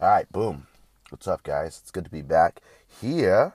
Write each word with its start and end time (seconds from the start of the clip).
All 0.00 0.08
right, 0.08 0.32
boom. 0.32 0.66
What's 1.10 1.28
up, 1.28 1.44
guys? 1.44 1.78
It's 1.80 1.92
good 1.92 2.04
to 2.04 2.10
be 2.10 2.22
back 2.22 2.60
here. 3.00 3.54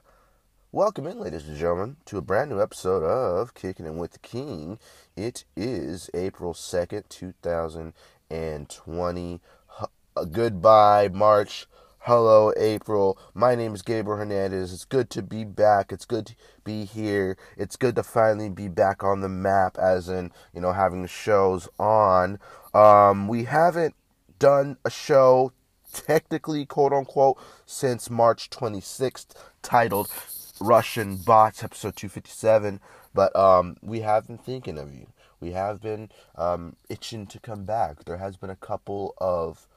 Welcome 0.71 1.05
in, 1.05 1.19
ladies 1.19 1.45
and 1.45 1.57
gentlemen, 1.57 1.97
to 2.05 2.17
a 2.17 2.21
brand 2.21 2.49
new 2.49 2.61
episode 2.61 3.03
of 3.03 3.53
Kicking 3.53 3.85
It 3.85 3.93
with 3.93 4.13
the 4.13 4.19
King. 4.19 4.79
It 5.17 5.43
is 5.57 6.09
April 6.13 6.53
2nd, 6.53 7.09
2020. 7.09 9.41
Uh, 9.77 9.87
goodbye, 10.25 11.09
March. 11.11 11.67
Hello, 11.99 12.53
April. 12.55 13.19
My 13.33 13.55
name 13.55 13.75
is 13.75 13.81
Gabriel 13.81 14.19
Hernandez. 14.19 14.71
It's 14.71 14.85
good 14.85 15.09
to 15.09 15.21
be 15.21 15.43
back. 15.43 15.91
It's 15.91 16.05
good 16.05 16.27
to 16.27 16.35
be 16.63 16.85
here. 16.85 17.35
It's 17.57 17.75
good 17.75 17.97
to 17.97 18.03
finally 18.03 18.49
be 18.49 18.69
back 18.69 19.03
on 19.03 19.19
the 19.19 19.27
map, 19.27 19.77
as 19.77 20.07
in, 20.07 20.31
you 20.53 20.61
know, 20.61 20.71
having 20.71 21.01
the 21.01 21.09
shows 21.09 21.67
on. 21.77 22.39
Um, 22.73 23.27
we 23.27 23.43
haven't 23.43 23.95
done 24.39 24.77
a 24.85 24.89
show 24.89 25.51
technically, 25.93 26.65
quote 26.65 26.93
unquote, 26.93 27.37
since 27.65 28.09
March 28.09 28.49
26th, 28.49 29.35
titled 29.61 30.11
Russian 30.59 31.17
Bots, 31.17 31.63
episode 31.63 31.95
257. 31.95 32.79
But 33.13 33.35
um, 33.35 33.77
we 33.81 34.01
have 34.01 34.27
been 34.27 34.37
thinking 34.37 34.77
of 34.77 34.93
you. 34.93 35.07
We 35.39 35.51
have 35.51 35.81
been 35.81 36.09
um, 36.35 36.75
itching 36.89 37.25
to 37.27 37.39
come 37.39 37.63
back. 37.63 38.03
There 38.03 38.17
has 38.17 38.37
been 38.37 38.49
a 38.49 38.55
couple 38.55 39.13
of 39.19 39.67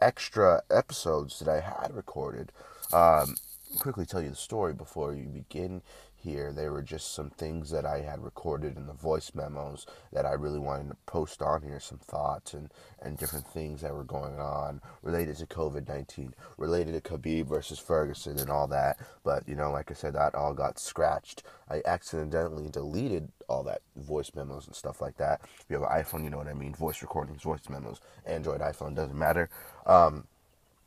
extra 0.00 0.62
episodes 0.70 1.38
that 1.38 1.48
I 1.48 1.60
had 1.60 1.94
recorded. 1.94 2.52
Um, 2.92 3.36
quickly 3.78 4.06
tell 4.06 4.22
you 4.22 4.30
the 4.30 4.36
story 4.36 4.74
before 4.74 5.14
you 5.14 5.26
begin 5.26 5.82
here. 6.22 6.52
They 6.52 6.68
were 6.68 6.82
just 6.82 7.14
some 7.14 7.30
things 7.30 7.70
that 7.70 7.84
I 7.84 8.00
had 8.00 8.22
recorded 8.22 8.76
in 8.76 8.86
the 8.86 8.92
voice 8.92 9.32
memos 9.34 9.86
that 10.12 10.26
I 10.26 10.32
really 10.32 10.58
wanted 10.58 10.88
to 10.90 10.96
post 11.06 11.42
on 11.42 11.62
here, 11.62 11.80
some 11.80 11.98
thoughts 11.98 12.54
and, 12.54 12.72
and 13.00 13.18
different 13.18 13.46
things 13.46 13.80
that 13.82 13.94
were 13.94 14.04
going 14.04 14.38
on 14.38 14.80
related 15.02 15.36
to 15.36 15.46
COVID 15.46 15.88
19, 15.88 16.34
related 16.58 16.94
to 16.94 17.00
Khabib 17.00 17.46
versus 17.46 17.78
Ferguson 17.78 18.38
and 18.38 18.50
all 18.50 18.66
that. 18.68 18.98
But, 19.24 19.48
you 19.48 19.54
know, 19.54 19.70
like 19.70 19.90
I 19.90 19.94
said, 19.94 20.14
that 20.14 20.34
all 20.34 20.54
got 20.54 20.78
scratched. 20.78 21.42
I 21.68 21.82
accidentally 21.86 22.68
deleted 22.68 23.30
all 23.48 23.62
that 23.64 23.82
voice 23.96 24.30
memos 24.34 24.66
and 24.66 24.76
stuff 24.76 25.00
like 25.00 25.16
that. 25.18 25.40
If 25.60 25.66
you 25.68 25.80
have 25.80 25.90
an 25.90 26.02
iPhone, 26.02 26.24
you 26.24 26.30
know 26.30 26.38
what 26.38 26.48
I 26.48 26.54
mean. 26.54 26.74
Voice 26.74 27.02
recordings, 27.02 27.42
voice 27.42 27.68
memos, 27.68 28.00
Android, 28.26 28.60
iPhone, 28.60 28.94
doesn't 28.94 29.18
matter. 29.18 29.48
Um, 29.86 30.24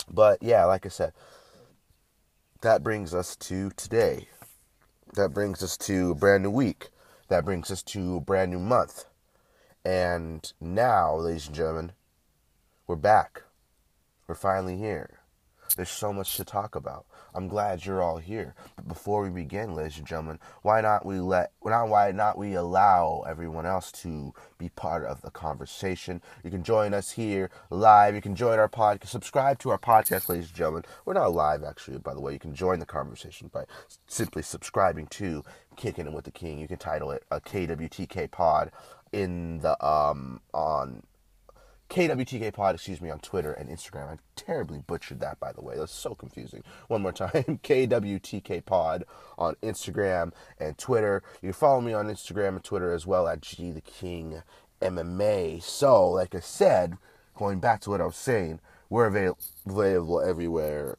but 0.10 0.42
yeah, 0.42 0.66
like 0.66 0.86
I 0.86 0.90
said, 0.90 1.14
that 2.62 2.84
brings 2.84 3.14
us 3.14 3.36
to 3.36 3.70
today 3.72 4.28
that 5.16 5.34
brings 5.34 5.64
us 5.64 5.78
to 5.78 6.12
a 6.12 6.16
brand 6.16 6.44
new 6.44 6.50
week. 6.50 6.90
That 7.28 7.46
brings 7.46 7.72
us 7.72 7.82
to 7.84 8.18
a 8.18 8.22
brand 8.22 8.52
new 8.52 8.60
month. 8.60 9.06
And 9.84 10.52
now, 10.60 11.16
ladies 11.16 11.48
and 11.48 11.56
gentlemen, 11.56 11.92
we're 12.88 12.96
back. 12.96 13.44
We're 14.28 14.36
finally 14.36 14.78
here. 14.78 15.20
There's 15.76 15.90
so 15.90 16.14
much 16.14 16.38
to 16.38 16.46
talk 16.46 16.76
about. 16.76 17.06
I'm 17.36 17.48
glad 17.48 17.86
you're 17.86 18.02
all 18.02 18.18
here. 18.18 18.56
But 18.76 18.88
before 18.88 19.22
we 19.22 19.30
begin, 19.30 19.76
ladies 19.76 19.98
and 19.98 20.08
gentlemen, 20.08 20.40
why 20.62 20.82
not 20.82 21.06
we 21.06 21.20
let 21.20 21.52
not 21.64 21.90
why 21.90 22.12
not 22.12 22.38
we 22.38 22.56
allow 22.56 23.24
everyone 23.28 23.66
else 23.66 23.92
to 24.04 24.34
be 24.58 24.70
part 24.70 25.04
of 25.04 25.22
the 25.22 25.32
conversation? 25.32 26.22
You 26.44 26.52
can 26.52 26.64
join 26.64 26.94
us 26.94 27.12
here 27.12 27.50
live. 27.70 28.16
You 28.16 28.22
can 28.22 28.36
join 28.36 28.58
our 28.58 28.70
podcast. 28.70 29.08
Subscribe 29.08 29.60
to 29.60 29.70
our 29.72 29.78
podcast, 29.78 30.30
ladies 30.30 30.48
and 30.48 30.56
gentlemen. 30.56 30.84
We're 31.04 31.14
not 31.14 31.34
live 31.34 31.64
actually, 31.64 31.98
by 31.98 32.14
the 32.14 32.22
way. 32.22 32.34
You 32.34 32.40
can 32.40 32.56
join 32.56 32.80
the 32.80 32.86
conversation 32.86 33.50
by 33.54 33.66
simply 34.08 34.42
subscribing 34.42 35.08
to 35.08 35.44
Kicking 35.76 36.08
It 36.08 36.14
with 36.14 36.26
the 36.26 36.32
King. 36.32 36.60
You 36.60 36.68
can 36.68 36.78
title 36.78 37.12
it 37.12 37.24
a 37.30 37.42
KWTK 37.42 38.32
pod 38.32 38.72
in 39.12 39.60
the 39.60 39.86
um 39.86 40.42
on 40.54 41.04
KWTK 41.90 42.54
Pod, 42.54 42.76
excuse 42.76 43.02
me, 43.02 43.10
on 43.10 43.20
Twitter 43.20 43.54
and 43.54 43.70
Instagram. 43.70 44.10
I 44.10 44.18
terribly 44.36 44.80
butchered 44.80 45.20
that, 45.20 45.40
by 45.40 45.52
the 45.52 45.62
way. 45.62 45.76
That's 45.78 45.92
so 45.92 46.16
confusing. 46.16 46.64
One 46.88 47.02
more 47.02 47.12
time 47.12 47.32
KWTK 47.64 48.66
Pod 48.66 49.04
on 49.38 49.56
Instagram 49.62 50.32
and 50.60 50.78
Twitter. 50.78 51.22
You 51.42 51.48
can 51.48 51.54
follow 51.54 51.82
me 51.82 51.94
on 51.94 52.08
Instagram 52.08 52.50
and 52.50 52.64
Twitter 52.64 52.92
as 52.94 53.06
well 53.06 53.28
at 53.28 53.42
G 53.42 53.72
the 53.72 53.82
King 53.82 54.42
MMA. 54.82 55.62
So, 55.62 56.10
like 56.10 56.36
I 56.36 56.40
said, 56.40 56.98
going 57.36 57.60
back 57.60 57.82
to 57.82 57.90
what 57.90 58.02
I 58.02 58.06
was 58.06 58.16
saying, 58.18 58.60
we're 58.90 59.08
avail- 59.08 59.38
available 59.66 60.22
everywhere 60.22 60.98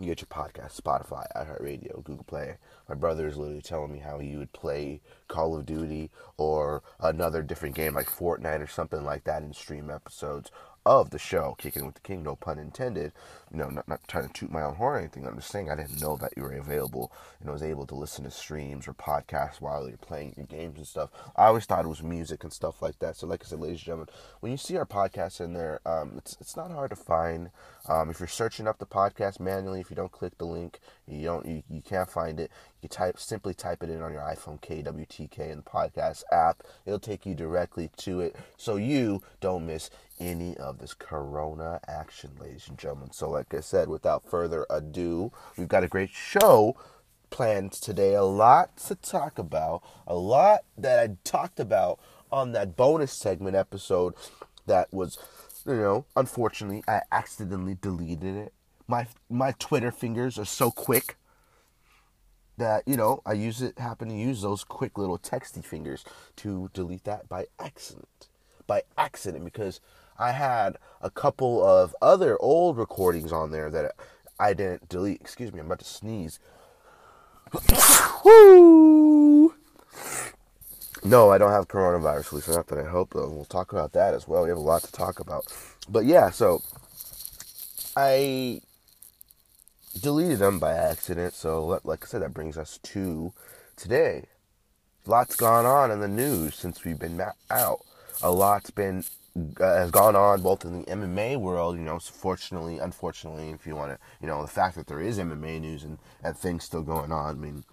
you 0.00 0.06
get 0.06 0.20
your 0.20 0.28
podcast, 0.28 0.80
Spotify, 0.80 1.26
iHeartRadio, 1.36 2.04
Google 2.04 2.24
Play. 2.24 2.56
My 2.88 2.94
brother 2.94 3.26
is 3.26 3.36
literally 3.36 3.62
telling 3.62 3.92
me 3.92 3.98
how 3.98 4.18
he 4.18 4.36
would 4.36 4.52
play 4.52 5.00
Call 5.28 5.56
of 5.56 5.66
Duty 5.66 6.10
or 6.36 6.82
another 7.00 7.42
different 7.42 7.74
game 7.74 7.94
like 7.94 8.06
Fortnite 8.06 8.62
or 8.62 8.66
something 8.66 9.04
like 9.04 9.24
that 9.24 9.42
in 9.42 9.52
stream 9.52 9.90
episodes 9.90 10.50
of 10.88 11.10
the 11.10 11.18
show, 11.18 11.54
Kicking 11.58 11.84
with 11.84 11.96
the 11.96 12.00
King, 12.00 12.22
no 12.22 12.34
pun 12.34 12.58
intended. 12.58 13.12
You 13.52 13.58
know, 13.58 13.68
not, 13.68 13.86
not 13.88 14.08
trying 14.08 14.26
to 14.26 14.32
toot 14.32 14.50
my 14.50 14.62
own 14.62 14.76
horn 14.76 14.96
or 14.96 14.98
anything. 14.98 15.26
I'm 15.26 15.36
just 15.36 15.50
saying 15.50 15.70
I 15.70 15.76
didn't 15.76 16.00
know 16.00 16.16
that 16.16 16.32
you 16.34 16.42
were 16.42 16.52
available 16.52 17.12
and 17.40 17.48
I 17.50 17.52
was 17.52 17.62
able 17.62 17.86
to 17.86 17.94
listen 17.94 18.24
to 18.24 18.30
streams 18.30 18.88
or 18.88 18.94
podcasts 18.94 19.60
while 19.60 19.86
you're 19.86 19.98
playing 19.98 20.34
your 20.36 20.46
games 20.46 20.78
and 20.78 20.86
stuff. 20.86 21.10
I 21.36 21.46
always 21.46 21.66
thought 21.66 21.84
it 21.84 21.88
was 21.88 22.02
music 22.02 22.42
and 22.42 22.52
stuff 22.52 22.80
like 22.80 22.98
that. 23.00 23.16
So, 23.16 23.26
like 23.26 23.42
I 23.44 23.48
said, 23.48 23.60
ladies 23.60 23.80
and 23.80 23.84
gentlemen, 23.84 24.08
when 24.40 24.52
you 24.52 24.58
see 24.58 24.78
our 24.78 24.86
podcast 24.86 25.40
in 25.42 25.52
there, 25.52 25.80
um, 25.84 26.14
it's 26.16 26.36
it's 26.40 26.56
not 26.56 26.70
hard 26.70 26.90
to 26.90 26.96
find. 26.96 27.50
Um, 27.88 28.10
if 28.10 28.20
you're 28.20 28.28
searching 28.28 28.68
up 28.68 28.78
the 28.78 28.86
podcast 28.86 29.40
manually, 29.40 29.80
if 29.80 29.90
you 29.90 29.96
don't 29.96 30.12
click 30.12 30.36
the 30.36 30.44
link, 30.44 30.78
you 31.06 31.24
don't 31.24 31.46
you, 31.46 31.62
you 31.70 31.80
can't 31.80 32.10
find 32.10 32.38
it. 32.38 32.50
You 32.82 32.88
type 32.88 33.18
simply 33.18 33.54
type 33.54 33.82
it 33.82 33.90
in 33.90 34.02
on 34.02 34.12
your 34.12 34.22
iPhone 34.22 34.60
KWTK 34.60 35.50
in 35.50 35.56
the 35.56 35.62
podcast 35.62 36.22
app. 36.30 36.62
It'll 36.84 36.98
take 36.98 37.24
you 37.24 37.34
directly 37.34 37.90
to 37.98 38.20
it, 38.20 38.36
so 38.56 38.76
you 38.76 39.22
don't 39.40 39.66
miss 39.66 39.90
any 40.20 40.56
of 40.58 40.78
this 40.78 40.94
Corona 40.94 41.80
action, 41.88 42.30
ladies 42.40 42.68
and 42.68 42.78
gentlemen. 42.78 43.12
So, 43.12 43.30
like 43.30 43.54
I 43.54 43.60
said, 43.60 43.88
without 43.88 44.28
further 44.28 44.66
ado, 44.68 45.32
we've 45.56 45.68
got 45.68 45.84
a 45.84 45.88
great 45.88 46.10
show 46.10 46.76
planned 47.30 47.72
today. 47.72 48.14
A 48.14 48.24
lot 48.24 48.76
to 48.88 48.94
talk 48.96 49.38
about. 49.38 49.82
A 50.06 50.14
lot 50.14 50.60
that 50.76 50.98
I 50.98 51.16
talked 51.24 51.60
about 51.60 51.98
on 52.30 52.52
that 52.52 52.76
bonus 52.76 53.12
segment 53.12 53.56
episode 53.56 54.14
that 54.66 54.92
was 54.92 55.18
you 55.68 55.74
know, 55.74 56.06
unfortunately, 56.16 56.82
I 56.88 57.02
accidentally 57.12 57.76
deleted 57.80 58.36
it. 58.36 58.54
My 58.86 59.06
my 59.28 59.52
Twitter 59.58 59.90
fingers 59.90 60.38
are 60.38 60.46
so 60.46 60.70
quick 60.70 61.16
that 62.56 62.82
you 62.86 62.96
know 62.96 63.20
I 63.26 63.34
use 63.34 63.60
it. 63.60 63.78
Happen 63.78 64.08
to 64.08 64.14
use 64.14 64.40
those 64.40 64.64
quick 64.64 64.96
little 64.96 65.18
texty 65.18 65.62
fingers 65.62 66.04
to 66.36 66.70
delete 66.72 67.04
that 67.04 67.28
by 67.28 67.46
accident. 67.60 68.28
By 68.66 68.82
accident, 68.96 69.44
because 69.44 69.80
I 70.18 70.32
had 70.32 70.78
a 71.02 71.10
couple 71.10 71.62
of 71.64 71.94
other 72.00 72.38
old 72.40 72.78
recordings 72.78 73.30
on 73.30 73.50
there 73.50 73.70
that 73.70 73.94
I 74.40 74.54
didn't 74.54 74.88
delete. 74.88 75.20
Excuse 75.20 75.52
me, 75.52 75.60
I'm 75.60 75.66
about 75.66 75.80
to 75.80 75.84
sneeze. 75.84 76.40
Woo! 78.24 79.54
No, 81.04 81.30
I 81.30 81.38
don't 81.38 81.52
have 81.52 81.68
coronavirus, 81.68 82.26
at 82.26 82.32
least 82.32 82.48
not 82.48 82.66
that 82.68 82.78
I 82.78 82.88
hope, 82.88 83.14
though. 83.14 83.28
We'll 83.30 83.44
talk 83.44 83.72
about 83.72 83.92
that 83.92 84.14
as 84.14 84.26
well. 84.26 84.42
We 84.42 84.48
have 84.48 84.58
a 84.58 84.60
lot 84.60 84.82
to 84.82 84.92
talk 84.92 85.20
about. 85.20 85.44
But 85.88 86.04
yeah, 86.04 86.30
so 86.30 86.62
I 87.96 88.60
deleted 90.00 90.38
them 90.40 90.58
by 90.58 90.72
accident. 90.72 91.34
So, 91.34 91.80
like 91.84 92.04
I 92.04 92.06
said, 92.06 92.22
that 92.22 92.34
brings 92.34 92.58
us 92.58 92.78
to 92.82 93.32
today. 93.76 94.24
Lots 95.06 95.36
gone 95.36 95.64
on 95.64 95.90
in 95.90 96.00
the 96.00 96.08
news 96.08 96.54
since 96.56 96.84
we've 96.84 96.98
been 96.98 97.20
out. 97.50 97.80
A 98.22 98.30
lot's 98.30 98.70
been 98.70 99.04
uh, 99.60 99.74
has 99.76 99.90
gone 99.90 100.16
on 100.16 100.42
both 100.42 100.64
in 100.64 100.80
the 100.80 100.84
MMA 100.86 101.36
world, 101.36 101.76
you 101.76 101.82
know, 101.82 101.98
fortunately, 101.98 102.78
unfortunately, 102.78 103.50
if 103.50 103.66
you 103.66 103.76
want 103.76 103.92
to, 103.92 103.98
you 104.20 104.26
know, 104.26 104.42
the 104.42 104.48
fact 104.48 104.76
that 104.76 104.86
there 104.86 105.00
is 105.00 105.18
MMA 105.18 105.60
news 105.60 105.84
and, 105.84 105.98
and 106.24 106.36
things 106.36 106.64
still 106.64 106.82
going 106.82 107.12
on. 107.12 107.36
I 107.36 107.38
mean, 107.38 107.64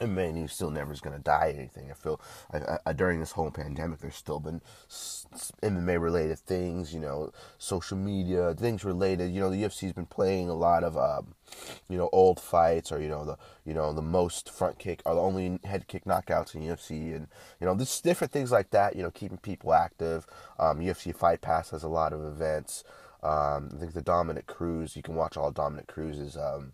MMA 0.00 0.32
news 0.34 0.52
still 0.52 0.70
never 0.70 0.92
is 0.92 1.00
going 1.00 1.16
to 1.16 1.22
die 1.22 1.52
or 1.54 1.58
anything. 1.58 1.90
I 1.90 1.94
feel 1.94 2.20
I, 2.52 2.78
I, 2.86 2.92
during 2.92 3.20
this 3.20 3.32
whole 3.32 3.50
pandemic, 3.50 4.00
there's 4.00 4.16
still 4.16 4.40
been 4.40 4.60
MMA 4.88 6.00
related 6.00 6.38
things, 6.38 6.92
you 6.94 7.00
know, 7.00 7.32
social 7.58 7.96
media 7.96 8.54
things 8.54 8.84
related. 8.84 9.30
You 9.30 9.40
know, 9.40 9.50
the 9.50 9.62
UFC's 9.62 9.92
been 9.92 10.06
playing 10.06 10.48
a 10.48 10.54
lot 10.54 10.84
of, 10.84 10.96
um, 10.96 11.34
you 11.88 11.98
know, 11.98 12.08
old 12.12 12.40
fights 12.40 12.90
or 12.90 13.00
you 13.00 13.08
know 13.08 13.24
the 13.24 13.36
you 13.64 13.74
know 13.74 13.92
the 13.92 14.02
most 14.02 14.50
front 14.50 14.78
kick 14.78 15.02
or 15.04 15.14
the 15.14 15.20
only 15.20 15.58
head 15.64 15.86
kick 15.86 16.04
knockouts 16.04 16.54
in 16.54 16.62
UFC, 16.62 17.14
and 17.14 17.28
you 17.60 17.66
know, 17.66 17.76
just 17.76 18.02
different 18.02 18.32
things 18.32 18.50
like 18.50 18.70
that. 18.70 18.96
You 18.96 19.02
know, 19.02 19.10
keeping 19.10 19.38
people 19.38 19.72
active. 19.74 20.26
Um, 20.58 20.80
UFC 20.80 21.14
Fight 21.14 21.40
Pass 21.40 21.70
has 21.70 21.82
a 21.82 21.88
lot 21.88 22.12
of 22.12 22.24
events. 22.24 22.84
Um, 23.22 23.70
I 23.74 23.78
think 23.78 23.92
the 23.92 24.00
Dominick 24.00 24.46
Cruz, 24.46 24.96
you 24.96 25.02
can 25.02 25.14
watch 25.14 25.36
all 25.36 25.50
Dominick 25.50 25.86
Cruz's. 25.86 26.36
Um, 26.36 26.72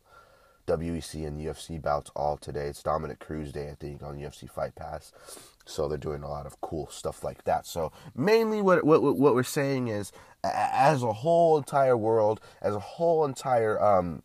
WEC 0.66 1.26
and 1.26 1.40
UFC 1.40 1.80
bouts 1.80 2.10
all 2.16 2.36
today. 2.36 2.66
It's 2.66 2.82
Dominick 2.82 3.20
Cruz 3.20 3.52
Day, 3.52 3.70
I 3.70 3.74
think, 3.74 4.02
on 4.02 4.18
UFC 4.18 4.50
Fight 4.50 4.74
Pass. 4.74 5.12
So 5.64 5.88
they're 5.88 5.98
doing 5.98 6.22
a 6.22 6.28
lot 6.28 6.46
of 6.46 6.60
cool 6.60 6.88
stuff 6.88 7.24
like 7.24 7.44
that. 7.44 7.66
So 7.66 7.92
mainly, 8.14 8.62
what 8.62 8.84
what 8.84 9.02
what 9.02 9.34
we're 9.34 9.42
saying 9.42 9.88
is, 9.88 10.12
as 10.44 11.02
a 11.02 11.12
whole 11.12 11.56
entire 11.58 11.96
world, 11.96 12.40
as 12.60 12.74
a 12.74 12.80
whole 12.80 13.24
entire 13.24 13.82
um, 13.82 14.22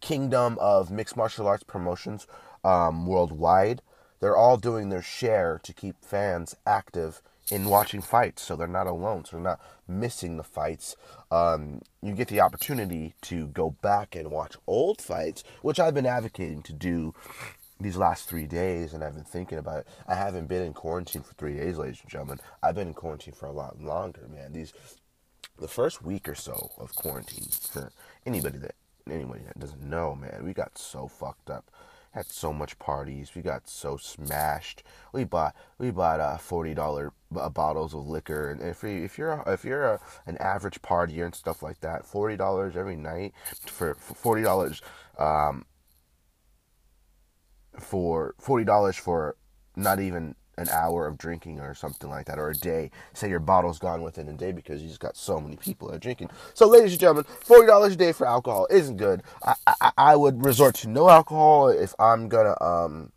kingdom 0.00 0.58
of 0.60 0.90
mixed 0.90 1.16
martial 1.16 1.46
arts 1.46 1.64
promotions 1.64 2.26
um, 2.64 3.06
worldwide, 3.06 3.82
they're 4.20 4.36
all 4.36 4.56
doing 4.56 4.88
their 4.90 5.02
share 5.02 5.60
to 5.64 5.72
keep 5.72 5.96
fans 6.04 6.54
active 6.66 7.22
in 7.50 7.64
watching 7.64 8.00
fights. 8.00 8.42
So 8.42 8.54
they're 8.54 8.68
not 8.68 8.86
alone. 8.86 9.24
So 9.24 9.36
they're 9.36 9.44
not 9.44 9.60
missing 10.00 10.36
the 10.36 10.44
fights, 10.44 10.96
um, 11.30 11.80
you 12.02 12.14
get 12.14 12.28
the 12.28 12.40
opportunity 12.40 13.14
to 13.22 13.46
go 13.48 13.70
back 13.82 14.14
and 14.14 14.30
watch 14.30 14.56
old 14.66 15.00
fights, 15.00 15.44
which 15.62 15.78
I've 15.78 15.94
been 15.94 16.06
advocating 16.06 16.62
to 16.62 16.72
do 16.72 17.14
these 17.80 17.96
last 17.96 18.28
three 18.28 18.46
days, 18.46 18.92
and 18.92 19.02
I've 19.02 19.14
been 19.14 19.24
thinking 19.24 19.58
about 19.58 19.80
it. 19.80 19.88
I 20.06 20.14
haven't 20.14 20.46
been 20.46 20.62
in 20.62 20.72
quarantine 20.72 21.22
for 21.22 21.34
three 21.34 21.56
days, 21.56 21.78
ladies 21.78 22.00
and 22.00 22.10
gentlemen. 22.10 22.40
I've 22.62 22.74
been 22.74 22.88
in 22.88 22.94
quarantine 22.94 23.34
for 23.34 23.46
a 23.46 23.52
lot 23.52 23.80
longer, 23.80 24.28
man. 24.32 24.52
These 24.52 24.72
the 25.58 25.68
first 25.68 26.02
week 26.02 26.28
or 26.28 26.34
so 26.34 26.70
of 26.78 26.94
quarantine 26.94 27.46
for 27.50 27.92
anybody 28.26 28.58
that 28.58 28.74
anybody 29.10 29.42
that 29.46 29.58
doesn't 29.58 29.82
know, 29.82 30.14
man, 30.14 30.42
we 30.44 30.52
got 30.52 30.78
so 30.78 31.08
fucked 31.08 31.50
up. 31.50 31.70
Had 32.12 32.26
so 32.26 32.52
much 32.52 32.78
parties. 32.78 33.32
We 33.34 33.40
got 33.40 33.66
so 33.66 33.96
smashed. 33.96 34.82
We 35.14 35.24
bought 35.24 35.56
we 35.78 35.90
bought 35.90 36.20
uh, 36.20 36.36
forty 36.36 36.74
dollar 36.74 37.14
uh, 37.34 37.48
bottles 37.48 37.94
of 37.94 38.06
liquor, 38.06 38.50
and 38.50 38.60
if 38.60 38.82
you, 38.82 39.02
if 39.02 39.16
you're 39.16 39.32
a, 39.32 39.52
if 39.52 39.64
you're 39.64 39.84
a, 39.84 40.00
an 40.26 40.36
average 40.36 40.82
partier 40.82 41.24
and 41.24 41.34
stuff 41.34 41.62
like 41.62 41.80
that, 41.80 42.04
forty 42.04 42.36
dollars 42.36 42.76
every 42.76 42.96
night 42.96 43.32
for, 43.64 43.94
for 43.94 44.14
forty 44.14 44.42
dollars, 44.42 44.82
um, 45.18 45.64
for 47.78 48.34
forty 48.38 48.64
dollars 48.64 48.96
for 48.96 49.36
not 49.74 49.98
even 49.98 50.34
an 50.56 50.68
hour 50.68 51.06
of 51.06 51.16
drinking 51.18 51.60
or 51.60 51.74
something 51.74 52.10
like 52.10 52.26
that, 52.26 52.38
or 52.38 52.50
a 52.50 52.54
day. 52.54 52.90
Say 53.14 53.28
your 53.28 53.40
bottle's 53.40 53.78
gone 53.78 54.02
within 54.02 54.28
a 54.28 54.32
day 54.32 54.52
because 54.52 54.82
you 54.82 54.88
just 54.88 55.00
got 55.00 55.16
so 55.16 55.40
many 55.40 55.56
people 55.56 55.88
that 55.88 55.96
are 55.96 56.00
drinking. 56.00 56.30
So, 56.54 56.66
ladies 56.68 56.92
and 56.92 57.00
gentlemen, 57.00 57.24
forty 57.24 57.66
dollars 57.66 57.94
a 57.94 57.96
day 57.96 58.12
for 58.12 58.26
alcohol 58.26 58.66
isn't 58.70 58.96
good. 58.96 59.22
I, 59.44 59.54
I, 59.66 59.92
I 59.96 60.16
would 60.16 60.44
resort 60.44 60.74
to 60.76 60.88
no 60.88 61.08
alcohol 61.08 61.68
if 61.68 61.94
I'm 61.98 62.28
gonna 62.28 62.56
um 62.62 63.12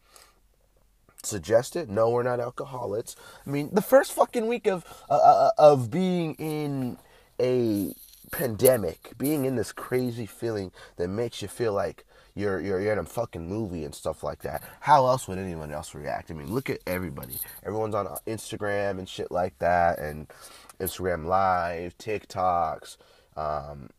suggest 1.23 1.75
it. 1.75 1.89
No, 1.89 2.09
we're 2.09 2.23
not 2.23 2.39
alcoholics. 2.39 3.15
I 3.45 3.49
mean, 3.49 3.69
the 3.73 3.81
first 3.81 4.13
fucking 4.13 4.47
week 4.47 4.67
of 4.67 4.85
uh, 5.09 5.13
uh 5.13 5.51
of 5.57 5.91
being 5.91 6.35
in 6.35 6.97
a 7.39 7.93
pandemic, 8.31 9.13
being 9.17 9.45
in 9.45 9.55
this 9.55 9.71
crazy 9.71 10.25
feeling 10.25 10.71
that 10.97 11.07
makes 11.07 11.41
you 11.41 11.47
feel 11.47 11.73
like 11.73 12.05
you're, 12.35 12.59
you're 12.59 12.81
you're 12.81 12.93
in 12.93 12.99
a 12.99 13.05
fucking 13.05 13.47
movie 13.47 13.85
and 13.85 13.95
stuff 13.95 14.23
like 14.23 14.41
that. 14.41 14.61
How 14.81 15.07
else 15.07 15.27
would 15.27 15.37
anyone 15.37 15.71
else 15.71 15.95
react? 15.95 16.29
I 16.29 16.33
mean, 16.33 16.53
look 16.53 16.69
at 16.69 16.79
everybody. 16.85 17.39
Everyone's 17.63 17.95
on 17.95 18.07
Instagram 18.27 18.99
and 18.99 19.07
shit 19.07 19.31
like 19.31 19.57
that, 19.59 19.99
and 19.99 20.27
Instagram 20.79 21.25
Live, 21.25 21.97
TikToks, 21.97 22.97
um, 23.37 23.89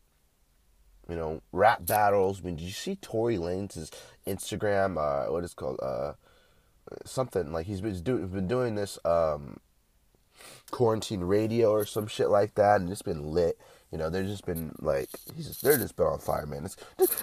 you 1.09 1.17
know, 1.17 1.41
rap 1.53 1.87
battles. 1.87 2.41
I 2.41 2.47
mean, 2.47 2.57
did 2.57 2.65
you 2.65 2.73
see 2.73 2.97
Tory 2.97 3.39
Lanez' 3.39 3.91
Instagram? 4.27 4.99
Uh, 4.99 5.33
what 5.33 5.43
is 5.43 5.55
called? 5.55 5.81
Uh, 5.83 6.13
something 7.05 7.53
like 7.53 7.67
he's 7.67 7.81
been 7.81 8.01
doing 8.03 8.29
been 8.29 8.49
doing 8.49 8.75
this 8.75 8.99
um, 9.05 9.59
quarantine 10.71 11.21
radio 11.21 11.71
or 11.71 11.87
some 11.87 12.07
shit 12.07 12.29
like 12.29 12.55
that, 12.55 12.81
and 12.81 12.91
it's 12.91 13.03
been 13.03 13.33
lit. 13.33 13.59
You 13.97 14.03
know, 14.03 14.11
they've 14.11 14.27
just 14.27 14.45
been 14.45 14.73
like, 14.83 15.09
he's 15.35 15.47
just, 15.47 15.63
they're 15.63 15.79
just 15.79 15.97
been 15.97 16.05
on 16.05 16.19
fire, 16.19 16.45
man. 16.45 16.67
It's, 16.67 16.77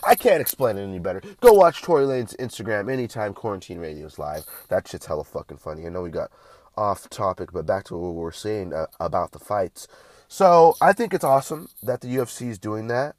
I 0.03 0.15
can't 0.15 0.41
explain 0.41 0.79
it 0.79 0.81
any 0.81 0.97
better. 0.97 1.21
Go 1.39 1.53
watch 1.53 1.83
Tory 1.83 2.03
Lanez 2.03 2.35
Instagram 2.37 2.91
anytime 2.91 3.35
Quarantine 3.35 3.77
Radio's 3.77 4.17
live. 4.17 4.43
That 4.69 4.87
shit's 4.87 5.05
hella 5.05 5.23
fucking 5.23 5.57
funny. 5.57 5.85
I 5.85 5.89
know 5.89 6.01
we 6.01 6.09
got 6.09 6.31
off 6.75 7.07
topic, 7.11 7.51
but 7.53 7.67
back 7.67 7.83
to 7.83 7.95
what 7.95 8.13
we 8.15 8.19
were 8.19 8.31
saying 8.31 8.73
uh, 8.73 8.87
about 8.99 9.33
the 9.33 9.37
fights. 9.37 9.87
So 10.27 10.73
I 10.81 10.93
think 10.93 11.13
it's 11.13 11.23
awesome 11.23 11.69
that 11.83 12.01
the 12.01 12.07
UFC 12.07 12.49
is 12.49 12.57
doing 12.57 12.87
that, 12.87 13.15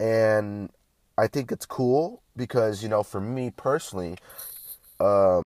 and 0.00 0.70
I 1.18 1.26
think 1.26 1.52
it's 1.52 1.66
cool 1.66 2.22
because 2.34 2.82
you 2.82 2.88
know, 2.88 3.02
for 3.02 3.20
me 3.20 3.50
personally, 3.54 4.16
um, 4.98 5.42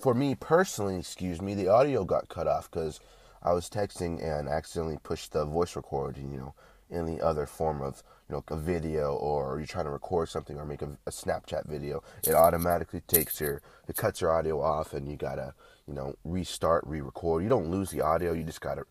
for 0.00 0.14
me 0.14 0.34
personally, 0.34 0.96
excuse 0.96 1.42
me, 1.42 1.52
the 1.52 1.68
audio 1.68 2.06
got 2.06 2.30
cut 2.30 2.46
off 2.46 2.70
because 2.70 3.00
I 3.42 3.52
was 3.52 3.68
texting 3.68 4.22
and 4.22 4.48
accidentally 4.48 4.98
pushed 5.02 5.32
the 5.32 5.44
voice 5.44 5.76
recording, 5.76 6.30
you 6.32 6.38
know, 6.38 6.54
any 6.90 7.20
other 7.20 7.46
form 7.46 7.82
of, 7.82 8.02
you 8.28 8.34
know, 8.34 8.44
a 8.48 8.56
video 8.56 9.14
or 9.14 9.58
you're 9.58 9.66
trying 9.66 9.84
to 9.84 9.90
record 9.90 10.28
something 10.28 10.56
or 10.58 10.64
make 10.64 10.82
a, 10.82 10.96
a 11.06 11.10
Snapchat 11.10 11.66
video, 11.66 12.02
it 12.24 12.34
automatically 12.34 13.02
takes 13.06 13.40
your, 13.40 13.60
it 13.86 13.96
cuts 13.96 14.20
your 14.20 14.30
audio 14.32 14.60
off 14.60 14.92
and 14.92 15.08
you 15.08 15.16
gotta, 15.16 15.54
you 15.86 15.94
know, 15.94 16.14
restart, 16.24 16.84
re-record. 16.86 17.42
You 17.42 17.48
don't 17.48 17.70
lose 17.70 17.90
the 17.90 18.00
audio, 18.00 18.32
you 18.32 18.42
just 18.42 18.60
gotta 18.60 18.84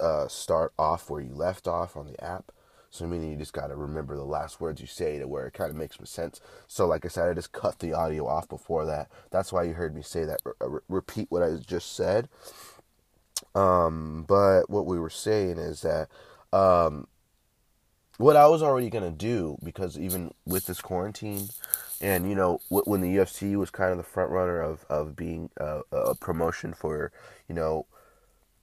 uh, 0.00 0.28
start 0.28 0.72
off 0.78 1.08
where 1.08 1.20
you 1.20 1.32
left 1.34 1.66
off 1.66 1.96
on 1.96 2.06
the 2.06 2.22
app. 2.22 2.52
So 2.92 3.06
meaning 3.06 3.30
you 3.30 3.36
just 3.36 3.52
gotta 3.52 3.76
remember 3.76 4.16
the 4.16 4.24
last 4.24 4.60
words 4.60 4.80
you 4.80 4.86
say 4.88 5.18
to 5.18 5.28
where 5.28 5.46
it 5.46 5.54
kind 5.54 5.70
of 5.70 5.76
makes 5.76 5.96
some 5.96 6.06
sense. 6.06 6.40
So 6.66 6.86
like 6.86 7.04
I 7.04 7.08
said, 7.08 7.28
I 7.28 7.34
just 7.34 7.52
cut 7.52 7.78
the 7.78 7.92
audio 7.92 8.26
off 8.26 8.48
before 8.48 8.84
that. 8.86 9.08
That's 9.30 9.52
why 9.52 9.62
you 9.62 9.74
heard 9.74 9.94
me 9.94 10.02
say 10.02 10.24
that. 10.24 10.40
Re- 10.60 10.80
repeat 10.88 11.28
what 11.30 11.42
I 11.42 11.54
just 11.56 11.94
said. 11.94 12.28
Um, 13.54 14.24
but 14.28 14.70
what 14.70 14.86
we 14.86 14.98
were 14.98 15.10
saying 15.10 15.58
is 15.58 15.82
that 15.82 16.08
um, 16.52 17.06
what 18.18 18.36
I 18.36 18.46
was 18.46 18.62
already 18.62 18.90
gonna 18.90 19.10
do 19.10 19.58
because 19.62 19.98
even 19.98 20.32
with 20.44 20.66
this 20.66 20.80
quarantine, 20.80 21.48
and 22.00 22.28
you 22.28 22.34
know 22.34 22.60
when 22.68 23.00
the 23.00 23.16
UFC 23.16 23.56
was 23.56 23.70
kind 23.70 23.90
of 23.90 23.96
the 23.96 24.04
front 24.04 24.30
runner 24.30 24.60
of 24.60 24.84
of 24.88 25.16
being 25.16 25.50
a, 25.56 25.80
a 25.92 26.14
promotion 26.14 26.72
for 26.74 27.12
you 27.48 27.54
know 27.54 27.86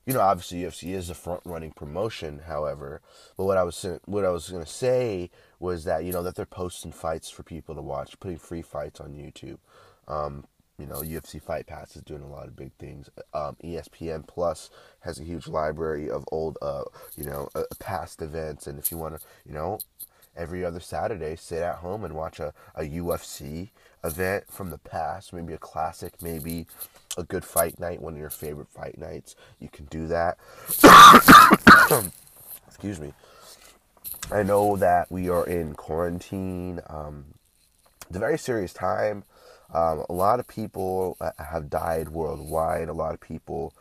you 0.07 0.13
know, 0.13 0.21
obviously 0.21 0.61
UFC 0.61 0.95
is 0.95 1.09
a 1.09 1.13
front 1.13 1.41
running 1.43 1.71
promotion. 1.71 2.39
However, 2.47 3.01
but 3.35 3.43
what 3.43 3.57
I 3.57 3.63
was 3.63 3.85
what 4.05 4.23
I 4.23 4.29
was 4.29 4.49
gonna 4.49 4.65
say 4.65 5.29
was 5.59 5.83
that 5.83 6.05
you 6.05 6.13
know 6.13 6.23
that 6.23 6.35
they're 6.35 6.45
posting 6.45 6.93
fights 6.93 7.29
for 7.29 7.43
people 7.43 7.75
to 7.75 7.81
watch, 7.81 8.17
putting 8.21 8.37
free 8.37 8.61
fights 8.61 9.01
on 9.01 9.13
YouTube. 9.13 9.57
Um, 10.07 10.45
you 10.77 10.85
know, 10.85 11.01
UFC 11.01 11.41
Fight 11.41 11.65
Pass 11.65 11.95
is 11.95 12.03
doing 12.03 12.21
a 12.21 12.27
lot 12.27 12.47
of 12.47 12.55
big 12.55 12.71
things. 12.73 13.09
Um, 13.33 13.57
ESPN 13.63 14.27
Plus 14.27 14.69
has 15.01 15.19
a 15.19 15.23
huge 15.23 15.47
library 15.47 16.09
of 16.09 16.23
old, 16.31 16.57
uh, 16.61 16.83
you 17.15 17.25
know, 17.25 17.49
uh, 17.55 17.63
past 17.79 18.21
events. 18.21 18.67
And 18.67 18.77
if 18.77 18.91
you 18.91 18.97
want 18.97 19.19
to, 19.19 19.25
you 19.45 19.53
know, 19.53 19.79
every 20.35 20.63
other 20.63 20.79
Saturday, 20.79 21.35
sit 21.35 21.63
at 21.63 21.77
home 21.77 22.03
and 22.03 22.13
watch 22.13 22.39
a, 22.39 22.53
a 22.75 22.83
UFC 22.83 23.69
event 24.03 24.45
from 24.51 24.69
the 24.69 24.77
past, 24.77 25.33
maybe 25.33 25.53
a 25.53 25.57
classic, 25.57 26.21
maybe 26.21 26.67
a 27.17 27.23
good 27.23 27.43
fight 27.43 27.79
night, 27.79 28.01
one 28.01 28.13
of 28.13 28.19
your 28.19 28.29
favorite 28.29 28.69
fight 28.69 28.99
nights, 28.99 29.35
you 29.59 29.69
can 29.69 29.85
do 29.85 30.05
that. 30.07 30.37
Excuse 32.67 32.99
me. 32.99 33.13
I 34.31 34.43
know 34.43 34.75
that 34.77 35.11
we 35.11 35.29
are 35.29 35.45
in 35.47 35.73
quarantine. 35.73 36.81
Um, 36.87 37.25
it's 38.07 38.15
a 38.15 38.19
very 38.19 38.37
serious 38.37 38.73
time. 38.73 39.23
Um, 39.73 40.05
a 40.09 40.13
lot 40.13 40.39
of 40.39 40.47
people 40.47 41.17
uh, 41.19 41.31
have 41.39 41.69
died 41.69 42.09
worldwide. 42.09 42.89
A 42.89 42.93
lot 42.93 43.13
of 43.13 43.19
people 43.19 43.73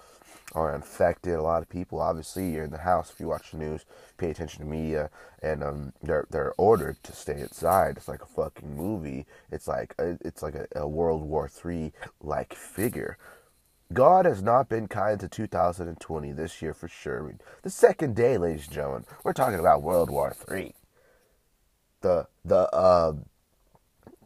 are 0.53 0.75
infected. 0.75 1.35
A 1.35 1.43
lot 1.43 1.63
of 1.63 1.69
people, 1.69 2.01
obviously, 2.01 2.51
you're 2.51 2.65
in 2.65 2.71
the 2.71 2.79
house. 2.79 3.11
If 3.11 3.21
you 3.21 3.29
watch 3.29 3.53
the 3.53 3.59
news, 3.59 3.85
pay 4.17 4.31
attention 4.31 4.61
to 4.61 4.71
media, 4.71 5.11
and 5.43 5.63
um, 5.63 5.93
they're 6.03 6.27
they're 6.31 6.55
ordered 6.57 7.03
to 7.05 7.13
stay 7.13 7.41
inside. 7.41 7.97
It's 7.97 8.09
like 8.09 8.23
a 8.23 8.27
fucking 8.27 8.77
movie. 8.77 9.27
It's 9.51 9.69
like 9.69 9.95
a, 9.99 10.19
it's 10.25 10.43
like 10.43 10.55
a, 10.55 10.67
a 10.75 10.89
World 10.89 11.23
War 11.23 11.49
Three 11.49 11.93
like 12.21 12.55
figure. 12.55 13.19
God 13.93 14.25
has 14.27 14.43
not 14.43 14.69
been 14.69 14.89
kind 14.89 15.21
to 15.21 15.29
2020 15.29 16.33
this 16.33 16.61
year 16.61 16.75
for 16.75 16.89
sure. 16.89 17.33
The 17.63 17.71
second 17.71 18.17
day, 18.17 18.37
ladies 18.37 18.67
and 18.67 18.75
gentlemen, 18.75 19.05
we're 19.23 19.33
talking 19.33 19.61
about 19.61 19.83
World 19.83 20.11
War 20.11 20.33
Three. 20.35 20.75
The 22.01 22.27
the 22.45 22.69
uh, 22.75 23.13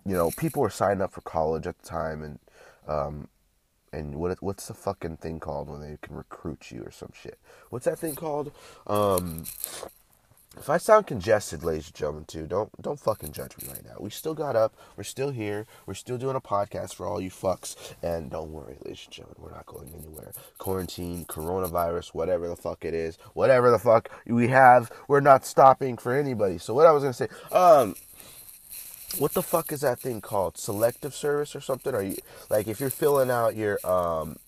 you 0.06 0.14
know, 0.14 0.30
people 0.36 0.62
were 0.62 0.70
signing 0.70 1.02
up 1.02 1.12
for 1.12 1.20
college 1.22 1.66
at 1.66 1.78
the 1.78 1.86
time, 1.86 2.22
and 2.22 2.38
um, 2.86 3.28
and 3.92 4.16
what 4.16 4.42
what's 4.42 4.66
the 4.68 4.74
fucking 4.74 5.18
thing 5.18 5.40
called 5.40 5.68
when 5.68 5.80
they 5.80 5.96
can 6.00 6.16
recruit 6.16 6.70
you 6.70 6.82
or 6.82 6.90
some 6.90 7.12
shit? 7.14 7.38
What's 7.70 7.84
that 7.84 7.98
thing 7.98 8.14
called? 8.14 8.52
Um, 8.86 9.44
if 10.58 10.68
I 10.68 10.78
sound 10.78 11.06
congested, 11.06 11.62
ladies 11.62 11.86
and 11.86 11.94
gentlemen, 11.94 12.24
too, 12.24 12.46
don't 12.46 12.70
don't 12.82 12.98
fucking 12.98 13.32
judge 13.32 13.56
me 13.58 13.68
right 13.68 13.84
now. 13.84 13.94
We 14.00 14.10
still 14.10 14.34
got 14.34 14.56
up. 14.56 14.74
We're 14.96 15.04
still 15.04 15.30
here. 15.30 15.66
We're 15.86 15.94
still 15.94 16.18
doing 16.18 16.34
a 16.34 16.40
podcast 16.40 16.94
for 16.94 17.06
all 17.06 17.20
you 17.20 17.30
fucks. 17.30 17.76
And 18.02 18.30
don't 18.30 18.50
worry, 18.52 18.76
ladies 18.84 19.04
and 19.04 19.14
gentlemen, 19.14 19.36
we're 19.38 19.54
not 19.54 19.66
going 19.66 19.92
anywhere. 19.96 20.32
Quarantine, 20.58 21.24
coronavirus, 21.26 22.08
whatever 22.14 22.48
the 22.48 22.56
fuck 22.56 22.84
it 22.84 22.94
is, 22.94 23.16
whatever 23.34 23.70
the 23.70 23.78
fuck 23.78 24.10
we 24.26 24.48
have, 24.48 24.90
we're 25.06 25.20
not 25.20 25.46
stopping 25.46 25.96
for 25.96 26.14
anybody. 26.14 26.58
So 26.58 26.74
what 26.74 26.86
I 26.86 26.92
was 26.92 27.04
gonna 27.04 27.12
say, 27.12 27.28
um, 27.52 27.94
what 29.18 29.32
the 29.32 29.42
fuck 29.42 29.72
is 29.72 29.80
that 29.80 30.00
thing 30.00 30.20
called? 30.20 30.56
Selective 30.58 31.14
service 31.14 31.54
or 31.56 31.60
something? 31.60 31.94
Are 31.94 32.02
you 32.02 32.16
like 32.48 32.68
if 32.68 32.80
you're 32.80 32.90
filling 32.90 33.30
out 33.30 33.56
your 33.56 33.78
um 33.86 34.38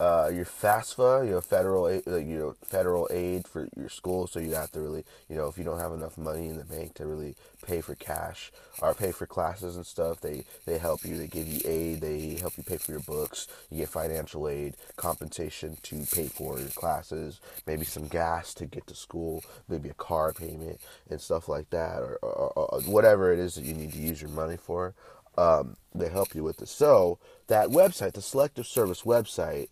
uh, 0.00 0.30
your 0.32 0.44
FAFSA, 0.44 1.26
you 1.26 1.32
know, 1.32 1.40
federal 1.40 1.88
aid, 1.88 2.02
you 2.06 2.38
know, 2.38 2.54
federal 2.62 3.08
aid 3.10 3.48
for 3.48 3.68
your 3.76 3.88
school, 3.88 4.28
so 4.28 4.38
you 4.38 4.54
have 4.54 4.70
to 4.70 4.80
really, 4.80 5.04
you 5.28 5.34
know, 5.34 5.48
if 5.48 5.58
you 5.58 5.64
don't 5.64 5.80
have 5.80 5.92
enough 5.92 6.16
money 6.16 6.46
in 6.46 6.56
the 6.56 6.64
bank 6.64 6.94
to 6.94 7.06
really 7.06 7.34
pay 7.66 7.80
for 7.80 7.96
cash 7.96 8.52
or 8.80 8.94
pay 8.94 9.10
for 9.10 9.26
classes 9.26 9.74
and 9.74 9.84
stuff, 9.84 10.20
they 10.20 10.44
they 10.66 10.78
help 10.78 11.04
you. 11.04 11.16
They 11.16 11.26
give 11.26 11.48
you 11.48 11.60
aid. 11.64 12.00
They 12.00 12.36
help 12.40 12.56
you 12.56 12.62
pay 12.62 12.76
for 12.76 12.92
your 12.92 13.00
books. 13.00 13.48
You 13.70 13.78
get 13.78 13.88
financial 13.88 14.48
aid, 14.48 14.76
compensation 14.96 15.78
to 15.82 16.06
pay 16.12 16.28
for 16.28 16.60
your 16.60 16.68
classes, 16.68 17.40
maybe 17.66 17.84
some 17.84 18.06
gas 18.06 18.54
to 18.54 18.66
get 18.66 18.86
to 18.86 18.94
school, 18.94 19.42
maybe 19.68 19.88
a 19.88 19.94
car 19.94 20.32
payment 20.32 20.80
and 21.10 21.20
stuff 21.20 21.48
like 21.48 21.70
that, 21.70 21.98
or, 22.02 22.18
or, 22.22 22.52
or 22.52 22.80
whatever 22.82 23.32
it 23.32 23.40
is 23.40 23.56
that 23.56 23.64
you 23.64 23.74
need 23.74 23.92
to 23.92 23.98
use 23.98 24.22
your 24.22 24.30
money 24.30 24.56
for. 24.56 24.94
Um, 25.36 25.76
they 25.94 26.08
help 26.08 26.34
you 26.34 26.44
with 26.44 26.58
this. 26.58 26.70
So 26.70 27.18
that 27.48 27.68
website, 27.68 28.12
the 28.12 28.22
Selective 28.22 28.66
Service 28.66 29.02
website 29.02 29.68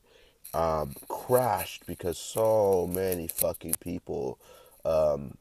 um, 0.54 0.94
crashed 1.08 1.86
because 1.86 2.18
so 2.18 2.88
many 2.92 3.28
fucking 3.28 3.74
people, 3.80 4.38
um, 4.84 5.36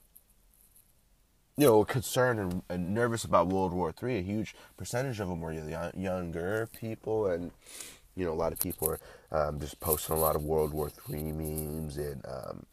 you 1.58 1.66
know, 1.66 1.80
were 1.80 1.86
concerned 1.86 2.40
and, 2.40 2.62
and, 2.70 2.94
nervous 2.94 3.24
about 3.24 3.48
World 3.48 3.74
War 3.74 3.92
Three. 3.92 4.18
A 4.18 4.22
huge 4.22 4.56
percentage 4.78 5.20
of 5.20 5.30
them 5.30 5.42
were 5.42 5.54
young, 5.54 5.92
younger 5.96 6.68
people, 6.78 7.28
and 7.28 7.52
you 8.16 8.26
know, 8.26 8.32
a 8.32 8.34
lot 8.34 8.54
of 8.54 8.60
people 8.60 8.88
were 8.90 9.00
um, 9.32 9.60
just 9.60 9.80
posting 9.80 10.16
a 10.16 10.20
lot 10.20 10.36
of 10.36 10.44
World 10.44 10.74
War 10.74 10.90
Three 10.90 11.32
memes 11.32 11.98
and 11.98 12.26
um, 12.26 12.66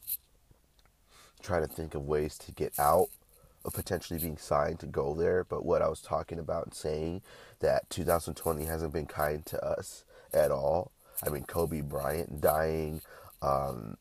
trying 1.42 1.66
to 1.66 1.72
think 1.72 1.94
of 1.94 2.06
ways 2.06 2.38
to 2.38 2.52
get 2.52 2.72
out 2.78 3.08
of 3.64 3.72
potentially 3.72 4.18
being 4.18 4.36
signed 4.36 4.80
to 4.80 4.86
go 4.86 5.14
there. 5.14 5.44
But 5.44 5.64
what 5.64 5.82
I 5.82 5.88
was 5.88 6.00
talking 6.00 6.38
about 6.38 6.64
and 6.64 6.74
saying 6.74 7.22
that 7.60 7.88
2020 7.90 8.64
hasn't 8.64 8.92
been 8.92 9.06
kind 9.06 9.44
to 9.46 9.64
us 9.64 10.04
at 10.32 10.50
all. 10.50 10.90
I 11.24 11.30
mean, 11.30 11.44
Kobe 11.44 11.80
Bryant 11.80 12.40
dying, 12.40 13.00
um, 13.40 13.96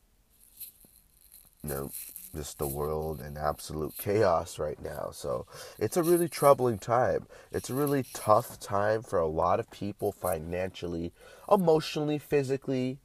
you 1.62 1.70
know, 1.70 1.90
just 2.34 2.58
the 2.58 2.66
world 2.66 3.20
in 3.20 3.36
absolute 3.36 3.92
chaos 3.98 4.58
right 4.58 4.80
now. 4.82 5.10
So 5.12 5.46
it's 5.78 5.96
a 5.96 6.02
really 6.02 6.28
troubling 6.28 6.78
time. 6.78 7.26
It's 7.52 7.70
a 7.70 7.74
really 7.74 8.04
tough 8.14 8.58
time 8.58 9.02
for 9.02 9.18
a 9.18 9.28
lot 9.28 9.60
of 9.60 9.70
people 9.70 10.12
financially, 10.12 11.12
emotionally, 11.50 12.18
physically, 12.18 12.98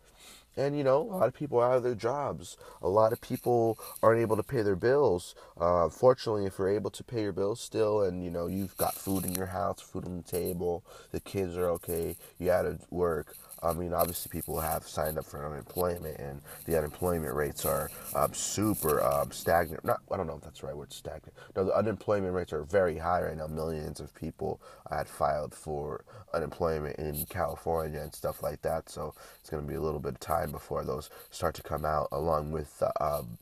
and 0.57 0.75
you 0.75 0.83
know, 0.83 1.01
a 1.01 1.13
lot 1.13 1.27
of 1.27 1.35
people 1.35 1.59
are 1.59 1.71
out 1.71 1.77
of 1.77 1.83
their 1.83 1.93
jobs. 1.93 2.57
A 2.81 2.89
lot 2.89 3.13
of 3.13 3.21
people 3.21 3.77
aren't 4.01 4.19
able 4.19 4.35
to 4.35 4.43
pay 4.43 4.63
their 4.63 4.75
bills. 4.75 5.35
Uh, 5.55 5.87
fortunately, 5.87 6.45
if 6.45 6.57
you're 6.57 6.67
able 6.67 6.89
to 6.89 7.03
pay 7.03 7.21
your 7.21 7.31
bills 7.31 7.61
still, 7.61 8.01
and 8.01 8.23
you 8.23 8.31
know 8.31 8.47
you've 8.47 8.75
got 8.75 8.95
food 8.95 9.23
in 9.23 9.35
your 9.35 9.45
house, 9.45 9.81
food 9.81 10.05
on 10.05 10.17
the 10.17 10.23
table, 10.23 10.83
the 11.11 11.19
kids 11.19 11.55
are 11.55 11.69
okay, 11.69 12.15
you 12.39 12.51
out 12.51 12.65
of 12.65 12.81
work. 12.91 13.35
I 13.63 13.73
mean, 13.73 13.93
obviously, 13.93 14.29
people 14.29 14.59
have 14.59 14.87
signed 14.87 15.17
up 15.17 15.25
for 15.25 15.45
unemployment, 15.45 16.19
and 16.19 16.41
the 16.65 16.77
unemployment 16.77 17.33
rates 17.33 17.65
are 17.65 17.89
um, 18.15 18.33
super 18.33 19.03
um, 19.03 19.31
stagnant. 19.31 19.83
Not, 19.83 20.01
I 20.11 20.17
don't 20.17 20.27
know 20.27 20.35
if 20.35 20.43
that's 20.43 20.61
the 20.61 20.67
right 20.67 20.77
word, 20.77 20.93
stagnant. 20.93 21.33
No, 21.55 21.65
the 21.65 21.75
unemployment 21.75 22.33
rates 22.33 22.53
are 22.53 22.63
very 22.63 22.97
high 22.97 23.23
right 23.23 23.37
now. 23.37 23.47
Millions 23.47 23.99
of 23.99 24.13
people 24.13 24.61
had 24.91 25.07
filed 25.07 25.53
for 25.53 26.05
unemployment 26.33 26.97
in 26.97 27.25
California 27.29 27.99
and 28.01 28.13
stuff 28.13 28.43
like 28.43 28.61
that. 28.61 28.89
So 28.89 29.13
it's 29.39 29.49
going 29.49 29.63
to 29.63 29.67
be 29.69 29.75
a 29.75 29.81
little 29.81 29.99
bit 29.99 30.13
of 30.13 30.19
time 30.19 30.51
before 30.51 30.83
those 30.83 31.09
start 31.31 31.55
to 31.55 31.63
come 31.63 31.85
out, 31.85 32.09
along 32.11 32.51
with 32.51 32.83
um, 32.99 33.37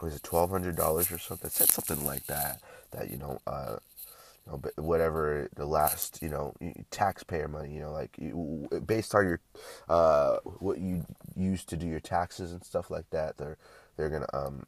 was 0.00 0.16
it 0.16 0.22
twelve 0.24 0.50
hundred 0.50 0.76
dollars 0.76 1.12
or 1.12 1.18
something? 1.18 1.46
It 1.46 1.52
said 1.52 1.68
something 1.68 2.04
like 2.04 2.26
that. 2.26 2.60
That 2.90 3.10
you 3.10 3.18
know. 3.18 3.40
Uh, 3.46 3.76
whatever 4.76 5.48
the 5.54 5.66
last, 5.66 6.20
you 6.22 6.28
know, 6.28 6.54
taxpayer 6.90 7.48
money, 7.48 7.74
you 7.74 7.80
know, 7.80 7.92
like 7.92 8.16
based 8.86 9.14
on 9.14 9.24
your, 9.24 9.40
uh, 9.88 10.36
what 10.58 10.78
you 10.78 11.04
use 11.36 11.64
to 11.64 11.76
do 11.76 11.86
your 11.86 12.00
taxes 12.00 12.52
and 12.52 12.64
stuff 12.64 12.90
like 12.90 13.08
that, 13.10 13.36
they're, 13.38 13.56
they're 13.96 14.10
gonna, 14.10 14.26
um, 14.32 14.64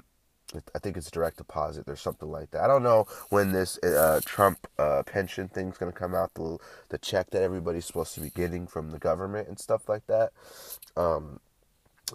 I 0.75 0.79
think 0.79 0.97
it's 0.97 1.11
direct 1.11 1.39
deposit. 1.39 1.87
There's 1.87 2.01
something 2.01 2.31
like 2.31 2.51
that. 2.53 2.63
I 2.63 2.67
don't 2.69 2.83
know 2.83 3.07
when 3.31 3.53
this 3.53 3.79
uh, 3.83 4.21
Trump 4.25 4.67
uh, 4.79 5.03
pension 5.03 5.49
thing's 5.49 5.79
gonna 5.79 5.93
come 5.93 6.15
out. 6.15 6.35
The 6.35 6.59
the 6.91 6.99
check 6.99 7.31
that 7.31 7.43
everybody's 7.43 7.87
supposed 7.87 8.15
to 8.15 8.21
be 8.21 8.31
getting 8.31 8.67
from 8.67 8.91
the 8.91 8.99
government 8.99 9.49
and 9.49 9.59
stuff 9.59 9.89
like 9.89 10.07
that. 10.07 10.33
Um, 10.97 11.41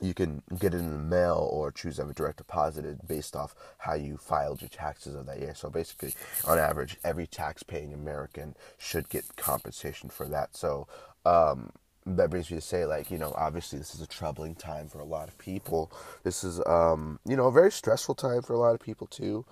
you 0.02 0.14
can 0.14 0.42
get 0.58 0.74
it 0.74 0.78
in 0.78 0.92
the 0.92 0.98
mail 0.98 1.50
or 1.52 1.72
choose 1.72 1.96
to 1.96 2.04
have 2.04 2.12
it 2.12 2.16
direct 2.16 2.38
deposited 2.38 3.00
based 3.08 3.36
off 3.36 3.56
how 3.80 3.94
you 3.94 4.18
filed 4.18 4.62
your 4.62 4.70
taxes 4.70 5.16
of 5.16 5.26
that 5.26 5.40
year. 5.40 5.54
So 5.56 5.70
basically, 5.70 6.14
on 6.46 6.58
average, 6.58 6.98
every 7.04 7.28
tax-paying 7.28 7.94
American 7.94 8.56
should 8.78 9.10
get 9.10 9.36
compensation 9.36 10.10
for 10.10 10.28
that. 10.28 10.56
So 10.56 10.88
um, 11.26 11.72
that 12.06 12.30
brings 12.30 12.50
me 12.50 12.58
to 12.58 12.62
say, 12.62 12.86
like, 12.86 13.12
you 13.12 13.18
know, 13.18 13.34
obviously 13.38 13.80
this 13.80 13.94
is 13.94 14.02
a 14.02 14.08
troubling 14.08 14.56
time 14.56 14.88
for 14.88 15.00
a 15.00 15.06
lot 15.06 15.28
of 15.28 15.38
people. 15.38 15.92
This 16.24 16.44
is, 16.44 16.62
um, 16.66 17.20
you 17.26 17.36
know, 17.36 17.48
a 17.48 17.52
very 17.52 17.72
stressful 17.72 18.16
time 18.16 18.42
for 18.42 18.54
a 18.54 18.60
lot 18.60 18.74
of 18.74 18.80
people 18.80 19.08
too. 19.08 19.46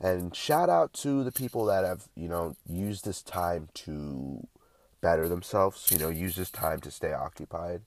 And 0.00 0.34
shout 0.34 0.68
out 0.68 0.92
to 0.94 1.24
the 1.24 1.32
people 1.32 1.64
that 1.66 1.84
have, 1.84 2.08
you 2.14 2.28
know, 2.28 2.56
used 2.68 3.04
this 3.04 3.22
time 3.22 3.68
to 3.74 4.46
better 5.00 5.28
themselves. 5.28 5.90
You 5.90 5.98
know, 5.98 6.08
use 6.08 6.36
this 6.36 6.50
time 6.50 6.80
to 6.80 6.90
stay 6.90 7.12
occupied 7.12 7.82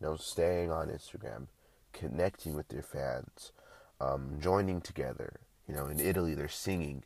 you 0.00 0.06
know, 0.06 0.16
staying 0.16 0.70
on 0.70 0.88
Instagram, 0.88 1.46
connecting 1.92 2.54
with 2.54 2.68
their 2.68 2.82
fans, 2.82 3.52
um, 4.00 4.38
joining 4.40 4.80
together. 4.80 5.40
You 5.68 5.74
know, 5.74 5.86
in 5.86 6.00
Italy, 6.00 6.34
they're 6.34 6.48
singing, 6.48 7.04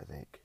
I 0.00 0.04
think, 0.04 0.40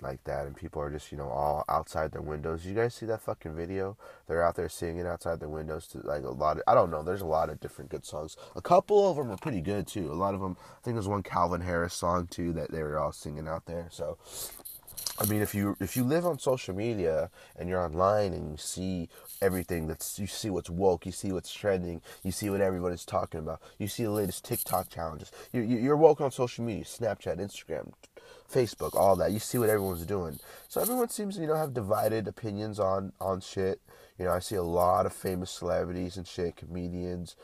like 0.00 0.24
that, 0.24 0.46
and 0.46 0.56
people 0.56 0.82
are 0.82 0.90
just, 0.90 1.10
you 1.10 1.18
know, 1.18 1.28
all 1.28 1.64
outside 1.68 2.12
their 2.12 2.20
windows. 2.20 2.66
You 2.66 2.74
guys 2.74 2.94
see 2.94 3.06
that 3.06 3.22
fucking 3.22 3.54
video? 3.54 3.96
They're 4.26 4.42
out 4.42 4.56
there 4.56 4.68
singing 4.68 5.06
outside 5.06 5.40
their 5.40 5.48
windows 5.48 5.86
to 5.88 5.98
like 5.98 6.24
a 6.24 6.30
lot 6.30 6.58
of, 6.58 6.64
I 6.66 6.74
don't 6.74 6.90
know, 6.90 7.02
there's 7.02 7.22
a 7.22 7.26
lot 7.26 7.48
of 7.48 7.60
different 7.60 7.90
good 7.90 8.04
songs. 8.04 8.36
A 8.54 8.60
couple 8.60 9.10
of 9.10 9.16
them 9.16 9.30
are 9.30 9.38
pretty 9.38 9.60
good 9.60 9.86
too. 9.86 10.12
A 10.12 10.14
lot 10.14 10.34
of 10.34 10.40
them, 10.40 10.56
I 10.60 10.80
think 10.82 10.96
there's 10.96 11.08
one 11.08 11.22
Calvin 11.22 11.62
Harris 11.62 11.94
song 11.94 12.26
too 12.26 12.52
that 12.54 12.72
they 12.72 12.82
were 12.82 12.98
all 12.98 13.12
singing 13.12 13.48
out 13.48 13.66
there. 13.66 13.88
So, 13.90 14.18
I 15.18 15.24
mean, 15.26 15.40
if 15.40 15.54
you 15.54 15.76
if 15.80 15.96
you 15.96 16.04
live 16.04 16.26
on 16.26 16.38
social 16.38 16.74
media 16.74 17.30
and 17.56 17.68
you're 17.68 17.80
online 17.82 18.32
and 18.34 18.50
you 18.50 18.56
see 18.56 19.08
everything 19.40 19.86
that's 19.86 20.18
you 20.18 20.26
see 20.26 20.50
what's 20.50 20.68
woke, 20.68 21.06
you 21.06 21.12
see 21.12 21.32
what's 21.32 21.52
trending, 21.52 22.02
you 22.22 22.32
see 22.32 22.50
what 22.50 22.60
everybody's 22.60 23.04
talking 23.04 23.40
about, 23.40 23.60
you 23.78 23.88
see 23.88 24.04
the 24.04 24.10
latest 24.10 24.44
TikTok 24.44 24.90
challenges. 24.90 25.32
You're, 25.52 25.64
you're 25.64 25.96
woke 25.96 26.20
on 26.20 26.30
social 26.30 26.64
media, 26.64 26.84
Snapchat, 26.84 27.38
Instagram, 27.38 27.92
Facebook, 28.52 28.94
all 28.94 29.16
that. 29.16 29.32
You 29.32 29.38
see 29.38 29.58
what 29.58 29.70
everyone's 29.70 30.04
doing. 30.04 30.38
So 30.68 30.80
everyone 30.80 31.08
seems 31.08 31.36
to 31.36 31.40
you 31.40 31.46
know 31.46 31.56
have 31.56 31.72
divided 31.72 32.28
opinions 32.28 32.78
on 32.78 33.12
on 33.20 33.40
shit. 33.40 33.80
You 34.18 34.26
know, 34.26 34.32
I 34.32 34.38
see 34.38 34.56
a 34.56 34.62
lot 34.62 35.04
of 35.04 35.12
famous 35.12 35.50
celebrities 35.50 36.16
and 36.16 36.26
shit, 36.26 36.56
comedians 36.56 37.36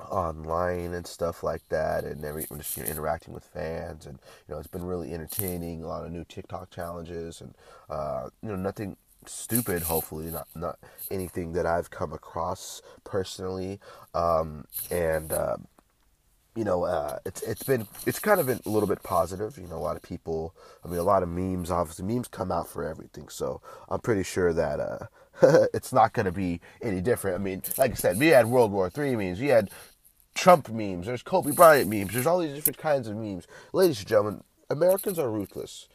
online 0.00 0.94
and 0.94 1.06
stuff 1.06 1.42
like 1.42 1.68
that, 1.68 2.04
and 2.04 2.24
every 2.24 2.46
just 2.56 2.76
you 2.76 2.84
know, 2.84 2.90
interacting 2.90 3.34
with 3.34 3.44
fans, 3.44 4.06
and 4.06 4.18
you 4.46 4.54
know 4.54 4.58
it's 4.58 4.68
been 4.68 4.84
really 4.84 5.12
entertaining. 5.12 5.82
A 5.82 5.86
lot 5.86 6.04
of 6.04 6.12
new 6.12 6.24
TikTok 6.24 6.70
challenges, 6.70 7.40
and 7.40 7.54
uh, 7.90 8.28
you 8.42 8.48
know 8.48 8.56
nothing 8.56 8.96
stupid. 9.26 9.82
Hopefully, 9.82 10.30
not 10.30 10.48
not 10.54 10.78
anything 11.10 11.52
that 11.52 11.66
I've 11.66 11.90
come 11.90 12.12
across 12.12 12.82
personally, 13.04 13.80
um, 14.14 14.64
and. 14.90 15.32
Uh, 15.32 15.56
you 16.56 16.64
know, 16.64 16.82
uh, 16.82 17.20
it's 17.24 17.40
it's 17.42 17.62
been 17.62 17.86
it's 18.04 18.18
kind 18.18 18.40
of 18.40 18.46
been 18.46 18.58
a 18.66 18.68
little 18.68 18.88
bit 18.88 19.04
positive. 19.04 19.56
You 19.58 19.68
know, 19.68 19.76
a 19.76 19.78
lot 19.78 19.94
of 19.94 20.02
people. 20.02 20.56
I 20.84 20.88
mean, 20.88 20.98
a 20.98 21.04
lot 21.04 21.22
of 21.22 21.28
memes. 21.28 21.70
Obviously, 21.70 22.04
memes 22.04 22.26
come 22.26 22.50
out 22.50 22.68
for 22.68 22.82
everything. 22.82 23.28
So 23.28 23.60
I'm 23.88 24.00
pretty 24.00 24.24
sure 24.24 24.52
that 24.52 24.80
uh, 24.80 25.06
it's 25.74 25.92
not 25.92 26.12
going 26.12 26.26
to 26.26 26.32
be 26.32 26.60
any 26.82 27.00
different. 27.00 27.36
I 27.36 27.38
mean, 27.38 27.62
like 27.76 27.92
I 27.92 27.94
said, 27.94 28.18
we 28.18 28.28
had 28.28 28.46
World 28.46 28.72
War 28.72 28.90
Three 28.90 29.16
memes, 29.16 29.40
we 29.40 29.48
had 29.48 29.70
Trump 30.34 30.68
memes, 30.68 31.06
there's 31.06 31.22
Kobe 31.22 31.52
Bryant 31.52 31.88
memes, 31.88 32.12
there's 32.12 32.26
all 32.26 32.38
these 32.38 32.54
different 32.54 32.78
kinds 32.78 33.08
of 33.08 33.16
memes. 33.16 33.46
Ladies 33.72 34.00
and 34.00 34.08
gentlemen, 34.08 34.44
Americans 34.70 35.18
are 35.18 35.30
ruthless. 35.30 35.88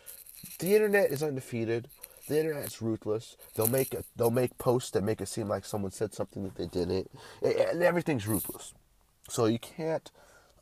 The 0.59 0.75
internet 0.75 1.12
is 1.12 1.23
undefeated. 1.23 1.88
The 2.27 2.39
internet's 2.39 2.81
ruthless. 2.81 3.35
They'll 3.55 3.67
make 3.67 3.93
a, 3.93 4.03
they'll 4.15 4.31
make 4.31 4.57
posts 4.57 4.91
that 4.91 5.03
make 5.03 5.21
it 5.21 5.27
seem 5.27 5.50
like 5.50 5.65
someone 5.65 5.91
said 5.91 6.13
something 6.13 6.43
that 6.43 6.55
they 6.55 6.67
didn't, 6.67 7.12
and 7.41 7.83
everything's 7.83 8.27
ruthless. 8.27 8.73
So 9.29 9.45
you 9.45 9.59
can't 9.59 10.09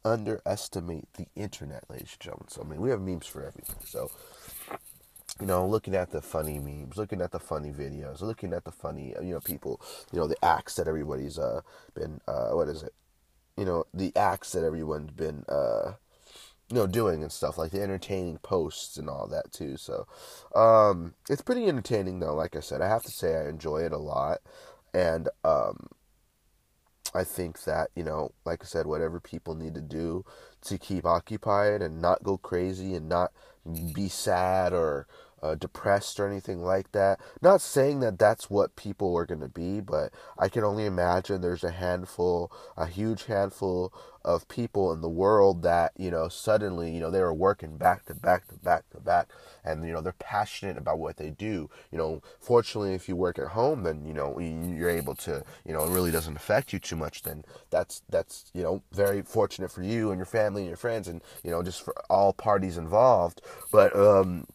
underestimate 0.03 1.13
the 1.13 1.27
internet, 1.35 1.83
ladies 1.89 2.13
and 2.13 2.19
gentlemen. 2.19 2.47
So 2.49 2.63
I 2.63 2.65
mean, 2.65 2.81
we 2.81 2.89
have 2.89 3.01
memes 3.01 3.27
for 3.27 3.45
everything. 3.45 3.77
So 3.85 4.09
you 5.41 5.47
know, 5.47 5.67
looking 5.67 5.95
at 5.95 6.11
the 6.11 6.21
funny 6.21 6.59
memes, 6.59 6.97
looking 6.97 7.19
at 7.19 7.31
the 7.31 7.39
funny 7.39 7.71
videos, 7.71 8.21
looking 8.21 8.53
at 8.53 8.63
the 8.63 8.71
funny, 8.71 9.15
you 9.21 9.33
know, 9.33 9.39
people, 9.39 9.81
you 10.13 10.19
know, 10.19 10.27
the 10.27 10.37
acts 10.45 10.75
that 10.75 10.87
everybody's 10.87 11.39
uh 11.39 11.61
been 11.95 12.21
uh 12.27 12.51
what 12.51 12.67
is 12.67 12.83
it? 12.83 12.93
You 13.57 13.65
know, 13.65 13.85
the 13.93 14.15
acts 14.15 14.51
that 14.53 14.63
everyone's 14.63 15.11
been 15.11 15.43
uh 15.49 15.93
you 16.69 16.75
know 16.75 16.87
doing 16.87 17.23
and 17.23 17.31
stuff 17.31 17.57
like 17.57 17.71
the 17.71 17.81
entertaining 17.81 18.37
posts 18.37 18.97
and 18.97 19.09
all 19.09 19.27
that 19.27 19.51
too. 19.51 19.77
So, 19.77 20.05
um 20.55 21.15
it's 21.29 21.41
pretty 21.41 21.67
entertaining 21.67 22.19
though, 22.19 22.35
like 22.35 22.55
I 22.55 22.59
said. 22.59 22.81
I 22.81 22.87
have 22.87 23.03
to 23.03 23.11
say 23.11 23.35
I 23.35 23.49
enjoy 23.49 23.79
it 23.79 23.93
a 23.93 23.97
lot 23.97 24.41
and 24.93 25.27
um 25.43 25.87
I 27.13 27.23
think 27.23 27.63
that, 27.63 27.89
you 27.95 28.03
know, 28.03 28.31
like 28.45 28.61
I 28.63 28.65
said, 28.65 28.85
whatever 28.85 29.19
people 29.19 29.55
need 29.55 29.75
to 29.75 29.81
do 29.81 30.23
to 30.61 30.77
keep 30.77 31.05
occupied 31.05 31.81
and 31.81 32.01
not 32.01 32.23
go 32.23 32.37
crazy 32.37 32.95
and 32.95 33.09
not 33.09 33.33
be 33.93 34.07
sad 34.07 34.71
or 34.73 35.07
uh, 35.41 35.55
depressed 35.55 36.19
or 36.19 36.27
anything 36.27 36.63
like 36.63 36.91
that. 36.91 37.19
Not 37.41 37.61
saying 37.61 37.99
that 38.01 38.19
that's 38.19 38.49
what 38.49 38.75
people 38.75 39.15
are 39.17 39.25
going 39.25 39.41
to 39.41 39.47
be, 39.47 39.79
but 39.79 40.11
I 40.37 40.49
can 40.49 40.63
only 40.63 40.85
imagine 40.85 41.41
there's 41.41 41.63
a 41.63 41.71
handful, 41.71 42.51
a 42.77 42.85
huge 42.85 43.25
handful 43.25 43.93
of 44.23 44.47
people 44.47 44.93
in 44.93 45.01
the 45.01 45.09
world 45.09 45.63
that, 45.63 45.91
you 45.97 46.11
know, 46.11 46.27
suddenly, 46.27 46.91
you 46.91 46.99
know, 46.99 47.09
they 47.09 47.21
were 47.21 47.33
working 47.33 47.77
back 47.77 48.05
to 48.05 48.13
back 48.13 48.47
to 48.47 48.55
back 48.55 48.87
to 48.91 48.99
back 48.99 49.29
and, 49.63 49.85
you 49.85 49.91
know, 49.91 50.01
they're 50.01 50.13
passionate 50.13 50.77
about 50.77 50.99
what 50.99 51.17
they 51.17 51.31
do. 51.31 51.69
You 51.91 51.97
know, 51.97 52.21
fortunately, 52.39 52.93
if 52.93 53.09
you 53.09 53.15
work 53.15 53.39
at 53.39 53.47
home, 53.47 53.83
then, 53.83 54.05
you 54.05 54.13
know, 54.13 54.37
you're 54.39 54.89
able 54.89 55.15
to, 55.15 55.43
you 55.65 55.73
know, 55.73 55.83
it 55.85 55.91
really 55.91 56.11
doesn't 56.11 56.35
affect 56.35 56.71
you 56.71 56.77
too 56.77 56.95
much. 56.95 57.23
Then 57.23 57.43
that's, 57.71 58.03
that's, 58.09 58.45
you 58.53 58.61
know, 58.61 58.83
very 58.91 59.23
fortunate 59.23 59.71
for 59.71 59.81
you 59.81 60.11
and 60.11 60.19
your 60.19 60.25
family 60.25 60.61
and 60.61 60.69
your 60.69 60.77
friends 60.77 61.07
and, 61.07 61.21
you 61.43 61.49
know, 61.49 61.63
just 61.63 61.83
for 61.83 61.95
all 62.09 62.31
parties 62.31 62.77
involved. 62.77 63.41
But, 63.71 63.95
um, 63.95 64.45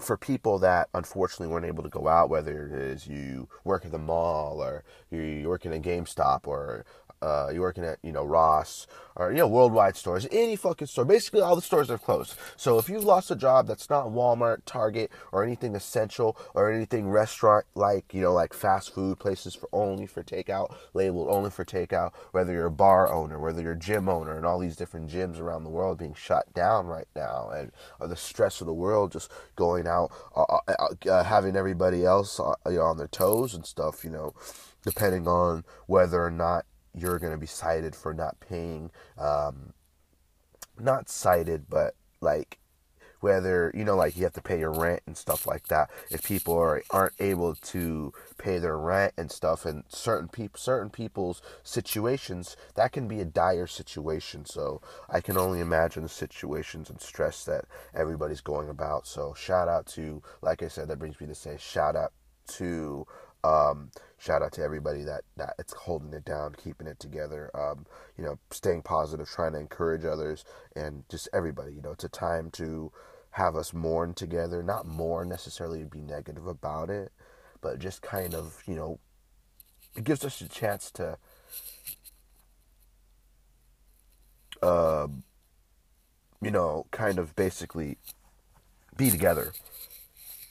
for 0.00 0.16
people 0.16 0.58
that 0.60 0.88
unfortunately 0.94 1.52
weren't 1.52 1.66
able 1.66 1.82
to 1.82 1.88
go 1.88 2.08
out, 2.08 2.30
whether 2.30 2.66
it 2.66 2.72
is 2.72 3.06
you 3.06 3.48
work 3.64 3.84
at 3.84 3.92
the 3.92 3.98
mall 3.98 4.62
or 4.62 4.84
you 5.10 5.48
work 5.48 5.64
in 5.64 5.72
a 5.72 5.78
GameStop 5.78 6.46
or 6.46 6.84
uh, 7.22 7.48
you're 7.52 7.60
working 7.60 7.84
at 7.84 7.98
you 8.02 8.12
know 8.12 8.24
Ross 8.24 8.86
or 9.16 9.30
you 9.30 9.38
know 9.38 9.48
worldwide 9.48 9.96
stores, 9.96 10.26
any 10.30 10.56
fucking 10.56 10.86
store. 10.86 11.04
Basically, 11.04 11.40
all 11.40 11.56
the 11.56 11.62
stores 11.62 11.90
are 11.90 11.98
closed. 11.98 12.34
So 12.56 12.78
if 12.78 12.88
you've 12.88 13.04
lost 13.04 13.30
a 13.30 13.36
job 13.36 13.66
that's 13.66 13.90
not 13.90 14.06
Walmart, 14.06 14.62
Target, 14.64 15.10
or 15.32 15.44
anything 15.44 15.74
essential 15.74 16.36
or 16.54 16.72
anything 16.72 17.08
restaurant 17.08 17.66
like 17.74 18.14
you 18.14 18.22
know 18.22 18.32
like 18.32 18.54
fast 18.54 18.94
food 18.94 19.18
places 19.18 19.54
for 19.54 19.68
only 19.72 20.06
for 20.06 20.22
takeout, 20.22 20.74
labeled 20.94 21.28
only 21.30 21.50
for 21.50 21.64
takeout. 21.64 22.12
Whether 22.32 22.52
you're 22.52 22.66
a 22.66 22.70
bar 22.70 23.12
owner, 23.12 23.38
whether 23.38 23.60
you're 23.60 23.72
a 23.72 23.78
gym 23.78 24.08
owner, 24.08 24.36
and 24.36 24.46
all 24.46 24.58
these 24.58 24.76
different 24.76 25.10
gyms 25.10 25.38
around 25.38 25.64
the 25.64 25.70
world 25.70 25.98
being 25.98 26.14
shut 26.14 26.52
down 26.54 26.86
right 26.86 27.08
now, 27.14 27.50
and 27.54 27.72
uh, 28.00 28.06
the 28.06 28.16
stress 28.16 28.60
of 28.60 28.66
the 28.66 28.74
world 28.74 29.12
just 29.12 29.30
going 29.56 29.86
out, 29.86 30.10
uh, 30.34 30.58
uh, 30.68 31.08
uh 31.08 31.24
having 31.24 31.56
everybody 31.56 32.04
else 32.04 32.40
uh, 32.40 32.54
you 32.66 32.78
know, 32.78 32.84
on 32.84 32.96
their 32.96 33.08
toes 33.08 33.54
and 33.54 33.66
stuff. 33.66 34.04
You 34.04 34.10
know 34.10 34.34
depending 34.82 35.28
on 35.28 35.64
whether 35.86 36.24
or 36.24 36.30
not 36.30 36.64
you're 36.94 37.18
going 37.18 37.32
to 37.32 37.38
be 37.38 37.46
cited 37.46 37.94
for 37.94 38.12
not 38.12 38.40
paying, 38.40 38.90
um, 39.18 39.72
not 40.78 41.08
cited, 41.08 41.66
but 41.68 41.94
like 42.20 42.58
whether 43.20 43.70
you 43.74 43.84
know 43.84 43.96
like 43.96 44.16
you 44.16 44.24
have 44.24 44.32
to 44.32 44.42
pay 44.42 44.58
your 44.58 44.72
rent 44.72 45.02
and 45.06 45.16
stuff 45.16 45.46
like 45.46 45.68
that. 45.68 45.90
If 46.10 46.24
people 46.24 46.58
are 46.58 46.82
aren't 46.90 47.20
able 47.20 47.54
to 47.54 48.12
pay 48.38 48.58
their 48.58 48.78
rent 48.78 49.14
and 49.16 49.30
stuff 49.30 49.64
and 49.64 49.84
certain 49.88 50.28
people 50.28 50.58
certain 50.58 50.90
people's 50.90 51.42
situations 51.62 52.56
that 52.74 52.92
can 52.92 53.06
be 53.06 53.20
a 53.20 53.24
dire 53.24 53.66
situation. 53.66 54.44
So 54.46 54.80
i 55.08 55.20
can 55.20 55.36
only 55.36 55.60
imagine 55.60 56.02
the 56.02 56.08
situations 56.08 56.90
and 56.90 57.00
stress 57.00 57.44
that 57.44 57.66
everybody's 57.94 58.40
going 58.40 58.68
about. 58.68 59.06
So 59.06 59.34
shout 59.34 59.68
out 59.68 59.86
to 59.88 60.22
like 60.42 60.62
i 60.62 60.68
said 60.68 60.88
that 60.88 60.98
brings 60.98 61.20
me 61.20 61.26
to 61.26 61.34
say 61.34 61.56
shout 61.58 61.96
out 61.96 62.12
to 62.54 63.06
um, 63.44 63.90
shout 64.18 64.42
out 64.42 64.52
to 64.52 64.62
everybody 64.62 65.02
that 65.04 65.22
that 65.36 65.54
it's 65.58 65.72
holding 65.72 66.12
it 66.12 66.24
down, 66.24 66.54
keeping 66.62 66.86
it 66.86 66.98
together. 66.98 67.50
Um, 67.54 67.86
you 68.16 68.24
know, 68.24 68.38
staying 68.50 68.82
positive, 68.82 69.28
trying 69.28 69.52
to 69.52 69.58
encourage 69.58 70.04
others, 70.04 70.44
and 70.76 71.04
just 71.10 71.28
everybody. 71.32 71.72
You 71.72 71.82
know, 71.82 71.92
it's 71.92 72.04
a 72.04 72.08
time 72.08 72.50
to 72.52 72.92
have 73.32 73.56
us 73.56 73.72
mourn 73.72 74.14
together. 74.14 74.62
Not 74.62 74.86
mourn 74.86 75.28
necessarily 75.28 75.84
be 75.84 76.00
negative 76.00 76.46
about 76.46 76.90
it, 76.90 77.12
but 77.60 77.78
just 77.78 78.02
kind 78.02 78.34
of 78.34 78.62
you 78.66 78.74
know, 78.74 78.98
it 79.96 80.04
gives 80.04 80.24
us 80.24 80.40
a 80.40 80.48
chance 80.48 80.90
to. 80.92 81.18
Uh, 84.62 85.06
you 86.42 86.50
know, 86.50 86.86
kind 86.90 87.18
of 87.18 87.34
basically 87.34 87.96
be 88.96 89.10
together 89.10 89.52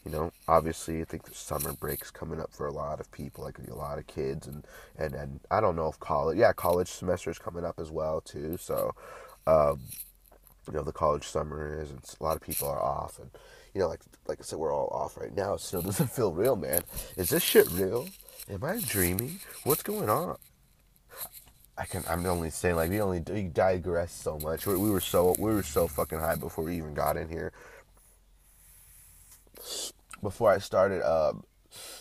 you 0.06 0.12
know, 0.12 0.32
obviously, 0.48 1.02
I 1.02 1.06
think 1.06 1.24
the 1.26 1.36
summer 1.36 1.74
break's 1.74 2.10
coming 2.10 2.40
up 2.40 2.54
for 2.54 2.68
a 2.68 2.72
lot 2.72 3.00
of 3.00 3.12
people, 3.12 3.44
like 3.44 3.60
a 3.60 3.76
lot 3.76 3.98
of 3.98 4.08
kids, 4.08 4.48
and 4.48 4.66
and 4.98 5.14
and 5.14 5.40
I 5.52 5.60
don't 5.60 5.76
know 5.76 5.88
if 5.88 6.00
college, 6.00 6.38
yeah, 6.38 6.54
college 6.54 6.88
semester 6.88 7.30
is 7.30 7.38
coming 7.38 7.66
up 7.66 7.80
as 7.80 7.92
well 7.92 8.22
too. 8.22 8.58
So, 8.58 8.96
um, 9.46 9.82
you 10.68 10.74
know, 10.74 10.84
the 10.84 10.94
college 10.94 11.26
summer 11.26 11.82
is, 11.82 11.90
and 11.90 12.00
a 12.20 12.24
lot 12.24 12.38
of 12.38 12.42
people 12.42 12.70
are 12.70 12.82
off, 12.82 13.20
and 13.20 13.30
you 13.74 13.82
know, 13.82 13.88
like 13.88 14.00
like 14.28 14.40
I 14.40 14.44
said, 14.44 14.58
we're 14.58 14.74
all 14.74 14.88
off 14.88 15.18
right 15.18 15.36
now. 15.36 15.58
so 15.58 15.80
It 15.80 15.86
doesn't 15.86 16.12
feel 16.12 16.32
real, 16.32 16.56
man. 16.56 16.82
Is 17.18 17.30
this 17.30 17.44
shit 17.44 17.70
real? 17.72 18.08
Am 18.50 18.64
I 18.64 18.80
dreaming? 18.80 19.40
What's 19.64 19.84
going 19.84 20.10
on? 20.10 20.38
I 21.78 21.86
can. 21.86 22.04
I'm 22.10 22.26
only 22.26 22.52
saying 22.52 22.76
like 22.78 22.90
we 22.90 23.02
only 23.02 23.22
we 23.30 23.44
digress 23.44 24.14
so 24.14 24.40
much. 24.40 24.66
We, 24.66 24.78
we 24.78 24.90
were 24.92 25.02
so 25.02 25.36
we 25.38 25.54
were 25.54 25.64
so 25.64 25.88
fucking 25.88 26.20
high 26.20 26.36
before 26.36 26.64
we 26.64 26.78
even 26.78 26.94
got 26.94 27.18
in 27.18 27.28
here 27.28 27.52
before 30.22 30.52
I 30.52 30.58
started. 30.60 31.02
Um, 31.02 31.44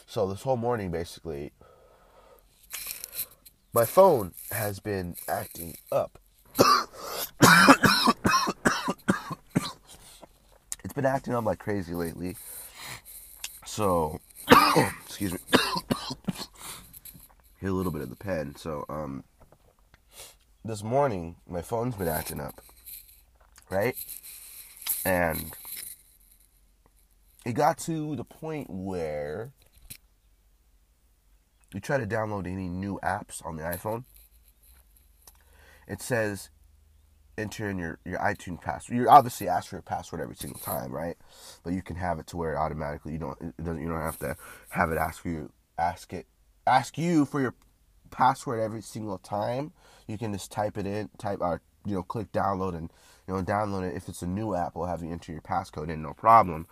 so 0.07 0.29
this 0.29 0.43
whole 0.43 0.57
morning, 0.57 0.91
basically, 0.91 1.53
my 3.73 3.85
phone 3.85 4.33
has 4.51 4.81
been 4.81 5.15
acting 5.29 5.77
up. 5.93 6.19
it's 10.85 10.95
been 10.95 11.07
acting 11.07 11.35
up 11.35 11.45
like 11.45 11.59
crazy 11.59 11.95
lately. 11.95 12.37
So, 13.67 14.21
excuse 15.05 15.33
me. 15.33 15.39
Hit 17.61 17.71
a 17.71 17.73
little 17.73 17.93
bit 17.93 18.03
of 18.03 18.11
the 18.11 18.17
pen. 18.17 18.57
So, 18.57 18.85
um, 18.89 19.25
this 20.65 20.83
morning, 20.83 21.37
my 21.49 21.63
phone's 21.63 21.95
been 21.95 22.09
acting 22.09 22.41
up. 22.41 22.61
Right? 23.71 23.97
And 25.05 25.53
it 27.49 27.55
got 27.55 27.79
to 27.79 28.15
the 28.15 28.25
point 28.25 28.69
where 28.69 29.55
you 31.73 31.81
try 31.81 31.97
to 31.97 32.07
download 32.07 32.47
any 32.47 32.69
new 32.69 33.01
apps 33.03 33.45
on 33.45 33.57
the 33.57 33.63
iPhone. 33.63 34.05
It 35.89 36.03
says 36.03 36.51
enter 37.39 37.71
in 37.71 37.79
your, 37.79 38.01
your 38.05 38.19
iTunes 38.19 38.61
password. 38.61 38.99
You 38.99 39.09
obviously 39.09 39.49
ask 39.49 39.71
for 39.71 39.77
your 39.77 39.83
password 39.83 40.21
every 40.21 40.37
single 40.37 40.61
time, 40.61 40.93
right? 40.93 41.17
But 41.65 41.73
you 41.73 41.81
can 41.81 41.97
have 41.97 42.19
it 42.19 42.27
to 42.29 42.37
where 42.37 42.53
it 42.53 42.59
automatically 42.59 43.13
you 43.13 43.19
don't 43.19 43.41
it 43.41 43.65
doesn't 43.65 43.81
you 43.81 43.89
don't 43.89 44.03
have 44.03 44.19
to 44.19 44.37
have 44.69 44.91
it 44.93 44.99
ask 44.99 45.23
for 45.23 45.31
you 45.31 45.51
ask 45.79 46.13
it 46.13 46.27
ask 46.67 46.99
you 46.99 47.25
for 47.25 47.41
your 47.41 47.55
password 48.11 48.61
every 48.61 48.83
single 48.83 49.17
time. 49.17 49.73
You 50.07 50.19
can 50.19 50.35
just 50.35 50.53
type 50.53 50.77
it 50.77 50.87
in, 50.87 51.09
type 51.17 51.39
or 51.41 51.63
you 51.87 51.95
know 51.95 52.03
click 52.03 52.31
download 52.31 52.77
and 52.77 52.93
you 53.29 53.35
know, 53.35 53.43
download 53.43 53.89
it. 53.89 53.95
If 53.95 54.09
it's 54.09 54.23
a 54.23 54.27
new 54.27 54.55
app, 54.55 54.75
we'll 54.75 54.87
have 54.87 55.03
you 55.03 55.13
enter 55.13 55.33
your 55.33 55.43
passcode 55.43 55.91
in, 55.91 56.01
no 56.03 56.15
problem. 56.15 56.67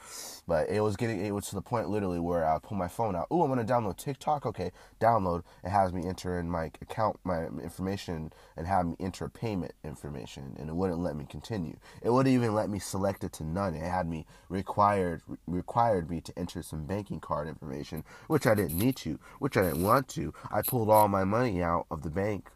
But 0.49 0.71
it 0.71 0.81
was 0.81 0.97
getting, 0.97 1.25
it 1.25 1.33
was 1.33 1.47
to 1.49 1.55
the 1.55 1.61
point 1.61 1.91
literally 1.91 2.19
where 2.19 2.47
I 2.47 2.59
pull 2.59 2.79
my 2.79 2.89
phone 2.89 3.15
out. 3.15 3.27
Oh, 3.31 3.43
I'm 3.43 3.49
gonna 3.51 3.65
download 3.65 3.99
TikTok. 3.99 4.47
Okay, 4.47 4.73
download. 4.99 5.43
It 5.63 5.69
has 5.69 5.93
me 5.93 6.07
enter 6.07 6.39
in 6.39 6.51
my 6.51 6.71
account, 6.81 7.19
my 7.25 7.45
information, 7.63 8.33
and 8.57 8.67
have 8.67 8.87
me 8.87 8.97
enter 8.99 9.29
payment 9.29 9.73
information, 9.85 10.57
and 10.59 10.71
it 10.71 10.75
wouldn't 10.75 11.01
let 11.01 11.15
me 11.15 11.27
continue. 11.29 11.77
It 12.03 12.11
wouldn't 12.11 12.35
even 12.35 12.55
let 12.55 12.71
me 12.71 12.79
select 12.79 13.23
it 13.23 13.35
to 13.35 13.45
none. 13.45 13.75
It 13.75 13.83
had 13.83 14.09
me 14.09 14.25
required 14.49 15.23
required 15.47 16.09
me 16.09 16.21
to 16.23 16.39
enter 16.39 16.63
some 16.63 16.87
banking 16.87 17.21
card 17.21 17.49
information, 17.49 18.03
which 18.29 18.47
I 18.47 18.55
didn't 18.55 18.79
need 18.79 18.97
to, 18.97 19.19
which 19.41 19.57
I 19.59 19.63
didn't 19.63 19.83
want 19.83 20.09
to. 20.09 20.33
I 20.51 20.63
pulled 20.63 20.89
all 20.89 21.09
my 21.09 21.25
money 21.25 21.63
out 21.63 21.87
of 21.91 22.03
the 22.03 22.11
bank 22.11 22.51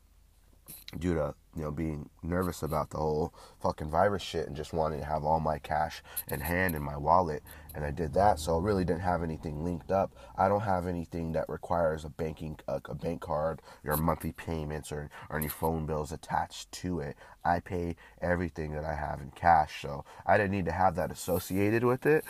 due 0.99 1.15
to 1.15 1.35
you 1.57 1.63
know 1.63 1.71
being 1.71 2.09
nervous 2.23 2.63
about 2.63 2.91
the 2.91 2.97
whole 2.97 3.35
fucking 3.63 3.91
virus 3.91 4.23
shit 4.23 4.47
and 4.47 4.57
just 4.57 4.73
wanting 4.73 5.01
to 5.01 5.05
have 5.05 5.25
all 5.25 5.41
my 5.41 5.59
cash 5.59 6.03
in 6.29 6.41
hand 6.41 6.75
in 6.75 6.83
my 6.83 6.97
wallet 6.97 7.43
and 7.75 7.85
I 7.85 7.91
did 7.91 8.15
that. 8.15 8.39
So 8.39 8.57
I 8.57 8.61
really 8.61 8.85
didn't 8.85 9.03
have 9.03 9.23
anything 9.23 9.65
linked 9.65 9.91
up. 9.91 10.13
I 10.37 10.49
don't 10.49 10.63
have 10.63 10.87
anything 10.87 11.33
that 11.33 11.49
requires 11.49 12.05
a 12.05 12.09
banking 12.09 12.59
a, 12.69 12.81
a 12.87 12.95
bank 12.95 13.21
card 13.23 13.63
your 13.85 13.97
monthly 13.97 14.33
payments 14.33 14.91
or, 14.93 15.11
or 15.29 15.39
any 15.39 15.49
phone 15.49 15.87
bills 15.87 16.13
attached 16.13 16.73
to 16.73 17.01
it. 17.01 17.17
I 17.45 17.61
pay 17.61 17.97
everything 18.21 18.73
that 18.73 18.85
I 18.85 18.95
have 18.95 19.21
in 19.21 19.31
cash. 19.33 19.83
So 19.83 20.05
I 20.27 20.37
didn't 20.37 20.53
need 20.53 20.67
to 20.67 20.73
have 20.73 20.97
that 20.97 21.11
associated 21.13 21.85
with 21.85 22.07
it. 22.07 22.25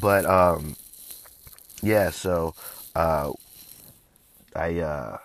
But 0.00 0.24
um 0.26 0.76
yeah 1.82 2.10
so 2.10 2.54
uh 2.94 3.32
I 4.56 4.78
uh 4.80 5.18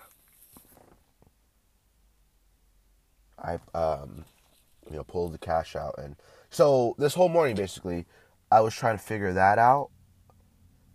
I 3.43 3.60
um, 3.77 4.25
you 4.89 4.95
know 4.95 5.03
pulled 5.03 5.34
the 5.34 5.38
cash 5.38 5.75
out, 5.75 5.95
and 5.97 6.15
so 6.49 6.95
this 6.97 7.13
whole 7.13 7.29
morning 7.29 7.56
basically, 7.56 8.06
I 8.51 8.62
was 8.62 8.73
trying 8.73 8.97
to 8.97 9.03
figure 9.03 9.34
that 9.34 9.60
out, 9.60 9.89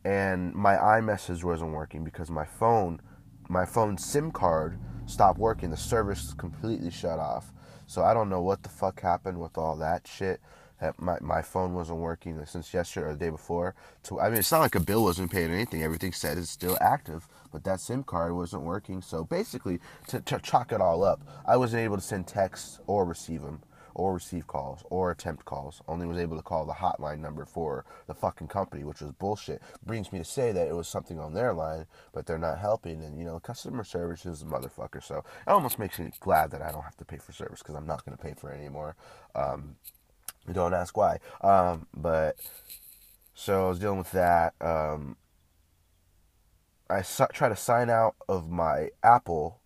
and 0.04 0.54
my 0.54 0.76
iMessage 0.76 1.44
wasn't 1.44 1.72
working 1.72 2.04
because 2.04 2.30
my 2.30 2.44
phone, 2.44 3.00
my 3.48 3.64
phone 3.64 3.98
SIM 3.98 4.30
card 4.30 4.78
stopped 5.06 5.38
working. 5.38 5.70
The 5.70 5.76
service 5.76 6.34
completely 6.34 6.90
shut 6.90 7.18
off. 7.18 7.52
So 7.86 8.02
I 8.02 8.12
don't 8.12 8.28
know 8.28 8.42
what 8.42 8.62
the 8.62 8.68
fuck 8.68 9.00
happened 9.00 9.40
with 9.40 9.56
all 9.56 9.76
that 9.76 10.06
shit 10.06 10.40
my, 10.98 11.18
my 11.20 11.42
phone 11.42 11.74
wasn't 11.74 11.98
working 11.98 12.44
since 12.46 12.72
yesterday 12.72 13.06
or 13.06 13.12
the 13.12 13.18
day 13.18 13.30
before. 13.30 13.74
So 14.02 14.20
I 14.20 14.28
mean, 14.30 14.38
it's 14.38 14.52
not 14.52 14.60
like 14.60 14.74
a 14.74 14.80
bill 14.80 15.04
wasn't 15.04 15.30
paid 15.30 15.50
or 15.50 15.54
anything. 15.54 15.82
Everything 15.82 16.12
said 16.12 16.38
it's 16.38 16.50
still 16.50 16.78
active, 16.80 17.28
but 17.52 17.64
that 17.64 17.80
SIM 17.80 18.04
card 18.04 18.34
wasn't 18.34 18.62
working. 18.62 19.02
So 19.02 19.24
basically, 19.24 19.80
to, 20.08 20.20
to 20.20 20.38
chalk 20.38 20.72
it 20.72 20.80
all 20.80 21.04
up, 21.04 21.20
I 21.46 21.56
wasn't 21.56 21.82
able 21.82 21.96
to 21.96 22.02
send 22.02 22.26
texts 22.26 22.80
or 22.86 23.04
receive 23.04 23.42
them 23.42 23.60
or 23.94 24.14
receive 24.14 24.46
calls 24.46 24.84
or 24.90 25.10
attempt 25.10 25.44
calls. 25.44 25.82
Only 25.88 26.06
was 26.06 26.18
able 26.18 26.36
to 26.36 26.42
call 26.42 26.64
the 26.64 26.74
hotline 26.74 27.18
number 27.18 27.44
for 27.44 27.84
the 28.06 28.14
fucking 28.14 28.46
company, 28.48 28.84
which 28.84 29.00
was 29.00 29.12
bullshit. 29.12 29.60
Brings 29.84 30.12
me 30.12 30.20
to 30.20 30.24
say 30.24 30.52
that 30.52 30.68
it 30.68 30.74
was 30.76 30.88
something 30.88 31.18
on 31.18 31.34
their 31.34 31.52
line, 31.52 31.86
but 32.12 32.24
they're 32.24 32.38
not 32.38 32.58
helping. 32.58 33.02
And 33.02 33.18
you 33.18 33.24
know, 33.24 33.40
customer 33.40 33.84
service 33.84 34.24
is 34.24 34.42
a 34.42 34.46
motherfucker. 34.46 35.02
So 35.02 35.18
it 35.18 35.50
almost 35.50 35.78
makes 35.78 35.98
me 35.98 36.10
glad 36.20 36.52
that 36.52 36.62
I 36.62 36.70
don't 36.70 36.84
have 36.84 36.96
to 36.98 37.04
pay 37.04 37.18
for 37.18 37.32
service 37.32 37.58
because 37.58 37.74
I'm 37.74 37.86
not 37.86 38.04
going 38.04 38.16
to 38.16 38.22
pay 38.22 38.34
for 38.34 38.52
it 38.52 38.58
anymore. 38.58 38.94
Um, 39.34 39.76
don't 40.54 40.74
ask 40.74 40.96
why. 40.96 41.18
Um, 41.40 41.86
but 41.94 42.36
so 43.34 43.66
I 43.66 43.68
was 43.68 43.78
dealing 43.78 43.98
with 43.98 44.12
that. 44.12 44.54
Um, 44.60 45.16
I 46.90 47.02
try 47.32 47.48
to 47.48 47.56
sign 47.56 47.90
out 47.90 48.16
of 48.28 48.50
my 48.50 48.88
Apple, 49.02 49.60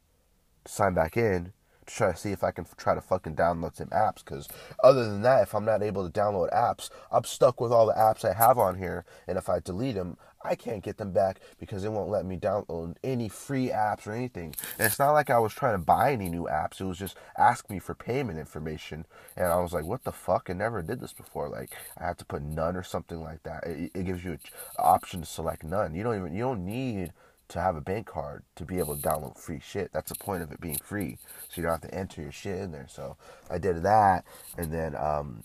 sign 0.67 0.95
back 0.95 1.17
in, 1.17 1.53
to 1.87 1.95
try 1.95 2.13
to 2.13 2.17
see 2.17 2.33
if 2.33 2.43
I 2.45 2.51
can 2.51 2.67
try 2.77 2.95
to 2.95 3.01
fucking 3.01 3.37
download 3.37 3.77
some 3.77 3.89
apps. 3.89 4.25
Because 4.25 4.49
other 4.83 5.05
than 5.05 5.23
that, 5.23 5.43
if 5.43 5.55
I'm 5.55 5.65
not 5.65 5.83
able 5.83 6.09
to 6.09 6.21
download 6.21 6.53
apps, 6.53 6.91
I'm 7.11 7.25
stuck 7.25 7.61
with 7.61 7.73
all 7.73 7.87
the 7.87 7.95
apps 7.95 8.25
I 8.25 8.35
have 8.35 8.59
on 8.59 8.79
here. 8.79 9.05
And 9.29 9.39
if 9.39 9.49
I 9.49 9.61
delete 9.61 9.95
them, 9.95 10.17
I 10.45 10.55
can't 10.55 10.83
get 10.83 10.97
them 10.99 11.13
back 11.13 11.41
because 11.59 11.85
it 11.85 11.93
won't 11.93 12.11
let 12.11 12.25
me 12.25 12.37
download 12.37 12.97
any 13.05 13.29
free 13.29 13.69
apps 13.69 14.07
or 14.07 14.13
anything. 14.13 14.55
And 14.79 14.87
it's 14.87 14.99
not 14.99 15.13
like 15.13 15.31
I 15.31 15.39
was 15.39 15.53
trying 15.53 15.75
to 15.75 15.85
buy 15.85 16.13
any 16.13 16.29
new 16.29 16.45
apps. 16.45 16.81
It 16.81 16.85
was 16.85 16.99
just 16.99 17.17
asking 17.39 17.77
me 17.77 17.81
for 17.81 17.95
payment 17.95 18.39
information. 18.39 19.07
And 19.37 19.47
I 19.47 19.61
was 19.61 19.73
like, 19.73 19.85
what 19.85 20.05
the 20.05 20.13
fuck? 20.13 20.49
I 20.51 20.53
never 20.55 20.83
did 20.83 21.01
this 21.01 21.13
before. 21.13 21.49
Like 21.49 21.77
I 21.99 22.07
had 22.07 22.19
to 22.19 22.25
put 22.25 22.43
none 22.43 22.77
or 22.77 22.83
something 22.83 23.23
like 23.23 23.43
that. 23.45 23.65
It, 23.67 23.93
it 23.95 24.05
gives 24.05 24.25
you 24.25 24.33
an 24.33 24.41
option 24.79 25.21
to 25.21 25.27
select 25.27 25.65
none. 25.65 25.95
You 25.95 26.03
don't 26.03 26.17
even, 26.17 26.35
you 26.35 26.43
don't 26.43 26.65
need 26.65 27.13
to 27.49 27.61
have 27.61 27.77
a 27.77 27.81
bank 27.81 28.07
card 28.07 28.45
to 28.57 28.65
be 28.65 28.79
able 28.79 28.97
to 28.97 29.03
download 29.03 29.39
free 29.39 29.61
shit. 29.61 29.93
That's 29.93 30.11
the 30.11 30.19
point 30.19 30.43
of 30.43 30.53
it 30.53 30.61
being 30.61 30.79
free. 30.83 31.19
So 31.49 31.61
you 31.61 31.63
don't 31.65 31.73
have 31.73 31.91
to 31.91 31.95
enter 31.95 32.23
your 32.23 32.33
shit 32.33 32.59
in 32.59 32.73
there. 32.73 32.87
So 32.89 33.17
I 33.51 33.59
did 33.59 33.83
that. 33.83 34.25
And 34.57 34.73
then, 34.73 34.97
um, 34.97 35.45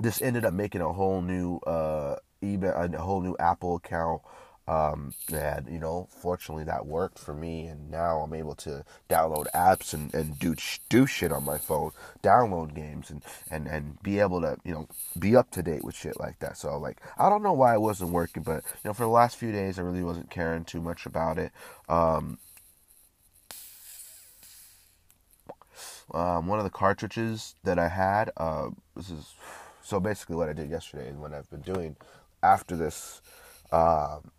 this 0.00 0.20
ended 0.20 0.44
up 0.44 0.54
making 0.54 0.80
a 0.80 0.92
whole 0.92 1.20
new, 1.20 1.58
uh, 1.66 2.16
eBay, 2.42 2.94
a 2.94 2.98
whole 2.98 3.20
new 3.20 3.36
Apple 3.38 3.76
account. 3.76 4.22
Um, 4.68 5.14
and 5.32 5.66
you 5.66 5.78
know, 5.78 6.08
fortunately 6.10 6.64
that 6.64 6.84
worked 6.84 7.18
for 7.18 7.32
me, 7.32 7.64
and 7.68 7.90
now 7.90 8.18
I'm 8.18 8.34
able 8.34 8.54
to 8.56 8.84
download 9.08 9.46
apps 9.54 9.94
and, 9.94 10.12
and 10.12 10.38
do 10.38 10.54
do 10.90 11.06
shit 11.06 11.32
on 11.32 11.44
my 11.44 11.56
phone, 11.56 11.92
download 12.22 12.74
games, 12.74 13.08
and, 13.08 13.22
and 13.50 13.66
and 13.66 14.02
be 14.02 14.20
able 14.20 14.42
to 14.42 14.58
you 14.64 14.74
know 14.74 14.86
be 15.18 15.34
up 15.34 15.50
to 15.52 15.62
date 15.62 15.84
with 15.84 15.94
shit 15.94 16.20
like 16.20 16.38
that. 16.40 16.58
So 16.58 16.76
like, 16.76 17.00
I 17.16 17.30
don't 17.30 17.42
know 17.42 17.54
why 17.54 17.72
it 17.72 17.80
wasn't 17.80 18.10
working, 18.10 18.42
but 18.42 18.62
you 18.84 18.90
know, 18.90 18.92
for 18.92 19.04
the 19.04 19.08
last 19.08 19.38
few 19.38 19.52
days, 19.52 19.78
I 19.78 19.82
really 19.82 20.04
wasn't 20.04 20.28
caring 20.28 20.64
too 20.64 20.82
much 20.82 21.06
about 21.06 21.38
it. 21.38 21.50
Um, 21.88 22.38
um, 26.12 26.46
one 26.46 26.58
of 26.58 26.64
the 26.64 26.70
cartridges 26.70 27.54
that 27.64 27.78
I 27.78 27.88
had, 27.88 28.30
uh, 28.36 28.68
this 28.94 29.08
is 29.08 29.34
so 29.82 29.98
basically 29.98 30.36
what 30.36 30.50
I 30.50 30.52
did 30.52 30.68
yesterday 30.68 31.08
and 31.08 31.20
what 31.20 31.32
I've 31.32 31.48
been 31.48 31.62
doing 31.62 31.96
after 32.42 32.76
this. 32.76 33.20
Um, 33.72 34.30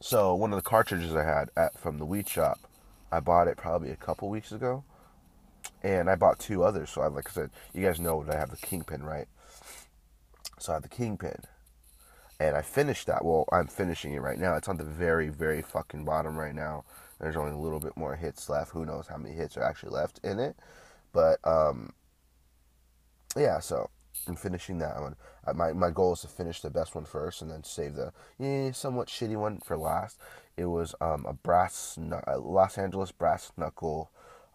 so 0.00 0.34
one 0.34 0.52
of 0.52 0.56
the 0.56 0.68
cartridges 0.68 1.14
I 1.14 1.24
had 1.24 1.50
at, 1.56 1.78
from 1.78 1.98
the 1.98 2.04
weed 2.04 2.28
shop, 2.28 2.58
I 3.10 3.20
bought 3.20 3.48
it 3.48 3.56
probably 3.56 3.90
a 3.90 3.96
couple 3.96 4.28
weeks 4.28 4.52
ago, 4.52 4.84
and 5.82 6.10
I 6.10 6.16
bought 6.16 6.38
two 6.38 6.64
others. 6.64 6.90
So 6.90 7.02
I, 7.02 7.06
like 7.08 7.28
I 7.28 7.32
said, 7.32 7.50
you 7.72 7.84
guys 7.84 8.00
know 8.00 8.24
that 8.24 8.34
I 8.34 8.38
have 8.38 8.50
the 8.50 8.56
Kingpin, 8.56 9.04
right? 9.04 9.28
So 10.58 10.72
I 10.72 10.76
have 10.76 10.82
the 10.82 10.88
Kingpin, 10.88 11.42
and 12.40 12.56
I 12.56 12.62
finished 12.62 13.06
that. 13.06 13.24
Well, 13.24 13.46
I'm 13.52 13.66
finishing 13.66 14.14
it 14.14 14.20
right 14.20 14.38
now. 14.38 14.56
It's 14.56 14.68
on 14.68 14.76
the 14.76 14.84
very, 14.84 15.28
very 15.28 15.62
fucking 15.62 16.04
bottom 16.04 16.36
right 16.36 16.54
now. 16.54 16.84
There's 17.20 17.36
only 17.36 17.52
a 17.52 17.56
little 17.56 17.80
bit 17.80 17.96
more 17.96 18.16
hits 18.16 18.48
left. 18.48 18.72
Who 18.72 18.84
knows 18.84 19.06
how 19.06 19.16
many 19.16 19.34
hits 19.34 19.56
are 19.56 19.62
actually 19.62 19.90
left 19.92 20.18
in 20.24 20.40
it? 20.40 20.56
But 21.12 21.38
um, 21.44 21.92
yeah. 23.36 23.60
So 23.60 23.90
I'm 24.28 24.36
finishing 24.36 24.78
that 24.78 25.00
one. 25.00 25.16
Uh, 25.46 25.52
my 25.52 25.72
my 25.72 25.90
goal 25.90 26.12
is 26.12 26.20
to 26.20 26.28
finish 26.28 26.60
the 26.60 26.70
best 26.70 26.94
one 26.94 27.04
first, 27.04 27.42
and 27.42 27.50
then 27.50 27.64
save 27.64 27.94
the 27.94 28.12
eh, 28.40 28.72
somewhat 28.72 29.08
shitty 29.08 29.36
one 29.36 29.58
for 29.58 29.76
last. 29.76 30.18
It 30.56 30.66
was 30.66 30.94
um, 31.00 31.24
a 31.26 31.32
brass 31.32 31.98
Los 31.98 32.78
Angeles 32.78 33.12
brass 33.12 33.52
knuckle 33.56 34.10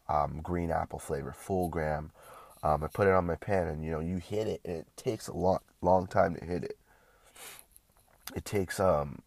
um, 0.09 0.39
green 0.41 0.71
apple 0.71 0.99
flavor, 0.99 1.33
full 1.33 1.69
gram. 1.69 2.11
Um, 2.63 2.83
I 2.83 2.87
put 2.87 3.07
it 3.07 3.13
on 3.13 3.25
my 3.25 3.35
pen, 3.35 3.67
and 3.67 3.83
you 3.83 3.91
know 3.91 3.99
you 3.99 4.17
hit 4.17 4.47
it, 4.47 4.61
and 4.65 4.77
it 4.77 4.87
takes 4.95 5.27
a 5.27 5.33
long 5.33 5.59
long 5.81 6.07
time 6.07 6.35
to 6.35 6.45
hit 6.45 6.63
it. 6.63 6.77
It 8.35 8.45
takes 8.45 8.79
um 8.79 9.21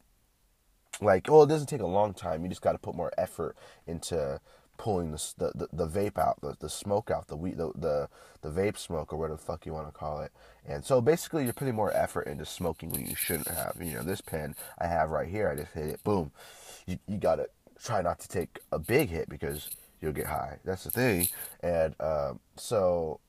like 1.00 1.28
well, 1.28 1.42
it 1.42 1.48
doesn't 1.48 1.68
take 1.68 1.80
a 1.80 1.86
long 1.86 2.14
time. 2.14 2.42
You 2.42 2.48
just 2.48 2.62
got 2.62 2.72
to 2.72 2.78
put 2.78 2.94
more 2.94 3.12
effort 3.16 3.56
into 3.86 4.40
pulling 4.80 5.12
the, 5.12 5.52
the, 5.54 5.68
the, 5.74 5.86
vape 5.86 6.16
out, 6.16 6.40
the, 6.40 6.56
the 6.58 6.70
smoke 6.70 7.10
out, 7.10 7.28
the 7.28 7.36
weed, 7.36 7.58
the, 7.58 7.70
the, 7.74 8.08
the 8.40 8.48
vape 8.48 8.78
smoke 8.78 9.12
or 9.12 9.18
whatever 9.18 9.36
the 9.36 9.42
fuck 9.42 9.66
you 9.66 9.74
want 9.74 9.86
to 9.86 9.92
call 9.92 10.22
it. 10.22 10.32
And 10.66 10.82
so 10.82 11.02
basically 11.02 11.44
you're 11.44 11.52
putting 11.52 11.74
more 11.74 11.94
effort 11.94 12.22
into 12.22 12.46
smoking 12.46 12.88
when 12.88 13.04
you 13.04 13.14
shouldn't 13.14 13.48
have. 13.48 13.76
You 13.78 13.96
know, 13.96 14.02
this 14.02 14.22
pen 14.22 14.54
I 14.78 14.86
have 14.86 15.10
right 15.10 15.28
here, 15.28 15.50
I 15.50 15.56
just 15.60 15.74
hit 15.74 15.90
it, 15.90 16.02
boom. 16.02 16.32
You, 16.86 16.98
you 17.06 17.18
got 17.18 17.36
to 17.36 17.50
try 17.84 18.00
not 18.00 18.20
to 18.20 18.28
take 18.28 18.58
a 18.72 18.78
big 18.78 19.10
hit 19.10 19.28
because 19.28 19.68
you'll 20.00 20.12
get 20.12 20.24
high. 20.24 20.60
That's 20.64 20.84
the 20.84 20.90
thing. 20.90 21.28
And 21.62 21.94
um, 22.00 22.40
so 22.56 23.20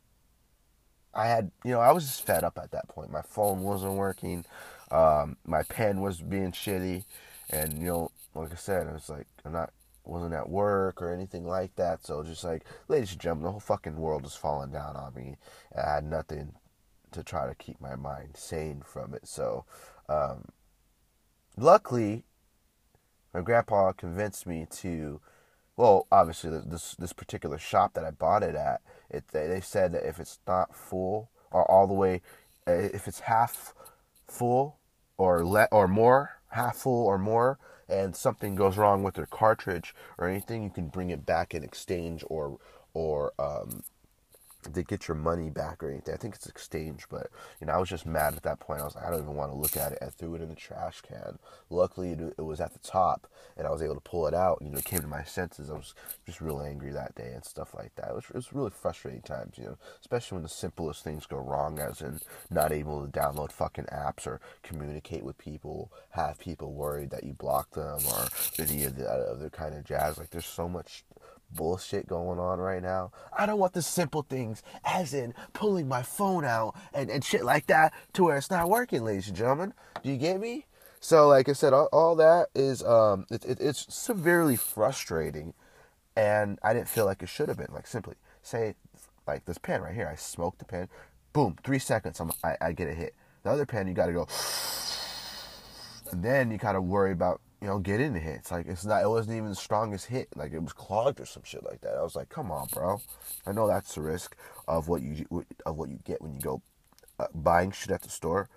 I 1.14 1.28
had, 1.28 1.52
you 1.66 1.72
know, 1.72 1.82
I 1.82 1.92
was 1.92 2.06
just 2.06 2.26
fed 2.26 2.46
up 2.46 2.58
at 2.58 2.72
that 2.72 2.88
point. 2.88 3.12
My 3.12 3.24
phone 3.24 3.60
wasn't 3.60 3.96
working. 3.96 4.46
Um, 4.90 5.36
my 5.46 5.64
pen 5.64 6.00
was 6.00 6.22
being 6.22 6.54
shitty. 6.54 7.04
And, 7.50 7.78
you 7.80 7.88
know, 7.88 8.12
like 8.36 8.54
I 8.54 8.56
said, 8.56 8.88
I 8.88 8.94
was 8.94 9.10
like, 9.10 9.28
I'm 9.44 9.52
not 9.52 9.74
wasn't 10.04 10.34
at 10.34 10.50
work 10.50 11.02
or 11.02 11.14
anything 11.14 11.46
like 11.46 11.76
that. 11.76 12.06
So 12.06 12.24
just 12.24 12.44
like, 12.44 12.64
ladies 12.88 13.12
and 13.12 13.22
gentlemen, 13.22 13.46
the 13.46 13.52
whole 13.52 13.60
fucking 13.60 13.98
world 13.98 14.26
is 14.26 14.36
falling 14.36 14.72
down 14.72 14.96
on 14.96 15.14
me. 15.14 15.38
I 15.76 15.96
had 15.96 16.04
nothing 16.04 16.54
to 17.12 17.24
try 17.24 17.48
to 17.48 17.56
keep 17.56 17.80
my 17.80 17.96
mind 17.96 18.36
sane 18.36 18.82
from 18.86 19.14
it. 19.14 19.28
So, 19.28 19.66
um, 20.10 20.46
luckily, 21.58 22.24
my 23.34 23.42
grandpa 23.42 23.92
convinced 23.94 24.48
me 24.48 24.68
to. 24.78 25.22
Well, 25.78 26.06
obviously, 26.12 26.52
this 26.66 26.96
this 26.96 27.14
particular 27.14 27.58
shop 27.58 27.94
that 27.94 28.04
I 28.04 28.12
bought 28.12 28.44
it 28.44 28.56
at, 28.56 28.82
it 29.10 29.28
they 29.30 29.62
said 29.62 29.94
that 29.94 30.08
if 30.08 30.20
it's 30.20 30.40
not 30.48 30.76
full 30.76 31.32
or 31.50 31.70
all 31.70 31.88
the 31.88 31.94
way, 31.94 32.22
uh, 32.68 32.72
if 32.72 33.08
it's 33.08 33.22
half 33.22 33.74
full 34.28 34.78
or 35.18 35.46
let 35.46 35.70
or 35.72 35.88
more, 35.88 36.42
half 36.50 36.78
full 36.78 37.06
or 37.06 37.18
more, 37.18 37.58
and 37.92 38.16
something 38.16 38.56
goes 38.56 38.78
wrong 38.78 39.04
with 39.04 39.16
their 39.16 39.26
cartridge 39.26 39.94
or 40.18 40.28
anything, 40.28 40.64
you 40.64 40.70
can 40.70 40.88
bring 40.88 41.10
it 41.10 41.26
back 41.26 41.54
in 41.54 41.64
exchange 41.64 42.24
or 42.28 42.58
or 42.94 43.34
um, 43.40 43.84
to 44.74 44.84
get 44.84 45.08
your 45.08 45.16
money 45.16 45.50
back 45.50 45.84
or 45.84 45.90
anything. 45.90 46.14
I 46.14 46.18
think 46.18 46.36
it's 46.36 46.48
exchange, 46.48 47.06
but 47.10 47.30
you 47.60 47.68
know, 47.68 47.74
I 47.74 47.78
was 47.78 47.90
just 47.90 48.06
mad 48.06 48.36
at 48.36 48.44
that 48.44 48.60
point. 48.60 48.82
I 48.82 48.86
was 48.86 48.96
like, 48.96 49.06
I 49.06 49.10
don't 49.10 49.22
even 49.24 49.36
want 49.36 49.52
to 49.52 49.58
look 49.58 49.78
at 49.78 49.94
it. 49.94 50.00
I 50.02 50.08
threw 50.08 50.36
it 50.36 50.42
in 50.42 50.50
the 50.50 50.56
trash 50.56 51.02
can. 51.02 51.40
Luckily, 51.70 52.12
it 52.12 52.42
was 52.42 52.62
at 52.62 52.74
the 52.74 52.80
top, 52.80 53.28
and 53.58 53.66
I 53.66 53.72
was 53.72 53.82
able 53.82 53.96
to 53.96 54.02
pull 54.02 54.28
it 54.28 54.34
out. 54.34 54.60
You 54.62 54.70
know, 54.70 54.78
it 54.78 54.86
came 54.86 55.02
to 55.02 55.08
my 55.08 55.24
senses. 55.24 55.70
I 55.70 55.74
was 55.74 55.94
just 56.26 56.42
real 56.42 56.62
angry 56.62 56.92
that 56.92 57.16
day 57.16 57.32
and 57.34 57.44
stuff 57.44 57.74
like 57.74 57.96
that. 57.96 58.10
It 58.10 58.16
was, 58.16 58.26
it 58.30 58.36
was 58.36 58.54
really 58.54 58.72
frustrating 58.72 59.22
times, 59.22 59.58
you 59.58 59.66
know, 59.66 59.78
especially 60.00 60.36
when 60.36 60.44
the 60.44 60.50
simplest 60.50 61.04
things 61.04 61.26
go 61.26 61.38
wrong, 61.38 61.80
as 61.80 62.02
in 62.02 62.20
not 62.50 62.72
able 62.72 63.06
to 63.06 63.12
download 63.12 63.52
fucking 63.52 63.86
apps 63.86 64.28
or 64.28 64.40
communicate 64.64 65.24
with 65.24 65.38
people, 65.38 65.92
have 66.12 66.40
people 66.40 66.74
worried 66.74 67.10
that 67.12 67.24
you 67.24 67.34
block 67.34 67.72
them 67.72 68.00
or 68.08 68.28
any 68.60 68.84
of 68.84 68.96
the 68.96 69.10
uh, 69.10 69.34
other 69.34 69.50
kind 69.50 69.76
of 69.76 69.84
jazz. 69.84 70.18
Like, 70.18 70.30
there's 70.30 70.46
so 70.46 70.70
much 70.70 71.04
bullshit 71.54 72.08
going 72.08 72.40
on 72.40 72.60
right 72.60 72.82
now. 72.82 73.12
I 73.38 73.46
don't 73.46 73.60
want 73.60 73.74
the 73.74 73.82
simple 73.82 74.24
things, 74.24 74.64
as 74.84 75.14
in 75.14 75.34
pulling 75.54 75.88
my 75.88 76.02
phone 76.02 76.46
out 76.46 76.76
and, 76.94 77.10
and 77.10 77.24
shit 77.24 77.44
like 77.44 77.68
that, 77.68 77.94
to 78.14 78.24
where 78.24 78.38
it's 78.38 78.52
not 78.52 78.70
working, 78.70 79.04
ladies 79.04 79.28
and 79.28 79.38
gentlemen. 79.38 79.74
Do 80.04 80.10
you 80.10 80.18
get 80.18 80.40
me? 80.40 80.66
So, 81.00 81.28
like 81.28 81.50
I 81.50 81.54
said, 81.54 81.74
all, 81.74 81.90
all 81.92 82.16
that 82.18 82.50
is 82.54 82.84
um, 82.84 83.26
it, 83.32 83.44
it, 83.44 83.60
it's 83.60 83.94
severely 83.94 84.56
frustrating, 84.56 85.54
and 86.16 86.60
I 86.64 86.74
didn't 86.74 86.90
feel 86.90 87.06
like 87.06 87.24
it 87.24 87.30
should 87.30 87.48
have 87.48 87.58
been. 87.58 87.74
Like 87.74 87.88
simply 87.88 88.16
say, 88.44 88.76
like 89.26 89.46
this 89.46 89.58
pen 89.58 89.82
right 89.82 89.96
here, 89.96 90.08
I 90.08 90.16
smoke 90.16 90.60
the 90.60 90.66
pen, 90.66 90.90
boom, 91.34 91.58
three 91.64 91.80
seconds, 91.80 92.20
I'm, 92.20 92.32
I, 92.44 92.56
I 92.62 92.72
get 92.74 92.88
a 92.88 92.94
hit. 92.94 93.16
The 93.44 93.50
other 93.50 93.66
pen, 93.66 93.88
you 93.88 93.96
got 93.96 94.06
to 94.06 94.14
go, 94.14 94.28
and 96.12 96.24
then 96.24 96.52
you 96.52 96.60
of 96.62 96.84
worry 96.84 97.12
about 97.12 97.42
you 97.62 97.68
know, 97.68 97.78
get 97.78 98.00
into 98.00 98.20
hits. 98.20 98.52
Like 98.52 98.66
it's 98.68 98.86
not, 98.86 99.04
it 99.04 99.10
wasn't 99.10 99.38
even 99.38 99.50
the 99.50 99.56
strongest 99.56 100.08
hit. 100.08 100.30
Like 100.36 100.52
it 100.52 100.62
was 100.62 100.74
clogged 100.74 101.20
or 101.20 101.26
some 101.26 101.44
shit 101.46 101.64
like 101.64 101.82
that. 101.82 101.96
I 101.96 102.02
was 102.02 102.16
like, 102.16 102.30
come 102.30 102.52
on, 102.52 102.68
bro. 102.74 103.02
I 103.46 103.52
know 103.52 103.68
that's 103.68 103.94
the 103.94 104.02
risk 104.02 104.36
of 104.68 104.88
what 104.88 105.02
you 105.02 105.46
of 105.66 105.78
what 105.78 105.90
you 105.90 106.00
get 106.04 106.22
when 106.22 106.34
you 106.34 106.42
go 106.42 106.62
uh, 107.20 107.28
buying 107.36 107.72
shit 107.72 107.92
at 107.92 108.02
the 108.02 108.10
store. 108.10 108.50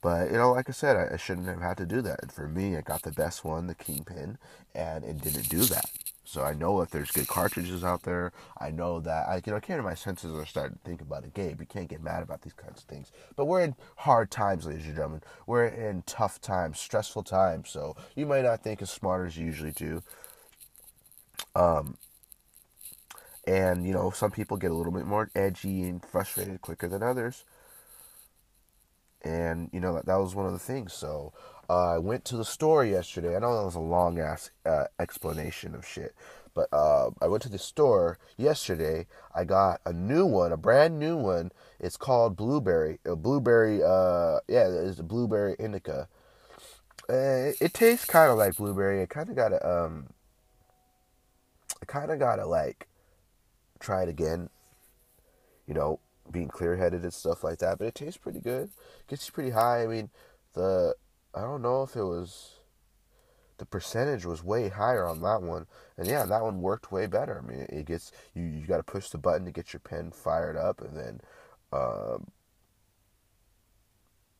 But 0.00 0.30
you 0.30 0.36
know, 0.36 0.52
like 0.52 0.68
I 0.68 0.72
said, 0.72 0.96
I, 0.96 1.14
I 1.14 1.16
shouldn't 1.16 1.48
have 1.48 1.60
had 1.60 1.76
to 1.78 1.86
do 1.86 2.00
that. 2.02 2.22
And 2.22 2.32
for 2.32 2.46
me, 2.46 2.76
I 2.76 2.82
got 2.82 3.02
the 3.02 3.10
best 3.10 3.44
one, 3.44 3.66
the 3.66 3.74
Kingpin, 3.74 4.38
and 4.74 5.04
it 5.04 5.20
didn't 5.20 5.48
do 5.48 5.64
that. 5.64 5.90
So 6.34 6.42
I 6.42 6.52
know 6.52 6.80
that 6.80 6.90
there's 6.90 7.12
good 7.12 7.28
cartridges 7.28 7.84
out 7.84 8.02
there. 8.02 8.32
I 8.58 8.72
know 8.72 8.98
that 8.98 9.28
I, 9.28 9.36
you 9.36 9.52
know, 9.52 9.60
I 9.66 9.80
my 9.82 9.94
senses 9.94 10.34
and 10.34 10.48
started 10.48 10.74
to 10.74 10.80
think 10.80 11.00
about 11.00 11.22
it. 11.22 11.32
Gabe, 11.32 11.60
you 11.60 11.66
can't 11.66 11.88
get 11.88 12.02
mad 12.02 12.24
about 12.24 12.42
these 12.42 12.52
kinds 12.52 12.82
of 12.82 12.88
things. 12.88 13.12
But 13.36 13.44
we're 13.44 13.60
in 13.60 13.76
hard 13.98 14.32
times, 14.32 14.66
ladies 14.66 14.86
and 14.86 14.96
gentlemen. 14.96 15.22
We're 15.46 15.66
in 15.66 16.02
tough 16.06 16.40
times, 16.40 16.80
stressful 16.80 17.22
times. 17.22 17.70
So 17.70 17.94
you 18.16 18.26
might 18.26 18.42
not 18.42 18.64
think 18.64 18.82
as 18.82 18.90
smart 18.90 19.28
as 19.28 19.38
you 19.38 19.46
usually 19.46 19.70
do. 19.70 20.02
Um, 21.54 21.98
and 23.46 23.86
you 23.86 23.92
know, 23.92 24.10
some 24.10 24.32
people 24.32 24.56
get 24.56 24.72
a 24.72 24.74
little 24.74 24.92
bit 24.92 25.06
more 25.06 25.30
edgy 25.36 25.82
and 25.84 26.04
frustrated 26.04 26.60
quicker 26.62 26.88
than 26.88 27.04
others. 27.04 27.44
And 29.24 29.70
you 29.72 29.80
know 29.80 29.94
that, 29.94 30.06
that 30.06 30.16
was 30.16 30.34
one 30.34 30.46
of 30.46 30.52
the 30.52 30.58
things. 30.58 30.92
So 30.92 31.32
uh, 31.68 31.94
I 31.94 31.98
went 31.98 32.24
to 32.26 32.36
the 32.36 32.44
store 32.44 32.84
yesterday. 32.84 33.34
I 33.34 33.38
know 33.38 33.56
that 33.56 33.64
was 33.64 33.74
a 33.74 33.80
long 33.80 34.18
ass 34.18 34.50
uh, 34.66 34.84
explanation 34.98 35.74
of 35.74 35.86
shit, 35.86 36.14
but 36.52 36.68
uh, 36.72 37.10
I 37.22 37.28
went 37.28 37.42
to 37.44 37.48
the 37.48 37.58
store 37.58 38.18
yesterday. 38.36 39.06
I 39.34 39.44
got 39.44 39.80
a 39.86 39.92
new 39.92 40.26
one, 40.26 40.52
a 40.52 40.56
brand 40.58 40.98
new 40.98 41.16
one. 41.16 41.52
It's 41.80 41.96
called 41.96 42.36
Blueberry. 42.36 42.98
A 43.06 43.16
blueberry, 43.16 43.82
uh, 43.82 44.40
yeah, 44.46 44.68
it's 44.68 44.98
a 44.98 45.02
blueberry 45.02 45.56
indica. 45.58 46.08
It, 47.08 47.56
it 47.60 47.74
tastes 47.74 48.04
kind 48.04 48.30
of 48.30 48.38
like 48.38 48.56
blueberry. 48.56 49.02
It 49.02 49.08
kind 49.08 49.28
of 49.30 49.36
got 49.36 49.52
a, 49.52 49.66
um, 49.66 50.08
it 51.80 51.88
kind 51.88 52.10
of 52.10 52.18
got 52.18 52.38
a 52.38 52.46
like 52.46 52.88
try 53.80 54.02
it 54.02 54.08
again. 54.08 54.50
You 55.66 55.74
know, 55.74 56.00
being 56.34 56.48
clear 56.48 56.76
headed 56.76 57.02
and 57.02 57.14
stuff 57.14 57.42
like 57.42 57.58
that. 57.60 57.78
But 57.78 57.86
it 57.86 57.94
tastes 57.94 58.18
pretty 58.18 58.40
good. 58.40 58.68
Gets 59.08 59.26
you 59.26 59.32
pretty 59.32 59.50
high. 59.50 59.82
I 59.82 59.86
mean, 59.86 60.10
the 60.52 60.94
I 61.34 61.40
don't 61.40 61.62
know 61.62 61.82
if 61.82 61.96
it 61.96 62.02
was 62.04 62.50
the 63.58 63.64
percentage 63.64 64.26
was 64.26 64.42
way 64.42 64.68
higher 64.68 65.06
on 65.06 65.22
that 65.22 65.40
one. 65.40 65.66
And 65.96 66.06
yeah, 66.06 66.24
that 66.26 66.42
one 66.42 66.60
worked 66.60 66.90
way 66.92 67.06
better. 67.06 67.42
I 67.42 67.48
mean, 67.48 67.66
it 67.68 67.86
gets 67.86 68.12
you 68.34 68.42
you 68.42 68.66
got 68.66 68.78
to 68.78 68.82
push 68.82 69.08
the 69.08 69.18
button 69.18 69.46
to 69.46 69.52
get 69.52 69.72
your 69.72 69.80
pen 69.80 70.10
fired 70.10 70.56
up, 70.56 70.80
and 70.80 70.96
then, 70.96 71.20
um, 71.72 72.26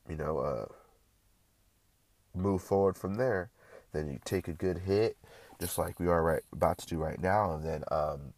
you 0.08 0.16
know, 0.16 0.38
uh, 0.38 0.66
move 2.34 2.62
forward 2.62 2.96
from 2.96 3.14
there. 3.14 3.50
Then 3.92 4.08
you 4.08 4.18
take 4.24 4.48
a 4.48 4.52
good 4.52 4.78
hit, 4.78 5.16
just 5.60 5.78
like 5.78 6.00
we 6.00 6.08
are 6.08 6.22
right 6.22 6.42
about 6.52 6.78
to 6.78 6.86
do 6.86 6.98
right 6.98 7.20
now, 7.20 7.54
and 7.54 7.64
then 7.64 7.84
um, 7.92 8.34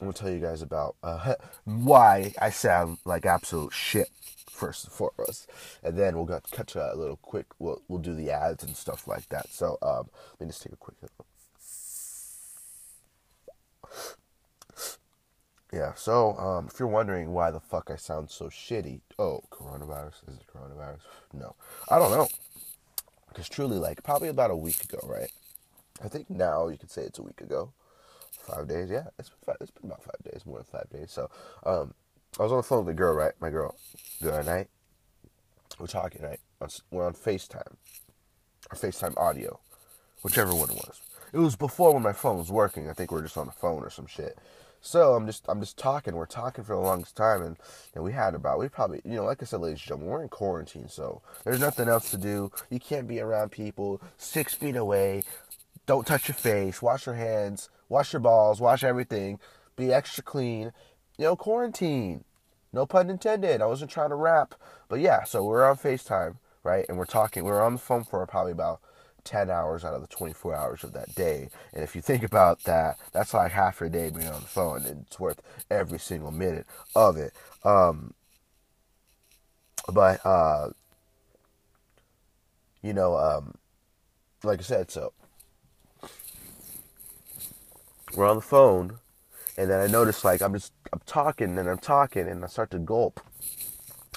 I'm 0.00 0.08
gonna 0.08 0.12
tell 0.12 0.30
you 0.30 0.40
guys 0.40 0.60
about 0.60 0.96
uh, 1.02 1.34
why 1.64 2.34
I 2.40 2.50
sound 2.50 2.98
like 3.04 3.26
absolute 3.26 3.72
shit 3.72 4.08
first 4.50 4.84
and 4.84 4.92
foremost, 4.92 5.48
and 5.82 5.96
then 5.96 6.16
we'll 6.16 6.26
get 6.26 6.50
cut 6.50 6.66
to 6.68 6.92
a 6.92 6.96
little 6.96 7.16
quick. 7.16 7.46
We'll 7.58 7.80
we'll 7.88 8.00
do 8.00 8.14
the 8.14 8.30
ads 8.30 8.64
and 8.64 8.76
stuff 8.76 9.06
like 9.06 9.28
that. 9.28 9.50
So 9.50 9.78
um, 9.82 10.08
let 10.38 10.46
me 10.46 10.46
just 10.48 10.62
take 10.62 10.72
a 10.72 10.76
quick. 10.76 10.96
Yeah, 15.72 15.94
so 15.94 16.36
um, 16.38 16.68
if 16.72 16.78
you're 16.78 16.88
wondering 16.88 17.32
why 17.32 17.50
the 17.50 17.58
fuck 17.58 17.90
I 17.92 17.96
sound 17.96 18.30
so 18.30 18.46
shitty, 18.46 19.00
oh, 19.18 19.42
coronavirus? 19.50 20.28
Is 20.28 20.36
it 20.36 20.46
coronavirus? 20.52 21.00
No, 21.32 21.56
I 21.90 21.98
don't 21.98 22.12
know. 22.12 22.28
Because 23.28 23.48
truly, 23.48 23.78
like 23.78 24.02
probably 24.04 24.28
about 24.28 24.52
a 24.52 24.56
week 24.56 24.84
ago, 24.84 24.98
right? 25.04 25.32
I 26.02 26.08
think 26.08 26.30
now 26.30 26.68
you 26.68 26.78
could 26.78 26.90
say 26.90 27.02
it's 27.02 27.18
a 27.18 27.22
week 27.22 27.40
ago 27.40 27.72
five 28.44 28.68
days. 28.68 28.90
Yeah, 28.90 29.06
it's 29.18 29.30
been, 29.30 29.38
five, 29.44 29.56
it's 29.60 29.70
been 29.70 29.90
about 29.90 30.02
five 30.02 30.32
days, 30.32 30.44
more 30.46 30.58
than 30.58 30.66
five 30.66 30.88
days. 30.90 31.10
So, 31.10 31.30
um, 31.64 31.94
I 32.38 32.42
was 32.42 32.52
on 32.52 32.58
the 32.58 32.62
phone 32.62 32.84
with 32.84 32.94
a 32.94 32.96
girl, 32.96 33.14
right? 33.14 33.32
My 33.40 33.50
girl, 33.50 33.76
the 34.20 34.32
other 34.32 34.42
night. 34.42 34.68
We're 35.78 35.86
talking, 35.86 36.22
right? 36.22 36.38
We're 36.90 37.06
on 37.06 37.14
FaceTime, 37.14 37.74
or 38.70 38.76
FaceTime 38.76 39.16
audio, 39.18 39.58
whichever 40.22 40.54
one 40.54 40.70
it 40.70 40.76
was. 40.76 41.00
It 41.32 41.38
was 41.38 41.56
before 41.56 41.92
when 41.92 42.02
my 42.02 42.12
phone 42.12 42.38
was 42.38 42.50
working. 42.50 42.88
I 42.88 42.92
think 42.92 43.10
we 43.10 43.18
are 43.18 43.22
just 43.22 43.36
on 43.36 43.46
the 43.46 43.52
phone 43.52 43.82
or 43.82 43.90
some 43.90 44.06
shit. 44.06 44.38
So 44.80 45.14
I'm 45.14 45.26
just 45.26 45.46
I'm 45.48 45.60
just 45.60 45.78
talking. 45.78 46.14
We're 46.14 46.26
talking 46.26 46.62
for 46.62 46.74
the 46.74 46.80
longest 46.80 47.16
time, 47.16 47.42
and, 47.42 47.56
and 47.94 48.04
we 48.04 48.12
had 48.12 48.34
about 48.34 48.58
we 48.58 48.68
probably 48.68 49.00
you 49.04 49.14
know 49.14 49.24
like 49.24 49.42
I 49.42 49.46
said, 49.46 49.60
ladies 49.60 49.80
and 49.80 49.88
gentlemen, 49.88 50.08
we're 50.10 50.22
in 50.22 50.28
quarantine, 50.28 50.88
so 50.88 51.22
there's 51.42 51.58
nothing 51.58 51.88
else 51.88 52.10
to 52.10 52.18
do. 52.18 52.52
You 52.70 52.78
can't 52.78 53.08
be 53.08 53.18
around 53.18 53.50
people 53.50 54.00
six 54.16 54.54
feet 54.54 54.76
away. 54.76 55.24
Don't 55.86 56.06
touch 56.06 56.28
your 56.28 56.34
face. 56.34 56.80
Wash 56.82 57.06
your 57.06 57.14
hands 57.14 57.68
wash 57.88 58.12
your 58.12 58.20
balls, 58.20 58.60
wash 58.60 58.84
everything, 58.84 59.38
be 59.76 59.92
extra 59.92 60.22
clean. 60.22 60.72
You 61.18 61.26
know, 61.26 61.36
quarantine. 61.36 62.24
No 62.72 62.86
pun 62.86 63.08
intended. 63.08 63.62
I 63.62 63.66
wasn't 63.66 63.90
trying 63.90 64.08
to 64.10 64.16
rap. 64.16 64.54
But 64.88 65.00
yeah, 65.00 65.24
so 65.24 65.44
we're 65.44 65.68
on 65.68 65.76
FaceTime, 65.76 66.36
right? 66.64 66.84
And 66.88 66.98
we're 66.98 67.04
talking. 67.04 67.44
We 67.44 67.50
are 67.50 67.62
on 67.62 67.74
the 67.74 67.78
phone 67.78 68.04
for 68.04 68.26
probably 68.26 68.52
about 68.52 68.80
10 69.22 69.50
hours 69.50 69.84
out 69.84 69.94
of 69.94 70.00
the 70.00 70.08
24 70.08 70.54
hours 70.54 70.84
of 70.84 70.92
that 70.92 71.14
day. 71.14 71.48
And 71.72 71.82
if 71.82 71.94
you 71.94 72.02
think 72.02 72.22
about 72.22 72.64
that, 72.64 72.98
that's 73.12 73.32
like 73.32 73.52
half 73.52 73.80
your 73.80 73.88
day 73.88 74.10
being 74.10 74.28
on 74.28 74.42
the 74.42 74.48
phone. 74.48 74.84
And 74.84 75.04
it's 75.06 75.20
worth 75.20 75.40
every 75.70 75.98
single 75.98 76.30
minute 76.30 76.66
of 76.94 77.16
it. 77.16 77.32
Um, 77.64 78.14
but, 79.92 80.24
uh, 80.24 80.70
you 82.82 82.92
know, 82.92 83.16
um, 83.16 83.54
like 84.42 84.58
I 84.58 84.62
said, 84.62 84.90
so 84.90 85.12
we're 88.16 88.28
on 88.28 88.36
the 88.36 88.42
phone, 88.42 88.98
and 89.56 89.70
then 89.70 89.80
I 89.80 89.86
notice 89.86 90.24
like 90.24 90.40
I'm 90.42 90.54
just 90.54 90.72
I'm 90.92 91.00
talking 91.06 91.58
and 91.58 91.68
I'm 91.68 91.78
talking 91.78 92.28
and 92.28 92.44
I 92.44 92.48
start 92.48 92.70
to 92.72 92.78
gulp 92.78 93.20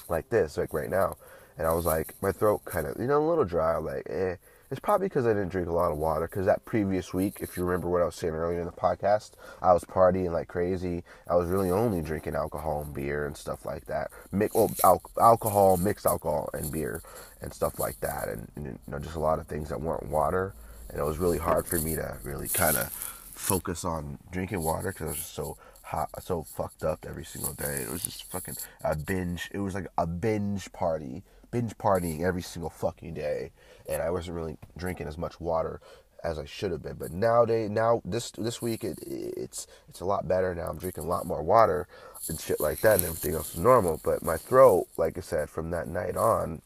like 0.08 0.30
this, 0.30 0.56
like 0.56 0.72
right 0.72 0.90
now, 0.90 1.16
and 1.56 1.66
I 1.66 1.72
was 1.72 1.84
like 1.84 2.14
my 2.22 2.32
throat 2.32 2.64
kind 2.64 2.86
of 2.86 2.98
you 2.98 3.06
know 3.06 3.24
a 3.24 3.28
little 3.28 3.44
dry. 3.44 3.76
Like 3.76 4.06
eh. 4.08 4.36
It's 4.70 4.80
probably 4.80 5.08
because 5.08 5.24
I 5.24 5.30
didn't 5.30 5.48
drink 5.48 5.68
a 5.68 5.72
lot 5.72 5.90
of 5.90 5.96
water. 5.96 6.26
Because 6.26 6.44
that 6.44 6.64
previous 6.66 7.14
week, 7.14 7.38
if 7.40 7.56
you 7.56 7.64
remember 7.64 7.88
what 7.88 8.02
I 8.02 8.04
was 8.04 8.14
saying 8.14 8.34
earlier 8.34 8.60
in 8.60 8.66
the 8.66 8.72
podcast, 8.72 9.30
I 9.62 9.72
was 9.72 9.82
partying 9.84 10.30
like 10.30 10.48
crazy. 10.48 11.04
I 11.26 11.36
was 11.36 11.48
really 11.48 11.70
only 11.70 12.02
drinking 12.02 12.34
alcohol 12.34 12.82
and 12.82 12.92
beer 12.92 13.26
and 13.26 13.34
stuff 13.34 13.64
like 13.64 13.86
that. 13.86 14.10
Mix, 14.30 14.54
well, 14.54 14.70
al- 14.84 15.10
alcohol, 15.18 15.78
mixed 15.78 16.04
alcohol 16.04 16.50
and 16.52 16.70
beer 16.70 17.00
and 17.40 17.52
stuff 17.52 17.78
like 17.78 17.98
that, 18.00 18.28
and, 18.28 18.46
and 18.56 18.66
you 18.66 18.78
know 18.88 18.98
just 18.98 19.14
a 19.14 19.20
lot 19.20 19.38
of 19.38 19.46
things 19.46 19.70
that 19.70 19.80
weren't 19.80 20.06
water. 20.06 20.54
And 20.90 20.98
it 20.98 21.04
was 21.04 21.16
really 21.16 21.38
hard 21.38 21.66
for 21.66 21.78
me 21.78 21.94
to 21.94 22.18
really 22.22 22.48
kind 22.48 22.76
of 22.76 23.17
focus 23.38 23.84
on 23.84 24.18
drinking 24.30 24.62
water 24.62 24.88
because 24.92 25.06
I 25.06 25.10
was 25.10 25.16
just 25.16 25.34
so 25.34 25.56
hot, 25.82 26.10
so 26.22 26.42
fucked 26.42 26.82
up 26.82 27.06
every 27.08 27.24
single 27.24 27.54
day. 27.54 27.82
It 27.82 27.90
was 27.90 28.02
just 28.02 28.24
fucking 28.24 28.56
a 28.84 28.96
binge. 28.96 29.48
It 29.52 29.60
was 29.60 29.74
like 29.74 29.86
a 29.96 30.06
binge 30.06 30.70
party, 30.72 31.22
binge 31.50 31.78
partying 31.78 32.22
every 32.22 32.42
single 32.42 32.68
fucking 32.68 33.14
day, 33.14 33.52
and 33.88 34.02
I 34.02 34.10
wasn't 34.10 34.36
really 34.36 34.58
drinking 34.76 35.06
as 35.06 35.16
much 35.16 35.40
water 35.40 35.80
as 36.24 36.38
I 36.38 36.44
should 36.44 36.72
have 36.72 36.82
been. 36.82 36.96
But 36.96 37.12
nowadays, 37.12 37.70
now 37.70 38.02
this 38.04 38.32
this 38.32 38.60
week, 38.60 38.82
it, 38.82 38.98
it's 39.06 39.66
it's 39.88 40.00
a 40.00 40.04
lot 40.04 40.26
better 40.26 40.54
now. 40.54 40.68
I'm 40.68 40.78
drinking 40.78 41.04
a 41.04 41.08
lot 41.08 41.24
more 41.24 41.42
water 41.42 41.86
and 42.28 42.40
shit 42.40 42.60
like 42.60 42.80
that, 42.80 42.96
and 42.96 43.04
everything 43.04 43.34
else 43.34 43.54
is 43.54 43.60
normal. 43.60 44.00
But 44.02 44.22
my 44.22 44.36
throat, 44.36 44.88
like 44.96 45.16
I 45.16 45.20
said, 45.20 45.48
from 45.48 45.70
that 45.70 45.86
night 45.86 46.16
on, 46.16 46.60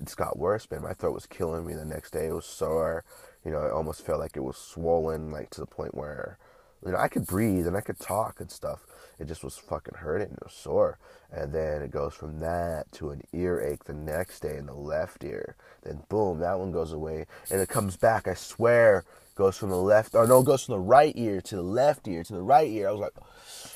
it's 0.00 0.14
got 0.14 0.38
worse. 0.38 0.70
Man, 0.70 0.82
my 0.82 0.92
throat 0.92 1.14
was 1.14 1.26
killing 1.26 1.66
me 1.66 1.74
the 1.74 1.84
next 1.84 2.12
day. 2.12 2.26
It 2.26 2.34
was 2.34 2.46
sore 2.46 3.04
you 3.44 3.50
know, 3.50 3.64
it 3.64 3.72
almost 3.72 4.04
felt 4.04 4.20
like 4.20 4.36
it 4.36 4.44
was 4.44 4.56
swollen, 4.56 5.30
like 5.30 5.50
to 5.50 5.60
the 5.60 5.66
point 5.66 5.94
where, 5.94 6.38
you 6.84 6.92
know, 6.92 6.98
I 6.98 7.08
could 7.08 7.26
breathe 7.26 7.66
and 7.66 7.76
I 7.76 7.80
could 7.80 7.98
talk 7.98 8.40
and 8.40 8.50
stuff. 8.50 8.86
It 9.18 9.26
just 9.26 9.44
was 9.44 9.56
fucking 9.56 9.98
hurting. 9.98 10.32
It 10.32 10.42
was 10.42 10.52
sore. 10.52 10.98
And 11.30 11.52
then 11.52 11.82
it 11.82 11.90
goes 11.90 12.14
from 12.14 12.40
that 12.40 12.90
to 12.92 13.10
an 13.10 13.22
earache 13.32 13.84
the 13.84 13.94
next 13.94 14.40
day 14.40 14.56
in 14.56 14.66
the 14.66 14.74
left 14.74 15.24
ear. 15.24 15.56
Then 15.82 16.02
boom, 16.08 16.38
that 16.40 16.58
one 16.58 16.72
goes 16.72 16.92
away. 16.92 17.26
And 17.50 17.60
it 17.60 17.68
comes 17.68 17.96
back, 17.96 18.28
I 18.28 18.34
swear, 18.34 19.04
goes 19.34 19.56
from 19.56 19.70
the 19.70 19.76
left, 19.76 20.14
or 20.14 20.26
no, 20.26 20.42
goes 20.42 20.64
from 20.64 20.74
the 20.74 20.80
right 20.80 21.14
ear 21.16 21.40
to 21.40 21.56
the 21.56 21.62
left 21.62 22.06
ear 22.06 22.22
to 22.22 22.32
the 22.32 22.42
right 22.42 22.68
ear. 22.68 22.88
I 22.88 22.92
was 22.92 23.00
like, 23.00 23.14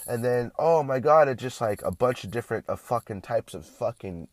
and 0.09 0.25
then, 0.25 0.53
oh 0.59 0.83
my 0.83 1.01
god, 1.01 1.29
it 1.29 1.39
just 1.39 1.61
like 1.61 1.83
a 1.83 1.91
bunch 1.91 2.25
of 2.25 2.31
different 2.31 2.67
uh, 2.69 2.77
fucking 2.77 3.23
types 3.23 3.55
of 3.55 3.67
fucking 3.67 4.29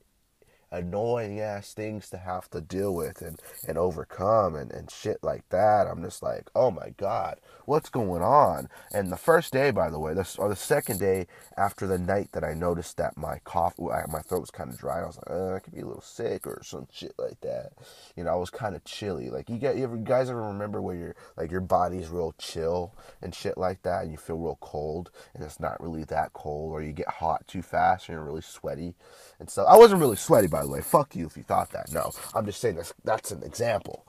annoying 0.73 1.39
ass 1.39 1.73
things 1.73 2.09
to 2.09 2.17
have 2.17 2.49
to 2.49 2.59
deal 2.59 2.93
with 2.93 3.21
and, 3.21 3.39
and 3.67 3.77
overcome 3.77 4.55
and, 4.55 4.71
and 4.71 4.91
shit 4.91 5.19
like 5.23 5.47
that. 5.49 5.87
I'm 5.87 6.03
just 6.03 6.23
like, 6.23 6.49
oh 6.55 6.71
my 6.71 6.89
God, 6.97 7.39
what's 7.65 7.89
going 7.89 8.21
on? 8.21 8.67
And 8.91 9.11
the 9.11 9.17
first 9.17 9.53
day, 9.53 9.71
by 9.71 9.89
the 9.89 9.99
way, 9.99 10.13
this, 10.13 10.35
or 10.37 10.49
the 10.49 10.55
second 10.55 10.99
day 10.99 11.27
after 11.57 11.87
the 11.87 11.99
night 11.99 12.29
that 12.33 12.43
I 12.43 12.53
noticed 12.53 12.97
that 12.97 13.15
my 13.15 13.39
cough, 13.43 13.75
my 13.77 14.21
throat 14.21 14.41
was 14.41 14.51
kind 14.51 14.69
of 14.69 14.77
dry, 14.77 15.01
I 15.01 15.05
was 15.05 15.17
like, 15.17 15.29
uh, 15.29 15.53
I 15.55 15.59
could 15.59 15.73
be 15.73 15.81
a 15.81 15.85
little 15.85 16.01
sick 16.01 16.45
or 16.47 16.61
some 16.63 16.87
shit 16.91 17.13
like 17.17 17.39
that. 17.41 17.73
You 18.17 18.23
know, 18.23 18.31
I 18.31 18.35
was 18.35 18.49
kind 18.49 18.75
of 18.75 18.83
chilly. 18.83 19.29
Like, 19.29 19.49
you, 19.49 19.57
get, 19.57 19.77
you, 19.77 19.87
guys 20.03 20.29
ever 20.29 20.41
remember 20.41 20.81
where 20.81 20.95
your 20.95 21.15
like 21.37 21.51
your 21.51 21.61
body's 21.61 22.09
real 22.09 22.33
chill 22.37 22.93
and 23.21 23.33
shit 23.33 23.57
like 23.57 23.83
that 23.83 24.03
and 24.03 24.11
you 24.11 24.17
feel 24.17 24.37
real 24.37 24.57
cold 24.61 25.11
and 25.33 25.43
it's 25.43 25.59
not 25.59 25.79
really 25.81 26.03
that 26.05 26.33
cold 26.33 26.71
or 26.71 26.81
you 26.81 26.91
get 26.91 27.07
hot 27.07 27.47
too 27.47 27.61
fast 27.61 28.07
and 28.07 28.15
you're 28.15 28.23
really 28.23 28.41
sweaty 28.41 28.95
and 29.43 29.49
so 29.49 29.65
I 29.65 29.75
wasn't 29.75 29.99
really 29.99 30.15
sweaty 30.15 30.47
by 30.47 30.63
the 30.63 30.69
way. 30.69 30.79
Fuck 30.79 31.17
you 31.17 31.25
if 31.25 31.35
you 31.35 31.43
thought 31.43 31.71
that. 31.71 31.91
No, 31.91 32.13
I'm 32.33 32.45
just 32.45 32.61
saying 32.61 32.77
that's 32.77 32.93
that's 33.03 33.31
an 33.31 33.43
example. 33.43 34.07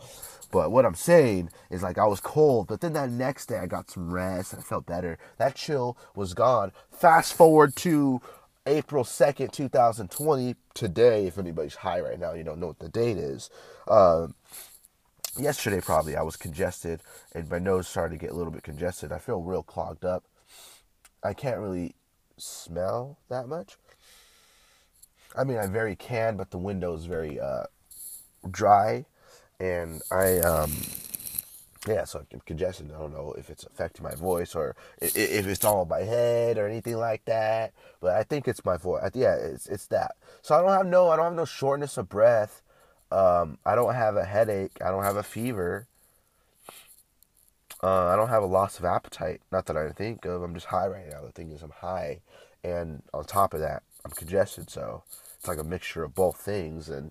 But 0.53 0.71
what 0.71 0.87
I'm 0.87 0.95
saying 0.95 1.51
is 1.71 1.83
like 1.83 1.99
I 1.99 2.07
was 2.07 2.21
cold, 2.21 2.69
but 2.69 2.81
then 2.81 2.93
that 2.93 3.11
next 3.11 3.47
day 3.47 3.59
I 3.59 3.67
got 3.67 3.91
some 3.91 4.15
rest 4.15 4.53
and 4.53 4.61
I 4.61 4.63
felt 4.63 4.87
better. 4.87 5.19
That 5.39 5.57
chill 5.57 5.99
was 6.15 6.35
gone. 6.35 6.71
Fast 6.93 7.35
forward 7.35 7.75
to 7.77 8.23
April 8.65 9.03
2nd, 9.03 9.51
2020, 9.51 10.55
today, 10.73 11.27
if 11.27 11.37
anybody's 11.37 11.75
high 11.75 12.01
right 12.01 12.21
now, 12.21 12.33
you 12.33 12.45
don't 12.45 12.61
know 12.61 12.69
what 12.69 12.79
the 12.79 12.89
date 12.89 13.19
is. 13.19 13.51
Um, 13.89 14.37
yesterday, 15.37 15.81
probably, 15.81 16.15
I 16.15 16.23
was 16.23 16.37
congested 16.37 17.01
and 17.33 17.51
my 17.51 17.59
nose 17.59 17.89
started 17.89 18.21
to 18.21 18.25
get 18.25 18.31
a 18.31 18.37
little 18.37 18.53
bit 18.53 18.63
congested. 18.63 19.11
I 19.11 19.19
feel 19.19 19.43
real 19.43 19.65
clogged 19.65 20.05
up. 20.05 20.23
I 21.25 21.35
can't 21.35 21.59
really 21.59 21.97
smell 22.39 23.19
that 23.29 23.49
much. 23.49 23.77
I 25.37 25.45
mean, 25.45 25.59
I 25.59 25.67
very 25.67 25.97
can, 25.97 26.37
but 26.37 26.51
the 26.51 26.59
window 26.59 26.95
is 26.95 27.07
very 27.07 27.41
uh, 27.41 27.65
dry, 28.51 29.05
and 29.59 30.03
I 30.11 30.39
um, 30.41 30.73
yeah, 31.87 32.05
so 32.05 32.25
I'm 32.33 32.41
congested. 32.47 32.91
I 32.95 32.99
don't 32.99 33.13
know 33.13 33.35
if 33.37 33.51
it's 33.51 33.65
affecting 33.65 34.05
my 34.05 34.15
voice 34.15 34.55
or 34.55 34.75
if 35.01 35.47
it's 35.47 35.65
all 35.65 35.85
my 35.85 36.01
head 36.01 36.57
or 36.57 36.67
anything 36.67 36.97
like 36.97 37.25
that. 37.27 37.73
But 38.01 38.17
I 38.17 38.23
think 38.23 38.49
it's 38.49 38.65
my 38.65 38.77
voice. 38.77 39.11
Yeah, 39.15 39.35
it's 39.35 39.67
it's 39.67 39.87
that. 39.89 40.13
So 40.41 40.55
I 40.55 40.63
don't 40.63 40.71
have 40.71 40.87
no 40.87 41.11
I 41.11 41.17
don't 41.17 41.27
have 41.27 41.35
no 41.35 41.45
shortness 41.45 41.99
of 41.99 42.09
breath. 42.09 42.63
Um, 43.13 43.59
I 43.67 43.75
don't 43.75 43.95
have 43.95 44.17
a 44.17 44.25
headache. 44.25 44.79
I 44.85 44.91
don't 44.91 45.05
have 45.05 45.17
a 45.17 45.23
fever. 45.23 45.87
Uh, 47.83 48.07
I 48.07 48.17
don't 48.17 48.31
have 48.31 48.43
a 48.43 48.47
loss 48.47 48.79
of 48.79 48.87
appetite. 48.87 49.43
Not 49.53 49.67
that 49.67 49.77
I 49.77 49.91
think 49.91 50.25
of. 50.25 50.43
I'm 50.43 50.55
just 50.55 50.67
high 50.67 50.87
right 50.87 51.09
now. 51.11 51.21
The 51.21 51.33
thing 51.33 51.51
is, 51.51 51.63
I'm 51.63 51.71
high, 51.71 52.21
and 52.63 53.03
on 53.13 53.25
top 53.25 53.53
of 53.53 53.61
that, 53.61 53.83
I'm 54.07 54.13
congested. 54.13 54.71
So 54.71 55.03
it's 55.45 55.49
like 55.51 55.59
a 55.59 55.69
mixture 55.69 56.03
of 56.03 56.15
both 56.15 56.39
things. 56.39 56.89
And 56.89 57.11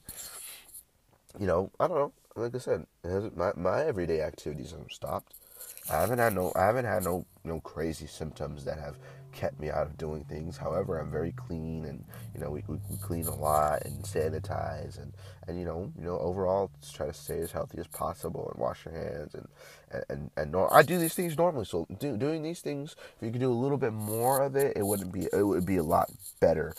you 1.40 1.46
know, 1.46 1.70
I 1.80 1.88
don't 1.88 1.98
know. 1.98 2.14
Like 2.36 2.56
I 2.56 2.58
said, 2.58 2.88
my 3.36 3.52
my 3.56 3.86
everyday 3.86 4.22
activities 4.22 4.72
haven't 4.72 4.92
stopped. 4.92 5.36
I 5.92 6.00
haven't 6.00 6.18
had 6.18 6.34
no 6.34 6.52
I 6.56 6.66
haven't 6.66 6.86
had 6.86 7.04
no 7.04 7.28
no 7.44 7.60
crazy 7.60 8.08
symptoms 8.08 8.66
that 8.66 8.80
have 8.80 8.96
kept 9.34 9.60
me 9.60 9.70
out 9.70 9.86
of 9.86 9.98
doing 10.00 10.24
things. 10.24 10.58
However, 10.58 10.98
I'm 10.98 11.12
very 11.12 11.32
clean, 11.34 11.86
and 11.86 12.04
you 12.34 12.42
know 12.42 12.50
we, 12.50 12.64
we, 12.68 12.78
we 12.90 12.98
clean 12.98 13.28
a 13.28 13.36
lot 13.36 13.84
and 13.86 14.04
sanitize, 14.04 15.00
and 15.00 15.14
and 15.48 15.60
you 15.60 15.66
know 15.66 15.92
you 15.96 16.04
know 16.04 16.18
overall 16.18 16.72
just 16.82 16.96
try 16.96 17.06
to 17.06 17.14
stay 17.14 17.38
as 17.38 17.52
healthy 17.52 17.78
as 17.78 17.86
possible 17.86 18.50
and 18.52 18.60
wash 18.60 18.86
your 18.86 18.96
hands 18.96 19.36
and 19.36 19.48
and 19.92 20.04
and, 20.10 20.32
and 20.38 20.68
I 20.72 20.82
do 20.82 20.98
these 20.98 21.14
things 21.14 21.38
normally. 21.38 21.66
So 21.66 21.86
do, 22.00 22.18
doing 22.18 22.42
these 22.42 22.62
things, 22.62 22.96
if 23.18 23.26
you 23.28 23.30
could 23.30 23.42
do 23.42 23.52
a 23.52 23.54
little 23.54 23.78
bit 23.78 23.94
more 23.94 24.42
of 24.42 24.56
it, 24.56 24.76
it 24.76 24.84
wouldn't 24.84 25.12
be 25.14 25.28
it 25.32 25.44
would 25.44 25.68
be 25.68 25.78
a 25.78 25.84
lot 25.84 26.10
better 26.40 26.74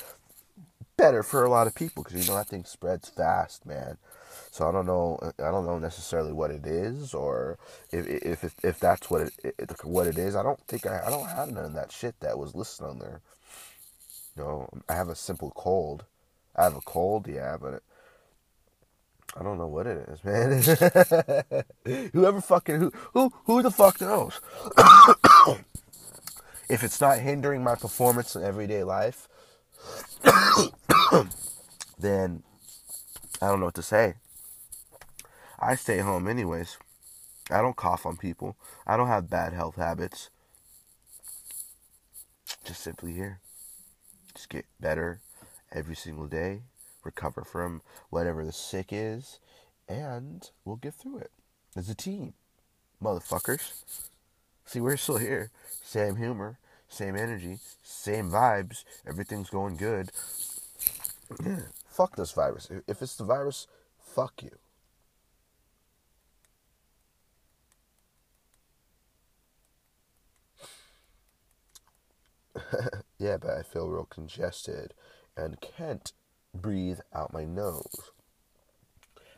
better 0.97 1.23
for 1.23 1.45
a 1.45 1.51
lot 1.51 1.67
of 1.67 1.75
people 1.75 2.03
because 2.03 2.21
you 2.21 2.31
know 2.31 2.37
that 2.37 2.49
thing 2.49 2.65
spreads 2.65 3.09
fast, 3.09 3.67
man. 3.67 3.99
So 4.51 4.69
I 4.69 4.73
don't 4.73 4.87
know. 4.87 5.19
Uh, 5.21 5.33
I 5.39 5.51
don't 5.51 5.67
know 5.67 5.79
necessarily 5.79 6.33
what 6.33 6.51
it 6.51 6.65
is, 6.67 7.13
or 7.13 7.59
if 7.91 8.07
if 8.07 8.55
if 8.63 8.79
that's 8.79 9.11
what 9.11 9.23
it, 9.23 9.55
it 9.59 9.85
what 9.85 10.07
it 10.07 10.17
is. 10.19 10.37
I 10.37 10.43
don't 10.43 10.61
think 10.67 10.87
I 10.87 11.03
I 11.07 11.11
don't 11.11 11.29
have 11.29 11.51
none 11.51 11.65
of 11.65 11.75
that 11.75 11.93
shit 11.93 12.21
that 12.21 12.39
was 12.39 12.55
listed 12.55 12.87
on 12.87 12.99
there. 12.99 13.21
Know, 14.37 14.69
I 14.89 14.95
have 14.95 15.09
a 15.09 15.15
simple 15.15 15.53
cold. 15.55 16.05
I 16.57 16.65
have 16.65 16.77
a 16.77 16.81
cold, 16.81 17.27
yeah, 17.29 17.57
but 17.61 17.83
I 19.37 19.43
don't 19.43 19.59
know 19.59 19.67
what 19.67 19.87
it 19.87 20.09
is, 20.09 20.25
man. 20.25 20.63
Whoever 22.13 22.41
fucking 22.41 22.79
who 22.79 22.93
who 23.13 23.33
who 23.45 23.63
the 23.63 23.71
fuck 23.71 24.01
knows? 24.01 24.41
if 26.69 26.85
it's 26.85 27.01
not 27.01 27.19
hindering 27.19 27.65
my 27.65 27.75
performance 27.75 28.37
in 28.37 28.45
everyday 28.45 28.85
life, 28.85 29.29
then 31.99 32.43
I 33.41 33.49
don't 33.49 33.61
know 33.61 33.67
what 33.67 33.75
to 33.75 33.83
say. 33.83 34.15
I 35.59 35.75
stay 35.75 35.99
home 35.99 36.29
anyways. 36.29 36.77
I 37.51 37.61
don't 37.61 37.77
cough 37.77 38.07
on 38.07 38.17
people. 38.17 38.57
I 38.87 38.97
don't 38.97 39.09
have 39.09 39.31
bad 39.31 39.53
health 39.53 39.77
habits. 39.77 40.31
Just 42.65 42.83
simply 42.83 43.13
here. 43.13 43.41
Just 44.35 44.49
get 44.49 44.67
better 44.81 45.21
every 45.73 45.95
single 45.95 46.27
day. 46.27 46.63
Recover 47.03 47.45
from 47.45 47.83
whatever 48.11 48.45
the 48.45 48.53
sick 48.53 48.89
is. 48.91 49.39
And 49.89 50.49
we'll 50.65 50.77
get 50.77 50.95
through 50.95 51.19
it. 51.19 51.31
As 51.77 51.89
a 51.89 51.95
team. 51.95 52.35
Motherfuckers. 53.03 53.73
See, 54.65 54.81
we're 54.81 54.97
still 54.97 55.19
here. 55.19 55.51
Same 55.83 56.17
humor. 56.17 56.59
Same 56.89 57.17
energy. 57.17 57.59
Same 57.83 58.31
vibes. 58.31 58.85
Everything's 59.07 59.51
going 59.51 59.77
good. 59.77 60.11
Fuck 61.89 62.17
this 62.17 62.33
virus. 62.33 62.71
If 62.87 63.03
it's 63.03 63.17
the 63.17 63.25
virus, 63.25 63.67
fuck 63.99 64.43
you. 64.43 64.51
yeah, 73.19 73.37
but 73.37 73.51
I 73.51 73.63
feel 73.63 73.89
real 73.89 74.05
congested 74.05 74.95
and 75.37 75.61
can't 75.61 76.13
breathe 76.55 77.01
out 77.13 77.33
my 77.33 77.45
nose. 77.45 78.11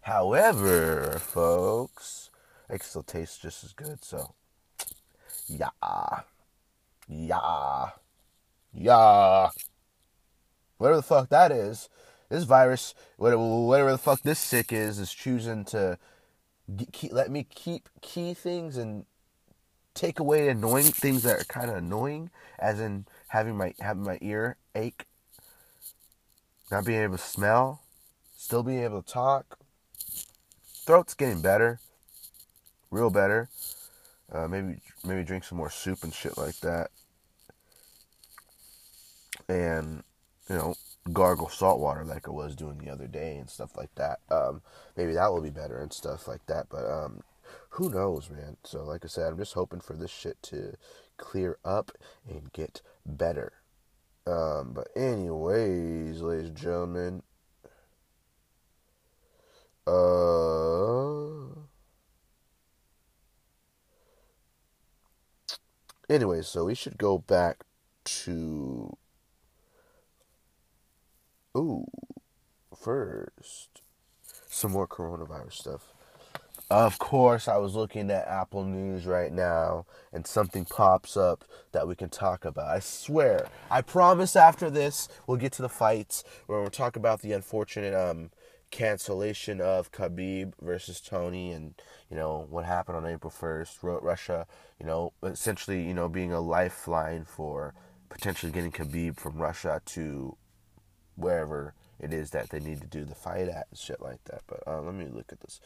However, 0.02 1.18
folks, 1.18 2.30
it 2.68 2.82
still 2.82 3.02
tastes 3.02 3.38
just 3.38 3.64
as 3.64 3.72
good, 3.72 4.04
so 4.04 4.34
yeah, 5.48 5.70
yeah, 7.08 7.90
yeah. 8.72 9.48
Whatever 10.78 10.96
the 10.96 11.02
fuck 11.02 11.28
that 11.30 11.52
is, 11.52 11.88
this 12.28 12.44
virus, 12.44 12.94
whatever, 13.16 13.90
the 13.92 13.98
fuck 13.98 14.22
this 14.22 14.38
sick 14.38 14.72
is, 14.72 14.98
is 14.98 15.12
choosing 15.12 15.64
to 15.66 15.98
keep, 16.92 17.12
let 17.12 17.30
me 17.30 17.46
keep 17.48 17.88
key 18.00 18.34
things 18.34 18.76
and 18.76 19.06
take 19.94 20.18
away 20.18 20.48
annoying 20.48 20.84
things 20.84 21.22
that 21.22 21.40
are 21.40 21.44
kind 21.44 21.70
of 21.70 21.76
annoying, 21.76 22.30
as 22.58 22.80
in 22.80 23.06
having 23.28 23.56
my 23.56 23.74
having 23.80 24.02
my 24.02 24.18
ear 24.20 24.56
ache, 24.74 25.06
not 26.70 26.84
being 26.84 27.00
able 27.00 27.16
to 27.16 27.22
smell, 27.22 27.82
still 28.36 28.62
being 28.62 28.82
able 28.82 29.02
to 29.02 29.12
talk. 29.12 29.58
Throat's 30.84 31.14
getting 31.14 31.40
better, 31.40 31.80
real 32.90 33.10
better. 33.10 33.48
Uh, 34.30 34.48
maybe 34.48 34.80
maybe 35.04 35.22
drink 35.22 35.44
some 35.44 35.58
more 35.58 35.70
soup 35.70 36.02
and 36.02 36.12
shit 36.12 36.36
like 36.36 36.58
that, 36.60 36.90
and 39.48 40.02
you 40.48 40.56
know 40.56 40.74
gargle 41.12 41.48
salt 41.48 41.80
water 41.80 42.04
like 42.04 42.28
I 42.28 42.32
was 42.32 42.56
doing 42.56 42.78
the 42.78 42.90
other 42.90 43.06
day 43.06 43.36
and 43.36 43.48
stuff 43.48 43.76
like 43.76 43.94
that. 43.96 44.20
Um, 44.30 44.62
maybe 44.96 45.14
that 45.14 45.32
will 45.32 45.42
be 45.42 45.50
better 45.50 45.78
and 45.78 45.92
stuff 45.92 46.26
like 46.28 46.44
that. 46.46 46.68
But 46.68 46.84
um, 46.90 47.22
who 47.70 47.90
knows, 47.90 48.30
man? 48.30 48.56
So, 48.64 48.84
like 48.84 49.04
I 49.04 49.08
said, 49.08 49.32
I'm 49.32 49.38
just 49.38 49.54
hoping 49.54 49.80
for 49.80 49.94
this 49.94 50.10
shit 50.10 50.42
to 50.44 50.74
clear 51.16 51.58
up 51.64 51.92
and 52.28 52.52
get 52.52 52.82
better. 53.04 53.52
Um, 54.26 54.72
but 54.72 54.88
anyways, 54.96 56.20
ladies 56.20 56.48
and 56.48 56.56
gentlemen, 56.56 57.22
uh, 59.86 61.60
anyways, 66.08 66.48
so 66.48 66.64
we 66.64 66.74
should 66.74 66.98
go 66.98 67.18
back 67.18 67.64
to, 68.04 68.96
ooh, 71.56 71.86
first, 72.76 73.82
some 74.48 74.72
more 74.72 74.86
coronavirus 74.86 75.54
stuff. 75.54 75.92
Of 76.68 76.98
course, 76.98 77.46
I 77.46 77.58
was 77.58 77.76
looking 77.76 78.10
at 78.10 78.26
Apple 78.26 78.64
News 78.64 79.06
right 79.06 79.32
now 79.32 79.86
and 80.12 80.26
something 80.26 80.64
pops 80.64 81.16
up 81.16 81.44
that 81.70 81.86
we 81.86 81.94
can 81.94 82.08
talk 82.08 82.44
about. 82.44 82.66
I 82.68 82.80
swear. 82.80 83.48
I 83.70 83.82
promise 83.82 84.34
after 84.34 84.68
this, 84.68 85.08
we'll 85.26 85.36
get 85.36 85.52
to 85.52 85.62
the 85.62 85.68
fights 85.68 86.24
where 86.46 86.60
we'll 86.60 86.70
talk 86.70 86.96
about 86.96 87.22
the 87.22 87.32
unfortunate 87.32 87.94
um, 87.94 88.30
cancellation 88.72 89.60
of 89.60 89.92
Khabib 89.92 90.54
versus 90.60 91.00
Tony 91.00 91.52
and, 91.52 91.74
you 92.10 92.16
know, 92.16 92.48
what 92.50 92.64
happened 92.64 92.96
on 92.96 93.06
April 93.06 93.32
1st. 93.32 94.02
Russia, 94.02 94.48
you 94.80 94.86
know, 94.86 95.12
essentially, 95.22 95.86
you 95.86 95.94
know, 95.94 96.08
being 96.08 96.32
a 96.32 96.40
lifeline 96.40 97.24
for 97.24 97.74
potentially 98.08 98.50
getting 98.50 98.72
Khabib 98.72 99.16
from 99.20 99.38
Russia 99.38 99.80
to 99.86 100.36
wherever 101.16 101.74
it 101.98 102.12
is 102.12 102.30
that 102.30 102.50
they 102.50 102.60
need 102.60 102.80
to 102.80 102.86
do 102.86 103.04
the 103.04 103.14
fight 103.14 103.48
at 103.48 103.66
and 103.70 103.78
shit 103.78 104.00
like 104.00 104.22
that. 104.24 104.42
But 104.46 104.62
uh, 104.66 104.80
let 104.82 104.94
me 104.94 105.06
look 105.10 105.32
at 105.32 105.40
this. 105.40 105.60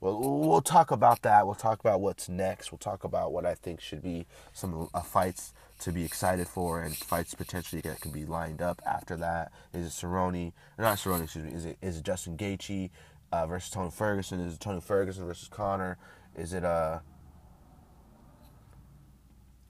Well, 0.00 0.18
we'll 0.18 0.62
talk 0.62 0.90
about 0.90 1.22
that. 1.22 1.46
We'll 1.46 1.54
talk 1.54 1.80
about 1.80 2.00
what's 2.00 2.28
next. 2.28 2.72
We'll 2.72 2.78
talk 2.78 3.04
about 3.04 3.32
what 3.32 3.44
I 3.44 3.54
think 3.54 3.80
should 3.80 4.02
be 4.02 4.26
some 4.52 4.88
uh, 4.94 5.00
fights 5.00 5.52
to 5.80 5.92
be 5.92 6.04
excited 6.04 6.48
for 6.48 6.80
and 6.80 6.96
fights 6.96 7.34
potentially 7.34 7.82
that 7.82 8.00
can 8.00 8.10
be 8.10 8.24
lined 8.24 8.62
up 8.62 8.80
after 8.86 9.16
that. 9.16 9.52
Is 9.72 9.86
it 9.86 10.06
Cerrone? 10.06 10.52
Not 10.78 10.98
Cerrone, 10.98 11.24
excuse 11.24 11.44
me. 11.44 11.52
Is 11.52 11.64
it 11.66 11.78
is 11.82 11.98
it 11.98 12.04
Justin 12.04 12.36
Gaethje 12.36 12.90
uh, 13.32 13.46
versus 13.46 13.70
Tony 13.70 13.90
Ferguson? 13.90 14.40
Is 14.40 14.54
it 14.54 14.60
Tony 14.60 14.80
Ferguson 14.80 15.26
versus 15.26 15.48
Conor? 15.48 15.98
Is 16.36 16.52
it 16.54 16.64
uh? 16.64 17.00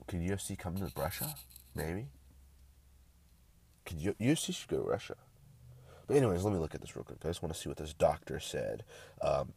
Could 0.06 0.20
UFC 0.20 0.56
come 0.56 0.76
to 0.76 0.92
Russia? 0.96 1.34
Maybe. 1.74 2.06
Could 3.84 4.00
you, 4.00 4.14
UFC 4.20 4.54
should 4.54 4.68
go 4.68 4.78
to 4.78 4.88
Russia? 4.88 5.16
But 6.06 6.16
anyways, 6.16 6.44
let 6.44 6.52
me 6.52 6.58
look 6.58 6.74
at 6.74 6.80
this 6.80 6.96
real 6.96 7.04
quick. 7.04 7.18
I 7.24 7.28
just 7.28 7.42
want 7.42 7.54
to 7.54 7.60
see 7.60 7.68
what 7.68 7.78
this 7.78 7.94
doctor 7.94 8.38
said. 8.38 8.84
Um, 9.22 9.52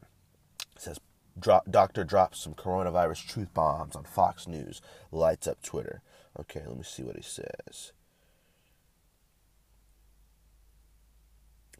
says 0.77 0.99
drop, 1.39 1.69
doctor 1.69 2.03
drops 2.03 2.39
some 2.39 2.53
coronavirus 2.53 3.27
truth 3.27 3.53
bombs 3.53 3.95
on 3.95 4.03
Fox 4.03 4.47
News, 4.47 4.81
lights 5.11 5.47
up 5.47 5.61
Twitter. 5.61 6.01
Okay, 6.39 6.61
let 6.65 6.77
me 6.77 6.83
see 6.83 7.03
what 7.03 7.15
he 7.15 7.21
says. 7.21 7.91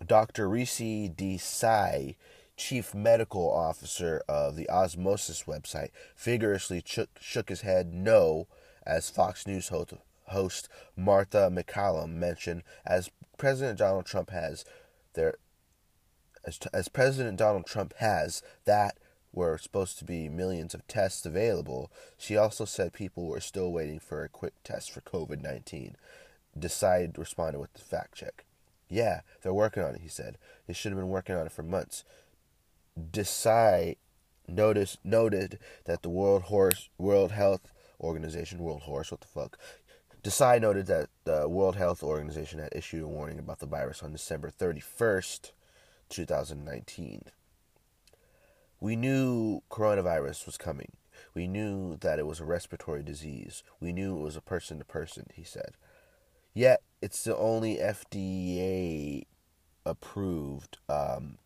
Dr. 0.06 0.48
Rishi 0.48 1.10
Desai, 1.10 2.16
chief 2.56 2.94
medical 2.94 3.52
officer 3.52 4.22
of 4.28 4.56
the 4.56 4.70
Osmosis 4.70 5.44
website, 5.44 5.90
vigorously 6.16 6.84
shook, 6.86 7.10
shook 7.20 7.50
his 7.50 7.62
head 7.62 7.94
no 7.94 8.48
as 8.86 9.10
Fox 9.10 9.48
News 9.48 9.70
host, 9.70 9.94
host 10.30 10.70
Martha 10.96 11.50
MacCallum 11.52 12.14
mentioned 12.14 12.64
as 12.86 13.10
President 13.38 13.80
Donald 13.80 14.06
Trump 14.06 14.30
has 14.32 14.66
there 15.14 15.36
as, 16.46 16.60
as 16.74 16.88
President 16.88 17.38
Donald 17.38 17.66
Trump 17.66 17.94
has 17.98 18.42
that 18.66 18.98
were 19.34 19.58
supposed 19.58 20.00
to 20.00 20.06
be 20.06 20.30
millions 20.30 20.74
of 20.74 20.88
tests 20.88 21.26
available, 21.26 21.92
she 22.18 22.38
also 22.38 22.66
said 22.66 22.94
people 22.94 23.28
were 23.28 23.42
still 23.42 23.72
waiting 23.72 24.00
for 24.00 24.24
a 24.24 24.30
quick 24.30 24.54
test 24.64 24.90
for 24.90 25.02
COVID 25.02 25.42
19. 25.42 25.96
Desai 26.58 27.16
responded 27.18 27.60
with 27.60 27.74
the 27.74 27.82
fact 27.82 28.16
check. 28.16 28.46
Yeah, 28.90 29.22
they're 29.42 29.54
working 29.54 29.84
on 29.84 29.96
it, 29.96 30.02
he 30.02 30.08
said. 30.08 30.38
They 30.66 30.74
should 30.74 30.92
have 30.92 31.00
been 31.00 31.10
working 31.10 31.36
on 31.36 31.46
it 31.46 31.52
for 31.52 31.64
months. 31.64 32.04
Desai 33.00 33.98
notice 34.48 34.98
noted 35.04 35.60
that 35.86 36.02
the 36.02 36.10
World 36.10 36.44
Horse 36.44 36.90
World 36.98 37.32
Health 37.32 37.74
Organization, 38.00 38.60
World 38.60 38.84
Horse, 38.84 39.12
what 39.12 39.22
the 39.22 39.28
fuck, 39.28 39.60
Desai 40.28 40.60
noted 40.60 40.88
that 40.88 41.08
the 41.24 41.48
World 41.48 41.78
Health 41.78 42.04
Organization 42.04 42.60
had 42.60 42.74
issued 42.76 43.02
a 43.02 43.08
warning 43.08 43.40
about 43.40 43.60
the 43.60 43.66
virus 43.66 44.04
on 44.04 44.12
December 44.12 44.52
31st, 44.52 45.52
2019. 46.10 47.22
We 48.82 48.98
knew 48.98 49.62
coronavirus 49.72 50.46
was 50.46 50.58
coming. 50.58 50.98
We 51.34 51.48
knew 51.48 51.96
that 52.02 52.20
it 52.20 52.28
was 52.28 52.42
a 52.42 52.46
respiratory 52.46 53.04
disease. 53.04 53.64
We 53.80 53.94
knew 53.94 54.18
it 54.18 54.22
was 54.22 54.36
a 54.36 54.42
person 54.42 54.80
to 54.80 54.84
person, 54.84 55.28
he 55.34 55.46
said. 55.46 55.78
Yet, 56.54 56.82
it's 57.02 57.24
the 57.24 57.38
only 57.38 57.78
FDA 57.78 59.28
approved 59.86 60.78
um, 60.90 61.38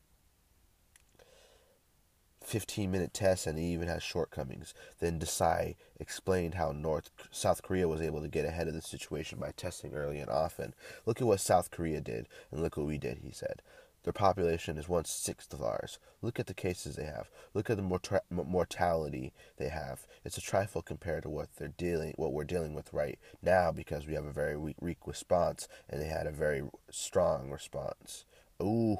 15 2.44 2.92
minute 2.92 3.14
test 3.14 3.48
and 3.48 3.58
it 3.58 3.64
even 3.64 3.88
has 3.88 4.04
shortcomings. 4.04 4.74
Then 5.00 5.20
Desai 5.20 5.76
explained 6.00 6.56
how 6.56 6.72
North 6.72 7.10
South 7.32 7.62
Korea 7.62 7.88
was 7.88 8.02
able 8.02 8.22
to 8.22 8.28
get 8.28 8.46
ahead 8.46 8.68
of 8.68 8.74
the 8.74 8.82
situation 8.82 9.40
by 9.40 9.52
testing 9.52 9.94
early 9.94 10.20
and 10.20 10.30
often. 10.30 10.74
Look 11.06 11.22
at 11.22 11.28
what 11.28 11.40
South 11.40 11.72
Korea 11.72 12.02
did 12.02 12.28
and 12.52 12.62
look 12.62 12.78
what 12.78 12.88
we 12.88 12.98
did, 12.98 13.20
he 13.20 13.32
said. 13.32 13.62
Their 14.04 14.14
population 14.14 14.80
is 14.80 14.90
one 14.90 15.06
sixth 15.06 15.54
of 15.54 15.62
ours. 15.62 16.00
Look 16.24 16.40
at 16.40 16.48
the 16.48 16.56
cases 16.56 16.96
they 16.96 17.06
have. 17.06 17.30
Look 17.54 17.70
at 17.70 17.78
the 17.78 17.84
morta- 17.84 18.24
mortality 18.32 19.32
they 19.58 19.70
have. 19.70 20.08
It's 20.26 20.38
a 20.38 20.42
trifle 20.42 20.82
compared 20.82 21.24
to 21.24 21.30
what 21.30 21.56
they're 21.56 21.68
dealing, 21.68 22.14
what 22.16 22.34
we're 22.34 22.44
dealing 22.44 22.74
with 22.74 22.94
right 22.94 23.20
now, 23.44 23.72
because 23.72 24.08
we 24.08 24.16
have 24.16 24.26
a 24.26 24.32
very 24.32 24.58
weak, 24.58 24.78
weak 24.82 25.06
response, 25.06 25.68
and 25.88 26.02
they 26.02 26.08
had 26.08 26.26
a 26.26 26.32
very 26.32 26.64
strong 26.90 27.52
response. 27.52 28.26
Ooh, 28.60 28.98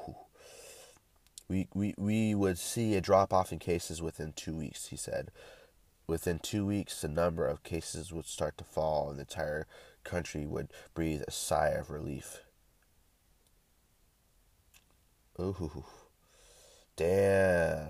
we, 1.52 1.68
we, 1.74 1.94
we 1.98 2.34
would 2.34 2.58
see 2.58 2.94
a 2.94 3.02
drop 3.02 3.30
off 3.30 3.52
in 3.52 3.58
cases 3.58 4.00
within 4.00 4.32
two 4.32 4.56
weeks, 4.56 4.86
he 4.86 4.96
said. 4.96 5.30
Within 6.06 6.38
two 6.38 6.64
weeks, 6.64 7.02
the 7.02 7.08
number 7.08 7.46
of 7.46 7.62
cases 7.62 8.10
would 8.10 8.24
start 8.24 8.56
to 8.56 8.64
fall, 8.64 9.10
and 9.10 9.18
the 9.18 9.22
entire 9.22 9.66
country 10.02 10.46
would 10.46 10.72
breathe 10.94 11.22
a 11.28 11.30
sigh 11.30 11.68
of 11.68 11.90
relief. 11.90 12.40
Ooh, 15.38 15.84
damn. 16.96 17.88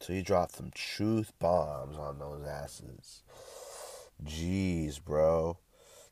So 0.00 0.12
he 0.12 0.22
dropped 0.22 0.56
some 0.56 0.72
truth 0.74 1.32
bombs 1.38 1.96
on 1.96 2.18
those 2.18 2.44
asses. 2.44 3.22
Jeez, 4.24 5.02
bro. 5.02 5.58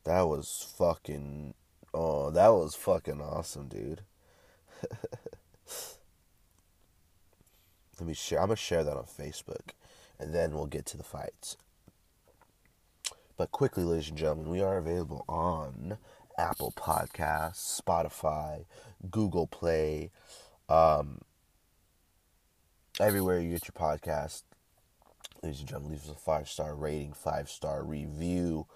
That 0.05 0.21
was 0.21 0.73
fucking. 0.77 1.53
Oh, 1.93 2.29
that 2.31 2.47
was 2.49 2.75
fucking 2.75 3.19
awesome, 3.19 3.67
dude. 3.67 4.03
Let 7.99 8.07
me 8.07 8.13
share. 8.13 8.39
I'm 8.39 8.47
gonna 8.47 8.55
share 8.55 8.83
that 8.83 8.97
on 8.97 9.03
Facebook, 9.03 9.71
and 10.19 10.33
then 10.33 10.53
we'll 10.53 10.65
get 10.65 10.85
to 10.87 10.97
the 10.97 11.03
fights. 11.03 11.57
But 13.37 13.51
quickly, 13.51 13.83
ladies 13.83 14.09
and 14.09 14.17
gentlemen, 14.17 14.49
we 14.49 14.61
are 14.61 14.77
available 14.77 15.25
on 15.27 15.97
Apple 16.37 16.73
Podcasts, 16.75 17.81
Spotify, 17.81 18.65
Google 19.09 19.47
Play, 19.47 20.11
um, 20.69 21.19
everywhere 22.99 23.39
you 23.39 23.51
get 23.51 23.67
your 23.67 23.73
podcast. 23.73 24.43
Ladies 25.43 25.59
and 25.59 25.69
gentlemen, 25.69 25.91
leave 25.91 26.03
us 26.03 26.09
a 26.09 26.15
five 26.15 26.47
star 26.47 26.75
rating, 26.75 27.13
five 27.13 27.49
star 27.49 27.83
review. 27.83 28.67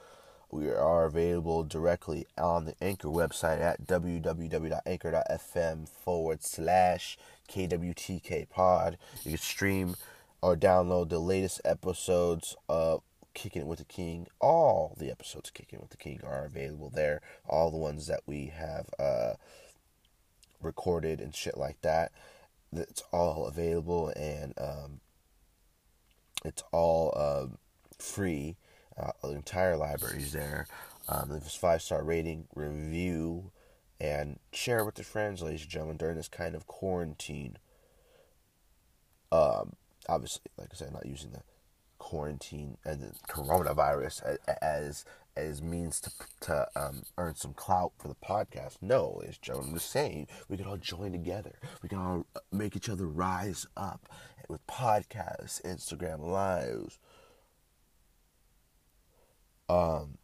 We 0.51 0.69
are 0.69 1.05
available 1.05 1.63
directly 1.63 2.27
on 2.37 2.65
the 2.65 2.75
Anchor 2.81 3.09
website 3.09 3.59
at 3.59 3.85
www.anchor.fm 3.85 5.89
forward 5.89 6.43
slash 6.43 7.17
KWTK 7.49 8.49
pod. 8.49 8.97
You 9.23 9.31
can 9.31 9.39
stream 9.39 9.95
or 10.41 10.55
download 10.55 11.09
the 11.09 11.19
latest 11.19 11.59
episodes 11.65 12.55
of 12.69 13.01
Kicking 13.33 13.63
It 13.63 13.67
with 13.67 13.79
the 13.79 13.85
King. 13.85 14.27
All 14.39 14.95
the 14.97 15.11
episodes 15.11 15.49
Kicking 15.49 15.79
It 15.79 15.81
with 15.81 15.91
the 15.91 15.97
King 15.97 16.21
are 16.23 16.45
available 16.45 16.89
there. 16.89 17.21
All 17.47 17.71
the 17.71 17.77
ones 17.77 18.07
that 18.07 18.21
we 18.25 18.53
have 18.55 18.89
uh, 18.99 19.33
recorded 20.61 21.19
and 21.19 21.35
shit 21.35 21.57
like 21.57 21.81
that. 21.81 22.11
It's 22.71 23.03
all 23.11 23.45
available 23.45 24.13
and 24.15 24.53
um, 24.57 25.01
it's 26.43 26.63
all 26.71 27.13
uh, 27.15 27.47
free 27.99 28.55
uh, 28.97 29.11
entire 29.29 29.77
library 29.77 30.19
is 30.19 30.31
there. 30.31 30.67
Um, 31.07 31.29
leave 31.29 31.43
us 31.43 31.55
five 31.55 31.81
star 31.81 32.03
rating, 32.03 32.47
review, 32.55 33.51
and 33.99 34.39
share 34.51 34.83
with 34.83 34.97
your 34.97 35.05
friends, 35.05 35.41
ladies 35.41 35.61
and 35.61 35.69
gentlemen, 35.69 35.97
during 35.97 36.15
this 36.15 36.27
kind 36.27 36.55
of 36.55 36.67
quarantine. 36.67 37.57
Um, 39.31 39.73
obviously, 40.07 40.43
like 40.57 40.69
I 40.71 40.75
said, 40.75 40.93
not 40.93 41.05
using 41.05 41.31
the 41.31 41.41
quarantine 41.97 42.77
and 42.85 43.01
the 43.01 43.11
coronavirus 43.27 44.37
as 44.61 45.05
as 45.37 45.61
means 45.61 45.99
to 45.99 46.11
to 46.41 46.67
um, 46.75 47.03
earn 47.17 47.35
some 47.35 47.53
clout 47.53 47.91
for 47.97 48.07
the 48.07 48.15
podcast. 48.15 48.77
No, 48.81 49.21
and 49.23 49.39
gentlemen, 49.41 49.71
I'm 49.71 49.77
just 49.77 49.91
saying 49.91 50.27
we 50.47 50.57
can 50.57 50.67
all 50.67 50.77
join 50.77 51.11
together. 51.11 51.59
We 51.81 51.89
can 51.89 51.97
all 51.97 52.25
make 52.51 52.75
each 52.75 52.89
other 52.89 53.07
rise 53.07 53.67
up 53.75 54.07
with 54.47 54.65
podcasts, 54.67 55.61
Instagram 55.63 56.19
lives, 56.21 56.99
um, 59.69 60.17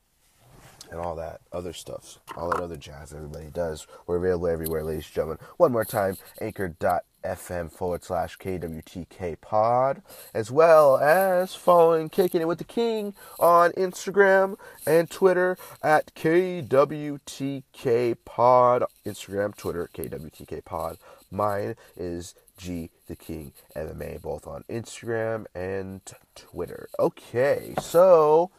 and 0.91 0.99
all 0.99 1.15
that 1.15 1.41
other 1.51 1.73
stuff, 1.73 2.19
all 2.35 2.49
that 2.49 2.59
other 2.59 2.77
jazz 2.77 3.13
everybody 3.13 3.47
does. 3.47 3.87
We're 4.05 4.17
available 4.17 4.47
everywhere, 4.47 4.83
ladies 4.83 5.05
and 5.05 5.13
gentlemen. 5.13 5.37
One 5.57 5.71
more 5.71 5.85
time, 5.85 6.17
anchor.fm 6.41 7.71
forward 7.71 8.03
slash 8.03 8.37
KWTK 8.37 9.39
pod, 9.39 10.01
as 10.33 10.51
well 10.51 10.97
as 10.97 11.55
following 11.55 12.09
Kicking 12.09 12.41
It 12.41 12.47
with 12.47 12.57
the 12.57 12.65
King 12.65 13.15
on 13.39 13.71
Instagram 13.71 14.57
and 14.85 15.09
Twitter 15.09 15.57
at 15.81 16.13
KWTK 16.13 18.17
pod. 18.25 18.83
Instagram, 19.05 19.55
Twitter, 19.55 19.89
KWTK 19.93 20.65
pod. 20.65 20.97
Mine 21.31 21.75
is 21.95 22.35
G 22.57 22.91
the 23.07 23.15
King 23.15 23.53
MMA, 23.75 24.21
both 24.21 24.45
on 24.45 24.65
Instagram 24.69 25.45
and 25.55 26.01
Twitter. 26.35 26.89
Okay, 26.99 27.73
so 27.79 28.51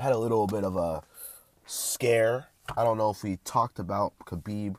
had 0.00 0.12
a 0.12 0.18
little 0.18 0.46
bit 0.46 0.64
of 0.64 0.76
a 0.76 1.02
scare. 1.66 2.48
I 2.76 2.84
don't 2.84 2.98
know 2.98 3.10
if 3.10 3.22
we 3.22 3.38
talked 3.44 3.78
about 3.78 4.14
Khabib 4.24 4.76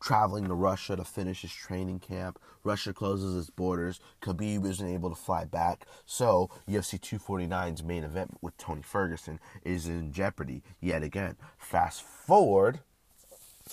traveling 0.00 0.46
to 0.46 0.54
Russia 0.54 0.96
to 0.96 1.04
finish 1.04 1.42
his 1.42 1.52
training 1.52 2.00
camp. 2.00 2.38
Russia 2.64 2.92
closes 2.92 3.36
its 3.36 3.50
borders. 3.50 4.00
Khabib 4.22 4.64
isn't 4.66 4.86
able 4.86 5.10
to 5.10 5.16
fly 5.16 5.44
back. 5.44 5.86
So, 6.06 6.50
UFC 6.68 6.98
249's 6.98 7.82
main 7.82 8.04
event 8.04 8.38
with 8.40 8.56
Tony 8.56 8.82
Ferguson 8.82 9.38
is 9.62 9.86
in 9.86 10.12
jeopardy 10.12 10.62
yet 10.80 11.02
again. 11.02 11.36
Fast 11.58 12.02
forward 12.02 12.80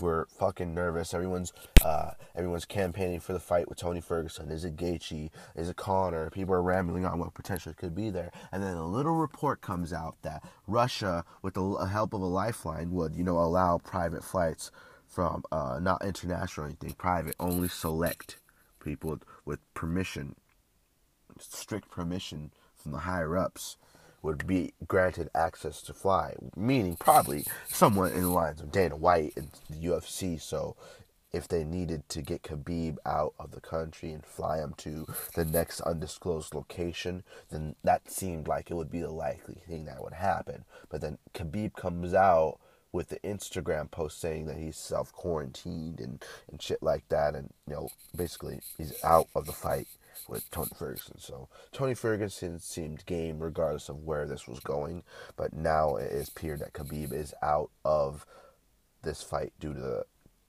we're 0.01 0.25
fucking 0.27 0.73
nervous. 0.73 1.13
Everyone's 1.13 1.53
uh, 1.83 2.11
everyone's 2.35 2.65
campaigning 2.65 3.19
for 3.19 3.33
the 3.33 3.39
fight 3.39 3.69
with 3.69 3.77
Tony 3.77 4.01
Ferguson. 4.01 4.51
Is 4.51 4.65
it 4.65 4.75
Gaethje? 4.75 5.29
Is 5.55 5.69
it 5.69 5.75
Conor? 5.75 6.29
People 6.29 6.53
are 6.55 6.61
rambling 6.61 7.05
on 7.05 7.19
what 7.19 7.33
potentially 7.33 7.75
could 7.75 7.95
be 7.95 8.09
there, 8.09 8.31
and 8.51 8.63
then 8.63 8.75
a 8.75 8.87
little 8.87 9.15
report 9.15 9.61
comes 9.61 9.93
out 9.93 10.15
that 10.21 10.43
Russia, 10.67 11.23
with 11.41 11.55
the 11.55 11.87
help 11.91 12.13
of 12.13 12.21
a 12.21 12.25
lifeline, 12.25 12.91
would 12.91 13.15
you 13.15 13.23
know 13.23 13.37
allow 13.37 13.77
private 13.77 14.23
flights 14.23 14.71
from 15.07 15.43
uh, 15.51 15.79
not 15.81 16.03
international 16.03 16.65
or 16.65 16.69
anything, 16.69 16.93
private, 16.93 17.35
only 17.39 17.67
select 17.67 18.37
people 18.83 19.19
with 19.45 19.59
permission, 19.73 20.35
strict 21.39 21.89
permission 21.89 22.51
from 22.75 22.91
the 22.91 22.99
higher 22.99 23.37
ups 23.37 23.77
would 24.21 24.47
be 24.47 24.73
granted 24.87 25.29
access 25.35 25.81
to 25.83 25.93
fly, 25.93 26.35
meaning 26.55 26.95
probably 26.97 27.45
someone 27.67 28.11
in 28.11 28.21
the 28.21 28.29
lines 28.29 28.61
of 28.61 28.71
Dana 28.71 28.95
White 28.95 29.33
and 29.35 29.49
the 29.69 29.87
UFC. 29.87 30.39
So 30.41 30.75
if 31.31 31.47
they 31.47 31.63
needed 31.63 32.07
to 32.09 32.21
get 32.21 32.43
Khabib 32.43 32.97
out 33.05 33.33
of 33.39 33.51
the 33.51 33.61
country 33.61 34.11
and 34.11 34.25
fly 34.25 34.57
him 34.57 34.73
to 34.77 35.05
the 35.35 35.45
next 35.45 35.81
undisclosed 35.81 36.53
location, 36.55 37.23
then 37.51 37.75
that 37.83 38.09
seemed 38.09 38.47
like 38.47 38.71
it 38.71 38.75
would 38.75 38.91
be 38.91 39.01
the 39.01 39.11
likely 39.11 39.61
thing 39.67 39.85
that 39.85 40.03
would 40.03 40.13
happen. 40.13 40.65
But 40.89 41.01
then 41.01 41.17
Khabib 41.33 41.73
comes 41.73 42.13
out 42.13 42.59
with 42.91 43.09
the 43.09 43.19
Instagram 43.19 43.91
post 43.91 44.19
saying 44.19 44.45
that 44.47 44.57
he's 44.57 44.77
self 44.77 45.11
quarantined 45.11 45.99
and, 45.99 46.23
and 46.49 46.61
shit 46.61 46.81
like 46.81 47.07
that, 47.09 47.35
and 47.35 47.53
you 47.67 47.73
know, 47.73 47.89
basically 48.15 48.61
he's 48.77 48.93
out 49.03 49.27
of 49.35 49.45
the 49.45 49.51
fight 49.51 49.87
with 50.27 50.49
Tony 50.51 50.71
Ferguson. 50.75 51.19
So 51.19 51.49
Tony 51.71 51.93
Ferguson 51.93 52.59
seemed 52.59 53.05
game 53.05 53.39
regardless 53.39 53.89
of 53.89 54.03
where 54.03 54.27
this 54.27 54.47
was 54.47 54.59
going, 54.59 55.03
but 55.35 55.53
now 55.53 55.95
it 55.95 56.11
is 56.11 56.29
appeared 56.29 56.59
that 56.59 56.73
Khabib 56.73 57.13
is 57.13 57.33
out 57.41 57.69
of 57.85 58.25
this 59.03 59.23
fight 59.23 59.53
due 59.59 59.73
to 59.73 59.79
the 59.79 60.05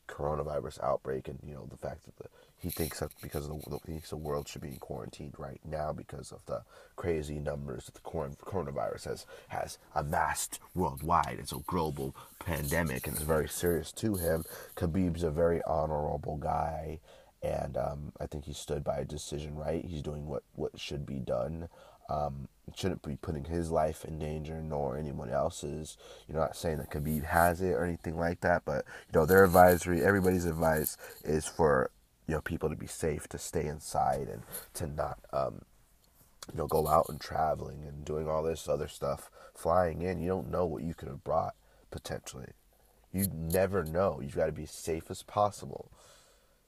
coronavirus 0.09 0.83
outbreak 0.83 1.29
and 1.29 1.39
you 1.45 1.55
know 1.55 1.67
the 1.71 1.77
fact 1.77 2.05
that 2.07 2.17
the, 2.17 2.25
he 2.57 2.71
thinks 2.71 2.99
that 2.99 3.11
because 3.23 3.45
of 3.49 3.63
the, 3.63 3.79
he 3.87 3.93
thinks 3.93 4.11
the 4.11 4.17
world 4.17 4.49
should 4.49 4.63
be 4.63 4.77
quarantined 4.81 5.35
right 5.39 5.61
now 5.65 5.93
because 5.93 6.33
of 6.33 6.45
the 6.47 6.63
crazy 6.97 7.39
numbers 7.39 7.85
that 7.85 7.95
the 7.95 8.01
coronavirus 8.01 9.05
has 9.05 9.27
has 9.49 9.79
amassed 9.95 10.59
worldwide. 10.75 11.37
It's 11.39 11.53
a 11.53 11.59
global 11.67 12.17
pandemic 12.41 13.07
and 13.07 13.17
it's 13.17 13.25
very 13.25 13.49
serious 13.49 13.93
to 13.93 14.17
him. 14.17 14.45
Khabib's 14.77 15.23
a 15.23 15.31
very 15.31 15.61
honorable 15.65 16.37
guy 16.39 16.99
and 17.43 17.77
um, 17.77 18.13
I 18.21 18.27
think 18.27 18.45
he 18.45 18.53
stood 18.53 18.83
by 18.85 18.99
a 18.99 19.05
decision 19.05 19.55
right. 19.55 19.85
He's 19.85 20.03
doing 20.03 20.27
what, 20.27 20.43
what 20.55 20.79
should 20.79 21.07
be 21.07 21.21
done. 21.21 21.69
Um, 22.09 22.49
shouldn't 22.75 23.03
be 23.03 23.17
putting 23.17 23.45
his 23.45 23.71
life 23.71 24.05
in 24.05 24.19
danger 24.19 24.63
nor 24.63 24.97
anyone 24.97 25.31
else's. 25.31 25.97
You're 26.27 26.39
not 26.39 26.57
saying 26.57 26.79
that 26.79 26.91
Khabib 26.91 27.25
has 27.25 27.61
it 27.61 27.73
or 27.73 27.85
anything 27.85 28.19
like 28.19 28.41
that, 28.41 28.63
but 28.65 28.85
you 29.13 29.19
know 29.19 29.27
their 29.27 29.45
advisory, 29.45 30.03
everybody's 30.03 30.47
advice 30.47 30.97
is 31.23 31.47
for 31.47 31.91
you 32.27 32.35
know 32.35 32.41
people 32.41 32.69
to 32.69 32.77
be 32.77 32.87
safe 32.87 33.29
to 33.29 33.39
stay 33.39 33.67
inside 33.67 34.29
and 34.29 34.43
to 34.75 34.87
not 34.87 35.19
um, 35.33 35.63
you 36.53 36.59
know 36.59 36.67
go 36.67 36.87
out 36.87 37.07
and 37.09 37.21
traveling 37.21 37.85
and 37.87 38.05
doing 38.05 38.29
all 38.29 38.43
this 38.43 38.69
other 38.69 38.89
stuff 38.89 39.31
flying 39.55 40.03
in 40.03 40.21
you 40.21 40.29
don't 40.29 40.51
know 40.51 40.67
what 40.67 40.83
you 40.83 40.95
could 40.95 41.09
have 41.09 41.25
brought 41.25 41.55
potentially 41.91 42.53
you 43.13 43.27
never 43.33 43.85
know 43.85 44.21
you've 44.23 44.37
got 44.37 44.47
to 44.47 44.53
be 44.53 44.67
safe 44.67 45.11
as 45.11 45.23
possible 45.23 45.91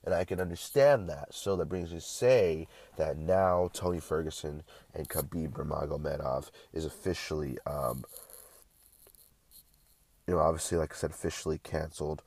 and 0.04 0.14
I 0.14 0.24
can 0.24 0.40
understand 0.40 1.08
that. 1.08 1.34
So 1.34 1.56
that 1.56 1.66
brings 1.66 1.90
me 1.90 1.98
to 1.98 2.04
say 2.04 2.66
that 2.96 3.18
now 3.18 3.70
Tony 3.72 4.00
Ferguson 4.00 4.62
and 4.94 5.08
Khabib 5.08 5.52
Nurmagomedov 5.52 6.50
is 6.72 6.84
officially, 6.84 7.58
um, 7.66 8.04
you 10.26 10.34
know, 10.34 10.40
obviously, 10.40 10.78
like 10.78 10.92
I 10.92 10.96
said, 10.96 11.10
officially 11.10 11.58
canceled 11.58 12.22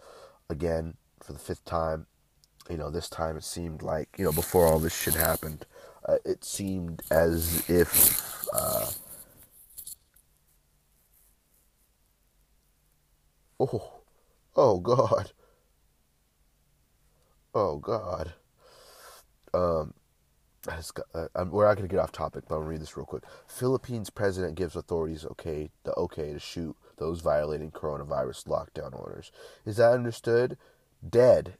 again 0.49 0.95
for 1.21 1.33
the 1.33 1.39
fifth 1.39 1.65
time. 1.65 2.05
You 2.69 2.77
know, 2.77 2.89
this 2.89 3.09
time 3.09 3.37
it 3.37 3.43
seemed 3.43 3.81
like, 3.81 4.15
you 4.17 4.25
know, 4.25 4.31
before 4.31 4.67
all 4.67 4.79
this 4.79 4.95
shit 4.95 5.15
happened, 5.15 5.65
uh, 6.07 6.17
it 6.25 6.45
seemed 6.45 7.01
as 7.11 7.69
if. 7.69 8.45
Uh, 8.53 8.85
oh, 13.59 14.01
oh 14.55 14.79
God 14.79 15.31
Oh 17.53 17.77
God. 17.77 18.33
Um, 19.53 19.93
I 20.67 20.77
just 20.77 20.95
got, 20.95 21.05
I'm, 21.35 21.51
we're 21.51 21.67
not 21.67 21.75
going 21.75 21.87
to 21.87 21.93
get 21.93 22.01
off 22.01 22.11
topic, 22.11 22.45
but 22.47 22.55
I'm 22.55 22.61
going 22.61 22.67
to 22.67 22.71
read 22.71 22.81
this 22.81 22.95
real 22.95 23.05
quick. 23.05 23.23
Philippines 23.47 24.09
president 24.09 24.55
gives 24.55 24.75
authorities 24.75 25.25
okay 25.25 25.69
the 25.83 25.93
okay 25.95 26.31
to 26.31 26.39
shoot 26.39 26.75
those 26.97 27.21
violating 27.21 27.71
coronavirus 27.71 28.47
lockdown 28.47 28.97
orders. 28.97 29.31
Is 29.65 29.77
that 29.77 29.91
understood? 29.91 30.57
Dead 31.07 31.55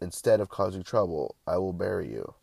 instead 0.00 0.40
of 0.40 0.48
causing 0.48 0.82
trouble, 0.82 1.36
I 1.46 1.58
will 1.58 1.74
bury 1.74 2.10
you. 2.10 2.34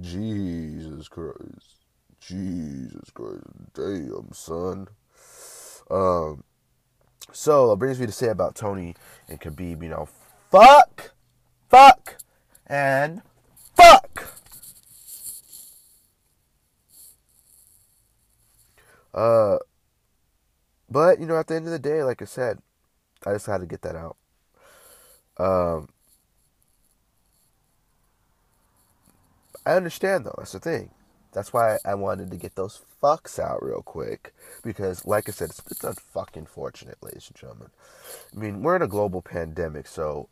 Jesus 0.00 1.08
Christ. 1.08 1.84
Jesus 2.18 3.10
Christ. 3.14 3.44
Damn, 3.72 4.30
son. 4.32 4.88
Um, 5.88 6.42
so 7.32 7.72
it 7.72 7.78
brings 7.78 8.00
me 8.00 8.06
to 8.06 8.12
say 8.12 8.28
about 8.28 8.56
Tony 8.56 8.96
and 9.28 9.40
Khabib, 9.40 9.82
you 9.82 9.88
know, 9.88 10.08
fuck 10.50 11.12
fuck, 11.72 12.18
and 12.66 13.22
fuck. 13.74 14.38
Uh, 19.14 19.56
but 20.90 21.18
you 21.18 21.26
know, 21.26 21.38
at 21.38 21.46
the 21.46 21.56
end 21.56 21.66
of 21.66 21.72
the 21.72 21.78
day, 21.78 22.02
like 22.04 22.20
I 22.20 22.26
said, 22.26 22.58
I 23.26 23.32
just 23.32 23.46
had 23.46 23.62
to 23.62 23.66
get 23.66 23.82
that 23.82 23.96
out. 23.96 24.16
Um, 25.38 25.88
I 29.64 29.72
understand 29.72 30.26
though. 30.26 30.34
That's 30.36 30.52
the 30.52 30.60
thing. 30.60 30.90
That's 31.32 31.54
why 31.54 31.78
I 31.86 31.94
wanted 31.94 32.30
to 32.30 32.36
get 32.36 32.56
those 32.56 32.82
fucks 33.02 33.38
out 33.38 33.62
real 33.62 33.80
quick 33.80 34.34
because, 34.62 35.06
like 35.06 35.30
I 35.30 35.32
said, 35.32 35.48
it's, 35.48 35.62
it's 35.70 35.80
unfucking 35.80 36.46
fortunate, 36.46 36.98
ladies 37.00 37.28
and 37.28 37.36
gentlemen. 37.36 37.70
I 38.36 38.38
mean, 38.38 38.62
we're 38.62 38.76
in 38.76 38.82
a 38.82 38.86
global 38.86 39.22
pandemic, 39.22 39.86
so 39.86 40.28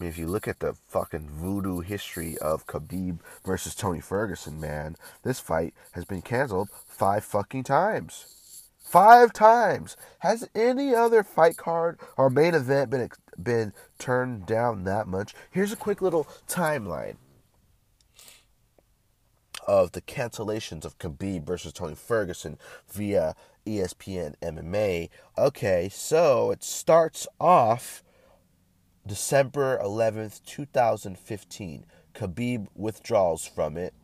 I 0.00 0.04
mean, 0.04 0.10
if 0.10 0.18
you 0.18 0.26
look 0.26 0.48
at 0.48 0.60
the 0.60 0.74
fucking 0.88 1.28
voodoo 1.28 1.80
history 1.80 2.38
of 2.38 2.66
Khabib 2.66 3.18
versus 3.44 3.74
Tony 3.74 4.00
Ferguson, 4.00 4.58
man, 4.58 4.96
this 5.24 5.40
fight 5.40 5.74
has 5.92 6.06
been 6.06 6.22
canceled 6.22 6.70
five 6.88 7.22
fucking 7.22 7.64
times. 7.64 8.64
Five 8.78 9.34
times. 9.34 9.98
Has 10.20 10.48
any 10.54 10.94
other 10.94 11.22
fight 11.22 11.58
card 11.58 12.00
or 12.16 12.30
main 12.30 12.54
event 12.54 12.88
been 12.88 13.10
been 13.40 13.74
turned 13.98 14.46
down 14.46 14.84
that 14.84 15.06
much? 15.06 15.34
Here's 15.50 15.72
a 15.72 15.76
quick 15.76 16.00
little 16.00 16.26
timeline 16.48 17.16
of 19.68 19.92
the 19.92 20.00
cancellations 20.00 20.86
of 20.86 20.98
Khabib 20.98 21.44
versus 21.44 21.74
Tony 21.74 21.94
Ferguson 21.94 22.56
via 22.90 23.36
ESPN 23.66 24.34
MMA. 24.40 25.10
Okay, 25.36 25.90
so 25.92 26.50
it 26.50 26.64
starts 26.64 27.28
off 27.38 28.02
December 29.06 29.80
11th, 29.82 30.44
2015, 30.44 31.86
Khabib 32.14 32.66
withdraws 32.74 33.46
from 33.46 33.76
it 33.76 33.94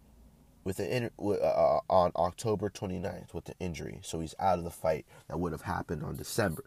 with 0.64 0.80
an 0.80 1.11
uh, 1.18 1.30
uh, 1.30 1.80
on 1.88 2.11
October 2.16 2.70
29th 2.70 3.34
with 3.34 3.49
an 3.49 3.55
injury. 3.61 4.01
So 4.03 4.20
he's 4.20 4.34
out 4.40 4.59
of 4.59 4.64
the 4.64 4.70
fight 4.70 5.07
that 5.28 5.38
would 5.38 5.53
have 5.53 5.62
happened 5.62 6.03
on 6.03 6.16
December. 6.16 6.64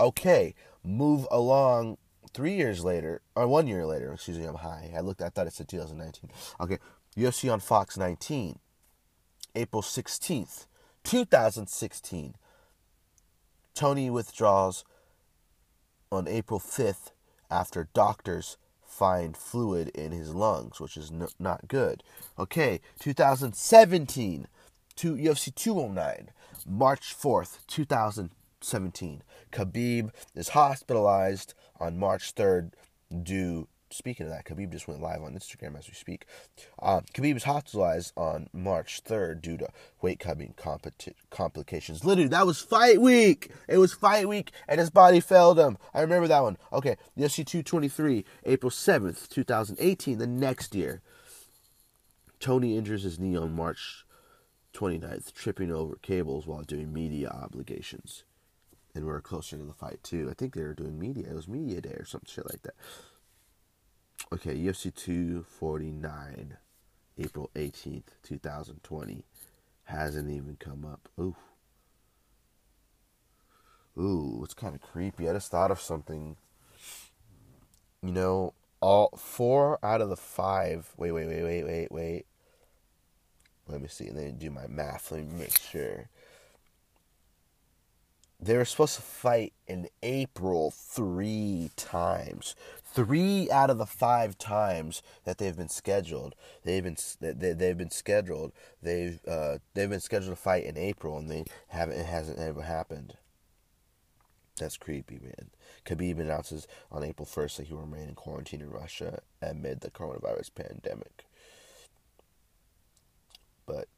Okay, 0.00 0.54
move 0.84 1.26
along 1.30 1.98
3 2.34 2.52
years 2.52 2.84
later 2.84 3.22
or 3.34 3.46
1 3.46 3.66
year 3.66 3.86
later, 3.86 4.12
excuse 4.12 4.38
me, 4.38 4.44
I'm 4.44 4.56
high. 4.56 4.92
I 4.94 5.00
looked 5.00 5.22
I 5.22 5.28
thought 5.28 5.46
it 5.46 5.54
said 5.54 5.68
2019. 5.68 6.30
Okay, 6.60 6.78
UFC 7.16 7.50
on 7.52 7.60
Fox 7.60 7.96
19. 7.96 8.58
April 9.54 9.82
16th, 9.82 10.66
2016. 11.04 12.34
Tony 13.74 14.10
withdraws 14.10 14.84
on 16.12 16.28
April 16.28 16.60
5th 16.60 17.12
after 17.50 17.88
doctors 17.92 18.56
find 18.84 19.36
fluid 19.36 19.88
in 19.88 20.12
his 20.12 20.34
lungs, 20.34 20.80
which 20.80 20.96
is 20.96 21.12
not 21.38 21.68
good. 21.68 22.02
Okay, 22.38 22.80
2017 22.98 24.46
to 24.96 25.14
UFC 25.14 25.54
209, 25.54 26.30
March 26.66 27.14
4th, 27.16 27.58
2017. 27.66 29.22
Khabib 29.52 30.10
is 30.34 30.48
hospitalized 30.50 31.54
on 31.78 31.98
March 31.98 32.34
3rd 32.34 32.72
due 33.22 33.68
speaking 33.90 34.26
of 34.26 34.32
that, 34.32 34.44
Khabib 34.44 34.70
just 34.70 34.88
went 34.88 35.00
live 35.00 35.22
on 35.22 35.34
Instagram 35.34 35.78
as 35.78 35.88
we 35.88 35.94
speak. 35.94 36.26
Uh, 36.80 37.00
Khabib 37.14 37.34
was 37.34 37.44
hospitalized 37.44 38.12
on 38.16 38.48
March 38.52 39.02
3rd 39.04 39.40
due 39.42 39.56
to 39.56 39.68
weight 40.02 40.18
cutting 40.18 40.54
competi- 40.56 41.14
complications. 41.30 42.04
Literally, 42.04 42.28
that 42.28 42.46
was 42.46 42.60
fight 42.60 43.00
week. 43.00 43.50
It 43.68 43.78
was 43.78 43.92
fight 43.92 44.28
week, 44.28 44.52
and 44.66 44.80
his 44.80 44.90
body 44.90 45.20
failed 45.20 45.58
him. 45.58 45.78
I 45.94 46.00
remember 46.00 46.28
that 46.28 46.42
one. 46.42 46.58
Okay, 46.72 46.96
UFC 47.16 47.46
223, 47.46 48.24
April 48.44 48.70
7th, 48.70 49.28
2018, 49.28 50.18
the 50.18 50.26
next 50.26 50.74
year. 50.74 51.00
Tony 52.40 52.76
injures 52.76 53.02
his 53.02 53.18
knee 53.18 53.36
on 53.36 53.54
March 53.54 54.04
29th, 54.74 55.32
tripping 55.32 55.72
over 55.72 55.96
cables 55.96 56.46
while 56.46 56.62
doing 56.62 56.92
media 56.92 57.28
obligations. 57.28 58.24
And 58.94 59.06
we're 59.06 59.20
closer 59.20 59.56
to 59.56 59.62
the 59.62 59.72
fight, 59.72 60.02
too. 60.02 60.28
I 60.30 60.34
think 60.34 60.54
they 60.54 60.62
were 60.62 60.74
doing 60.74 60.98
media. 60.98 61.26
It 61.30 61.34
was 61.34 61.48
media 61.48 61.80
day 61.80 61.90
or 61.90 62.04
some 62.04 62.22
shit 62.26 62.48
like 62.50 62.62
that. 62.62 62.74
Okay, 64.32 64.54
UFC 64.54 64.94
249, 64.94 66.56
April 67.18 67.50
18th, 67.54 68.02
2020. 68.22 69.24
Hasn't 69.84 70.30
even 70.30 70.56
come 70.60 70.84
up. 70.84 71.08
Ooh. 71.18 71.36
Ooh, 73.98 74.42
it's 74.44 74.54
kind 74.54 74.74
of 74.74 74.82
creepy. 74.82 75.28
I 75.28 75.32
just 75.32 75.50
thought 75.50 75.70
of 75.70 75.80
something. 75.80 76.36
You 78.02 78.12
know, 78.12 78.52
all 78.80 79.10
four 79.16 79.78
out 79.82 80.00
of 80.00 80.10
the 80.10 80.16
five. 80.16 80.92
Wait, 80.96 81.12
wait, 81.12 81.26
wait, 81.26 81.42
wait, 81.42 81.64
wait, 81.64 81.90
wait. 81.90 82.26
Let 83.66 83.80
me 83.80 83.88
see. 83.88 84.10
Let 84.10 84.24
me 84.24 84.32
do 84.32 84.50
my 84.50 84.66
math. 84.66 85.10
Let 85.10 85.24
me 85.24 85.38
make 85.38 85.58
sure. 85.58 86.08
They 88.40 88.56
were 88.56 88.64
supposed 88.64 88.96
to 88.96 89.02
fight 89.02 89.52
in 89.66 89.88
April 90.02 90.70
three 90.70 91.70
times. 91.76 92.54
Three 92.84 93.50
out 93.50 93.68
of 93.68 93.78
the 93.78 93.86
five 93.86 94.38
times 94.38 95.02
that 95.24 95.38
they've 95.38 95.56
been 95.56 95.68
scheduled, 95.68 96.34
they've 96.64 96.82
been 96.82 96.96
they, 97.20 97.52
they've 97.52 97.76
been 97.76 97.90
scheduled. 97.90 98.52
They've 98.82 99.20
uh, 99.26 99.58
they've 99.74 99.90
been 99.90 100.00
scheduled 100.00 100.36
to 100.36 100.40
fight 100.40 100.64
in 100.64 100.76
April, 100.76 101.18
and 101.18 101.28
they 101.30 101.44
haven't. 101.68 101.98
It 101.98 102.06
hasn't 102.06 102.38
ever 102.38 102.62
happened. 102.62 103.14
That's 104.58 104.76
creepy, 104.76 105.18
man. 105.20 105.50
Khabib 105.84 106.18
announces 106.18 106.66
on 106.90 107.04
April 107.04 107.26
1st 107.26 107.56
that 107.56 107.66
he 107.66 107.74
will 107.74 107.82
remain 107.82 108.08
in 108.08 108.14
quarantine 108.14 108.60
in 108.60 108.70
Russia 108.70 109.20
amid 109.40 109.80
the 109.80 109.90
coronavirus 109.90 110.50
pandemic. 110.54 111.26
But 113.66 113.88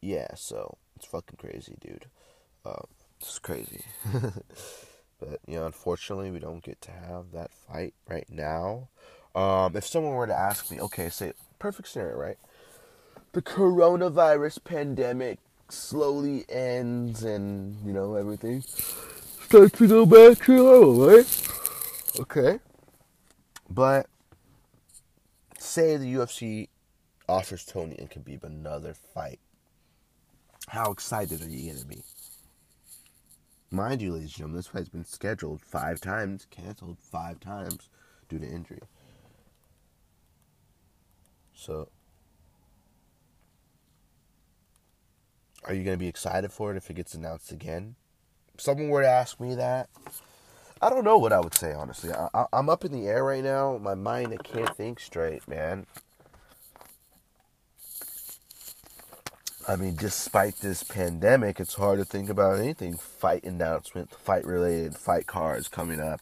yeah, 0.00 0.34
so 0.34 0.76
it's 0.96 1.06
fucking 1.06 1.38
crazy, 1.38 1.76
dude. 1.80 2.06
Um, 2.64 2.86
it's 3.20 3.38
crazy. 3.38 3.84
but 5.20 5.40
you 5.46 5.54
know, 5.54 5.66
unfortunately, 5.66 6.30
we 6.30 6.38
don't 6.38 6.62
get 6.62 6.80
to 6.82 6.90
have 6.90 7.32
that 7.32 7.52
fight 7.52 7.94
right 8.08 8.26
now. 8.30 8.88
Um, 9.34 9.76
if 9.76 9.86
someone 9.86 10.14
were 10.14 10.26
to 10.26 10.38
ask 10.38 10.70
me, 10.70 10.80
okay, 10.80 11.08
say 11.08 11.32
perfect 11.58 11.88
scenario, 11.88 12.16
right? 12.16 12.38
The 13.32 13.42
coronavirus 13.42 14.64
pandemic 14.64 15.38
slowly 15.68 16.44
ends, 16.48 17.22
and 17.22 17.76
you 17.86 17.92
know 17.92 18.14
everything 18.14 18.62
starts 18.62 19.78
to 19.78 19.86
go 19.86 20.06
back 20.06 20.44
to 20.46 20.56
normal, 20.56 21.06
right? 21.06 21.48
Okay, 22.18 22.58
but 23.68 24.06
say 25.58 25.96
the 25.96 26.14
UFC 26.14 26.68
offers 27.28 27.64
Tony 27.64 27.96
and 27.98 28.10
Khabib 28.10 28.42
another 28.42 28.94
fight. 28.94 29.38
How 30.66 30.90
excited 30.90 31.42
are 31.42 31.48
you 31.48 31.72
gonna 31.72 31.84
be? 31.84 32.02
Mind 33.72 34.02
you, 34.02 34.12
ladies 34.12 34.30
and 34.30 34.36
gentlemen, 34.36 34.56
this 34.56 34.66
fight's 34.66 34.88
been 34.88 35.04
scheduled 35.04 35.60
five 35.60 36.00
times, 36.00 36.46
canceled 36.50 36.98
five 36.98 37.38
times 37.38 37.88
due 38.28 38.40
to 38.40 38.46
injury. 38.46 38.80
So, 41.54 41.88
are 45.64 45.72
you 45.72 45.84
going 45.84 45.96
to 45.96 46.02
be 46.02 46.08
excited 46.08 46.50
for 46.50 46.72
it 46.72 46.76
if 46.76 46.90
it 46.90 46.94
gets 46.94 47.14
announced 47.14 47.52
again? 47.52 47.94
If 48.54 48.60
someone 48.60 48.88
were 48.88 49.02
to 49.02 49.08
ask 49.08 49.38
me 49.38 49.54
that, 49.54 49.88
I 50.82 50.90
don't 50.90 51.04
know 51.04 51.18
what 51.18 51.32
I 51.32 51.38
would 51.38 51.54
say, 51.54 51.72
honestly. 51.72 52.10
I, 52.12 52.46
am 52.52 52.68
up 52.68 52.84
in 52.84 52.90
the 52.90 53.06
air 53.06 53.22
right 53.22 53.44
now. 53.44 53.78
My 53.78 53.94
mind, 53.94 54.32
I 54.32 54.42
can't 54.42 54.76
think 54.76 54.98
straight, 54.98 55.46
man. 55.46 55.86
I 59.68 59.76
mean, 59.76 59.94
despite 59.94 60.56
this 60.56 60.82
pandemic, 60.82 61.60
it's 61.60 61.74
hard 61.74 61.98
to 61.98 62.04
think 62.04 62.30
about 62.30 62.58
anything 62.58 62.96
fight 62.96 63.44
announcement, 63.44 64.10
fight 64.10 64.44
related, 64.44 64.96
fight 64.96 65.26
cards 65.26 65.68
coming 65.68 66.00
up. 66.00 66.20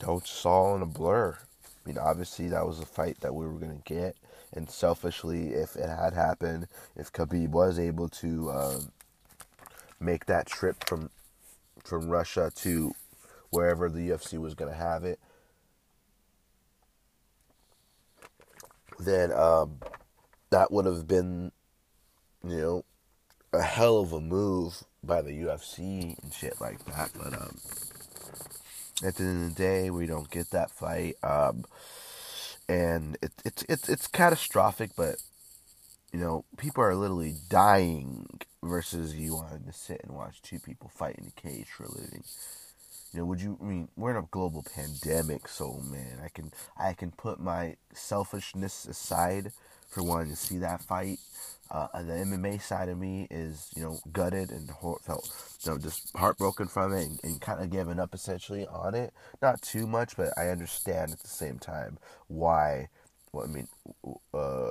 You 0.00 0.06
know, 0.06 0.18
it's 0.18 0.44
all 0.44 0.76
in 0.76 0.82
a 0.82 0.86
blur. 0.86 1.36
I 1.64 1.88
mean, 1.88 1.98
obviously, 1.98 2.48
that 2.48 2.66
was 2.66 2.78
a 2.78 2.86
fight 2.86 3.20
that 3.20 3.34
we 3.34 3.46
were 3.46 3.58
going 3.58 3.80
to 3.80 3.94
get. 3.94 4.16
And 4.52 4.70
selfishly, 4.70 5.48
if 5.48 5.76
it 5.76 5.88
had 5.88 6.12
happened, 6.12 6.68
if 6.94 7.12
Khabib 7.12 7.48
was 7.48 7.78
able 7.78 8.08
to 8.10 8.50
um, 8.52 8.92
make 9.98 10.26
that 10.26 10.46
trip 10.46 10.84
from 10.86 11.10
from 11.82 12.08
Russia 12.08 12.50
to 12.56 12.94
wherever 13.50 13.88
the 13.90 14.08
UFC 14.08 14.38
was 14.38 14.54
going 14.54 14.70
to 14.70 14.76
have 14.76 15.04
it, 15.04 15.18
then 18.98 19.32
um, 19.32 19.78
that 20.50 20.70
would 20.72 20.86
have 20.86 21.06
been, 21.06 21.52
you 22.44 22.56
know, 22.56 22.84
a 23.52 23.62
hell 23.62 23.98
of 23.98 24.12
a 24.12 24.20
move 24.20 24.84
by 25.02 25.22
the 25.22 25.30
UFC 25.30 26.20
and 26.22 26.32
shit 26.32 26.60
like 26.60 26.84
that. 26.86 27.10
But 27.16 27.34
um, 27.34 27.58
at 29.04 29.16
the 29.16 29.24
end 29.24 29.44
of 29.44 29.54
the 29.54 29.62
day, 29.62 29.90
we 29.90 30.06
don't 30.06 30.30
get 30.30 30.50
that 30.50 30.70
fight, 30.70 31.16
um, 31.22 31.64
and 32.68 33.16
it, 33.22 33.32
it's 33.44 33.64
it's 33.68 33.88
it's 33.88 34.06
catastrophic. 34.06 34.90
But 34.96 35.16
you 36.12 36.18
know, 36.18 36.44
people 36.56 36.82
are 36.84 36.94
literally 36.94 37.34
dying 37.48 38.26
versus 38.62 39.14
you 39.14 39.34
wanting 39.34 39.64
to 39.66 39.72
sit 39.72 40.00
and 40.04 40.14
watch 40.14 40.42
two 40.42 40.58
people 40.58 40.88
fight 40.88 41.16
in 41.18 41.26
a 41.26 41.40
cage 41.40 41.68
for 41.68 41.84
a 41.84 41.92
living. 41.92 42.24
You 43.12 43.20
know, 43.20 43.26
would 43.26 43.40
you 43.40 43.58
I 43.60 43.64
mean 43.64 43.88
we're 43.96 44.10
in 44.10 44.16
a 44.16 44.28
global 44.30 44.64
pandemic, 44.74 45.48
so 45.48 45.80
man, 45.90 46.20
I 46.24 46.28
can 46.28 46.52
I 46.76 46.92
can 46.94 47.12
put 47.12 47.40
my 47.40 47.76
selfishness 47.92 48.86
aside 48.86 49.52
for 49.94 50.02
wanting 50.02 50.30
to 50.30 50.36
see 50.36 50.58
that 50.58 50.82
fight. 50.82 51.18
Uh, 51.70 51.88
the 52.02 52.12
MMA 52.12 52.58
side 52.58 52.88
of 52.88 52.98
me 52.98 53.26
is, 53.30 53.70
you 53.74 53.82
know, 53.82 53.98
gutted 54.12 54.50
and 54.50 54.68
felt, 55.02 55.30
you 55.64 55.70
know, 55.70 55.78
just 55.78 56.14
heartbroken 56.16 56.68
from 56.68 56.92
it 56.92 57.04
and, 57.04 57.20
and 57.22 57.40
kind 57.40 57.62
of 57.62 57.70
given 57.70 57.98
up 57.98 58.14
essentially 58.14 58.66
on 58.66 58.94
it. 58.94 59.14
Not 59.40 59.62
too 59.62 59.86
much, 59.86 60.16
but 60.16 60.36
I 60.36 60.48
understand 60.48 61.12
at 61.12 61.20
the 61.20 61.28
same 61.28 61.58
time 61.58 61.98
why. 62.28 62.88
Well, 63.32 63.46
I 63.46 63.48
mean, 63.48 63.68
uh, 64.32 64.70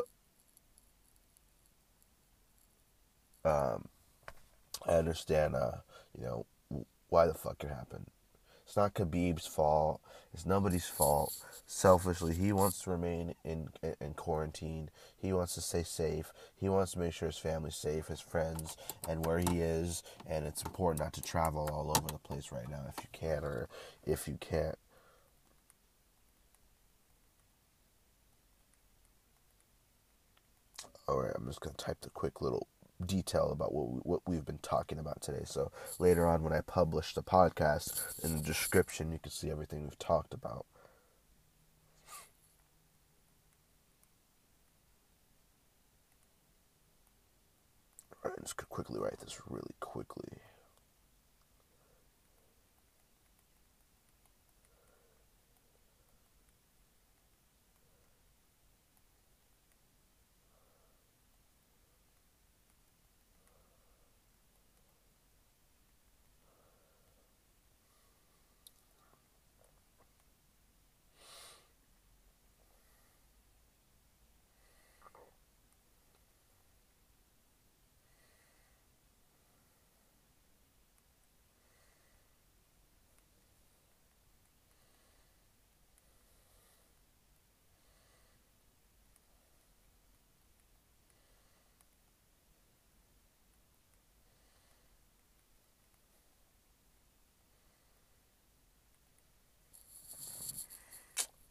um, 3.43 3.87
I 4.87 4.91
understand, 4.93 5.55
uh, 5.55 5.77
you 6.17 6.23
know, 6.23 6.45
why 7.09 7.27
the 7.27 7.33
fuck 7.33 7.63
it 7.63 7.69
happened. 7.69 8.12
It's 8.73 8.77
not 8.77 8.95
Khabib's 8.95 9.45
fault. 9.45 10.01
It's 10.33 10.47
nobody's 10.47 10.87
fault. 10.87 11.31
Selfishly, 11.67 12.33
he 12.33 12.51
wants 12.51 12.81
to 12.81 12.89
remain 12.89 13.35
in 13.45 13.69
in 14.01 14.15
quarantine. 14.15 14.89
He 15.15 15.31
wants 15.31 15.53
to 15.53 15.61
stay 15.61 15.83
safe. 15.83 16.33
He 16.55 16.69
wants 16.69 16.93
to 16.93 16.99
make 16.99 17.13
sure 17.13 17.27
his 17.27 17.37
family's 17.37 17.75
safe, 17.75 18.07
his 18.07 18.19
friends, 18.19 18.75
and 19.07 19.27
where 19.27 19.37
he 19.37 19.61
is. 19.61 20.01
And 20.27 20.47
it's 20.47 20.63
important 20.63 21.03
not 21.03 21.13
to 21.13 21.21
travel 21.21 21.69
all 21.71 21.93
over 21.95 22.07
the 22.07 22.17
place 22.17 22.51
right 22.51 22.67
now 22.67 22.83
if 22.89 23.03
you 23.03 23.09
can 23.11 23.43
or 23.43 23.69
if 24.07 24.27
you 24.27 24.39
can't. 24.41 24.79
All 31.07 31.21
right, 31.21 31.33
I'm 31.35 31.45
just 31.45 31.61
gonna 31.61 31.75
type 31.75 32.01
the 32.01 32.09
quick 32.09 32.41
little 32.41 32.65
detail 33.05 33.51
about 33.51 33.73
what 33.73 33.89
we, 33.89 33.99
what 33.99 34.21
we've 34.27 34.45
been 34.45 34.59
talking 34.59 34.99
about 34.99 35.21
today. 35.21 35.43
So 35.45 35.71
later 35.99 36.27
on, 36.27 36.43
when 36.43 36.53
I 36.53 36.61
publish 36.61 37.13
the 37.13 37.23
podcast, 37.23 38.23
in 38.23 38.37
the 38.37 38.43
description, 38.43 39.11
you 39.11 39.19
can 39.19 39.31
see 39.31 39.49
everything 39.49 39.83
we've 39.83 39.99
talked 39.99 40.33
about. 40.33 40.65
All 48.23 48.31
right, 48.31 48.41
just 48.41 48.55
quickly 48.69 48.99
write 48.99 49.19
this 49.19 49.37
really 49.49 49.75
quickly. 49.79 50.39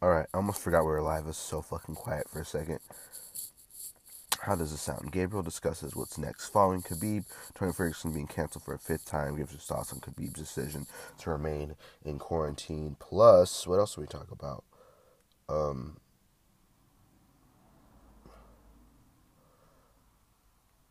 Alright, 0.03 0.27
I 0.33 0.37
almost 0.37 0.59
forgot 0.59 0.81
we 0.81 0.91
were 0.91 1.01
live. 1.01 1.23
It 1.23 1.27
was 1.27 1.37
so 1.37 1.61
fucking 1.61 1.95
quiet 1.95 2.27
for 2.29 2.41
a 2.41 2.45
second. 2.45 2.79
How 4.41 4.53
does 4.53 4.71
this 4.71 4.81
sound? 4.81 5.13
Gabriel 5.13 5.43
discusses 5.43 5.95
what's 5.95 6.17
next. 6.17 6.49
Following 6.49 6.81
Khabib, 6.81 7.23
Tony 7.55 7.71
Ferguson 7.71 8.11
being 8.11 8.27
canceled 8.27 8.65
for 8.65 8.73
a 8.73 8.77
fifth 8.77 9.05
time, 9.05 9.37
gives 9.37 9.53
his 9.53 9.63
thoughts 9.63 9.93
on 9.93 10.01
Khabib's 10.01 10.33
decision 10.33 10.87
to 11.19 11.29
remain 11.29 11.75
in 12.03 12.19
quarantine. 12.19 12.97
Plus, 12.99 13.65
what 13.65 13.79
else 13.79 13.95
do 13.95 14.01
we 14.01 14.07
talk 14.07 14.29
about? 14.29 14.65
Um, 15.47 15.95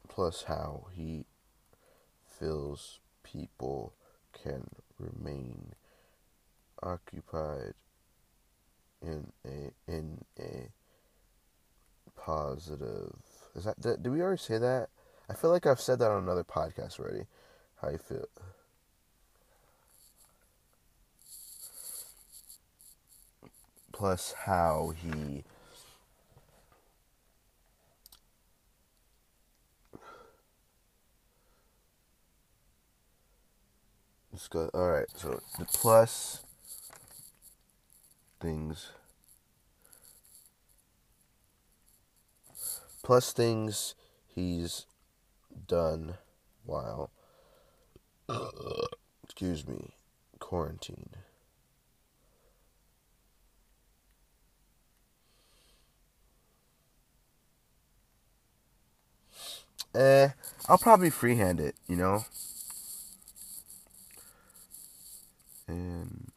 plus, 0.08 0.44
how 0.44 0.86
he 0.94 1.26
feels 2.24 3.00
people 3.22 3.92
can 4.32 4.68
remain 4.98 5.74
occupied 6.82 7.74
in 9.02 9.32
a 9.44 9.90
in 9.90 10.24
a 10.38 10.68
positive. 12.16 13.14
Is 13.54 13.64
that 13.64 13.80
did, 13.80 14.02
did 14.02 14.12
we 14.12 14.20
already 14.20 14.38
say 14.40 14.58
that? 14.58 14.88
I 15.28 15.34
feel 15.34 15.50
like 15.50 15.66
I've 15.66 15.80
said 15.80 15.98
that 16.00 16.10
on 16.10 16.22
another 16.22 16.44
podcast 16.44 17.00
already. 17.00 17.24
How 17.80 17.90
you 17.90 17.98
feel? 17.98 18.26
Plus, 23.92 24.32
how 24.46 24.92
he. 24.96 25.44
Let's 34.32 34.48
go. 34.48 34.70
All 34.74 34.90
right. 34.90 35.06
So 35.14 35.40
the 35.58 35.66
plus 35.66 36.42
things. 38.42 38.90
Plus 43.04 43.32
things 43.32 43.94
he's 44.34 44.86
done 45.68 46.14
while 46.64 47.10
excuse 49.24 49.66
me 49.66 49.94
quarantine 50.38 51.10
eh 59.94 60.28
i'll 60.68 60.78
probably 60.78 61.10
freehand 61.10 61.60
it 61.60 61.74
you 61.86 61.96
know? 61.96 62.24
And 65.68 66.31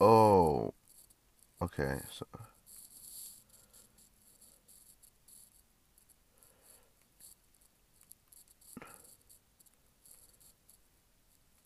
Oh, 0.00 0.72
okay. 1.62 1.98
So. 2.12 2.26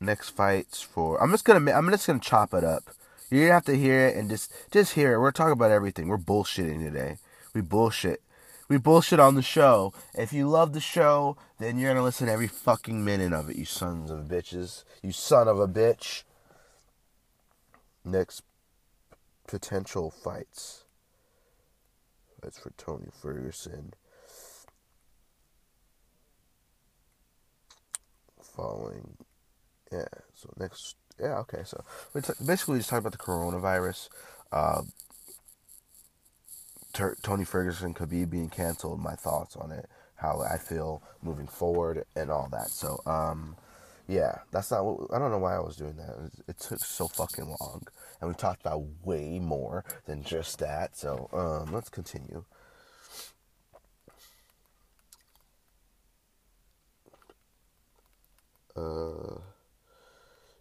next 0.05 0.31
fights 0.31 0.83
for. 0.83 1.23
I'm 1.23 1.31
just 1.31 1.45
gonna 1.45 1.73
I'm 1.73 1.91
just 1.91 2.07
gonna 2.07 2.19
chop 2.21 2.55
it 2.55 2.65
up. 2.65 2.85
You're 3.31 3.47
gonna 3.47 3.55
have 3.55 3.65
to 3.67 3.77
hear 3.77 4.07
it 4.07 4.17
and 4.17 4.31
just 4.31 4.53
just 4.71 4.95
hear 4.95 5.15
it. 5.15 5.21
We're 5.21 5.33
talking 5.33 5.53
about 5.53 5.71
everything. 5.71 6.09
We're 6.09 6.19
bullshitting 6.19 6.85
today. 6.85 7.17
We 7.55 7.61
bullshit. 7.61 8.23
We 8.69 8.79
bullshit 8.79 9.21
on 9.21 9.35
the 9.35 9.43
show. 9.43 9.93
If 10.15 10.33
you 10.33 10.49
love 10.49 10.73
the 10.73 10.81
show, 10.81 11.37
then 11.59 11.79
you're 11.79 11.91
gonna 11.91 12.05
listen 12.05 12.27
to 12.27 12.33
every 12.33 12.49
fucking 12.49 13.05
minute 13.05 13.33
of 13.33 13.51
it. 13.51 13.57
You 13.57 13.65
sons 13.65 14.11
of 14.11 14.21
bitches. 14.21 14.85
You 15.03 15.13
son 15.13 15.49
of 15.49 15.59
a 15.59 15.69
bitch. 15.69 16.25
Next 18.05 18.43
potential 19.47 20.11
fights. 20.11 20.85
That's 22.43 22.59
for 22.59 22.73
Tony 22.77 23.09
Ferguson. 23.11 23.95
Following, 28.55 29.17
yeah. 29.91 30.05
So 30.35 30.53
next, 30.59 30.97
yeah, 31.19 31.39
okay. 31.39 31.63
So 31.65 31.83
we 32.13 32.21
t- 32.21 32.33
basically 32.45 32.79
just 32.79 32.91
talk 32.91 33.01
about 33.01 33.13
the 33.13 33.19
coronavirus. 33.19 34.09
Uh, 34.53 34.83
Ter- 36.93 37.17
Tony 37.23 37.45
Ferguson, 37.45 37.95
Khabib 37.95 38.31
being 38.31 38.51
canceled. 38.51 39.01
My 39.01 39.17
thoughts 39.17 39.57
on 39.57 39.73
it, 39.73 39.89
how 40.17 40.41
I 40.43 40.59
feel 40.59 41.03
moving 41.23 41.49
forward, 41.49 42.05
and 42.15 42.31
all 42.31 42.49
that. 42.53 42.69
So, 42.69 43.01
um, 43.07 43.57
yeah, 44.07 44.39
that's 44.51 44.71
not 44.71 44.85
what 44.85 45.15
I 45.15 45.19
don't 45.19 45.31
know 45.31 45.39
why 45.39 45.57
I 45.57 45.61
was 45.61 45.77
doing 45.77 45.97
that. 45.97 46.31
It, 46.47 46.59
took 46.59 46.79
so 46.79 47.09
fucking 47.09 47.47
long, 47.47 47.87
and 48.21 48.29
we 48.29 48.35
talked 48.35 48.61
about 48.61 48.85
way 49.03 49.39
more 49.39 49.85
than 50.07 50.23
just 50.23 50.59
that. 50.59 50.97
So, 50.97 51.29
um, 51.33 51.73
let's 51.73 51.89
continue. 51.89 52.45
Uh, 58.77 59.39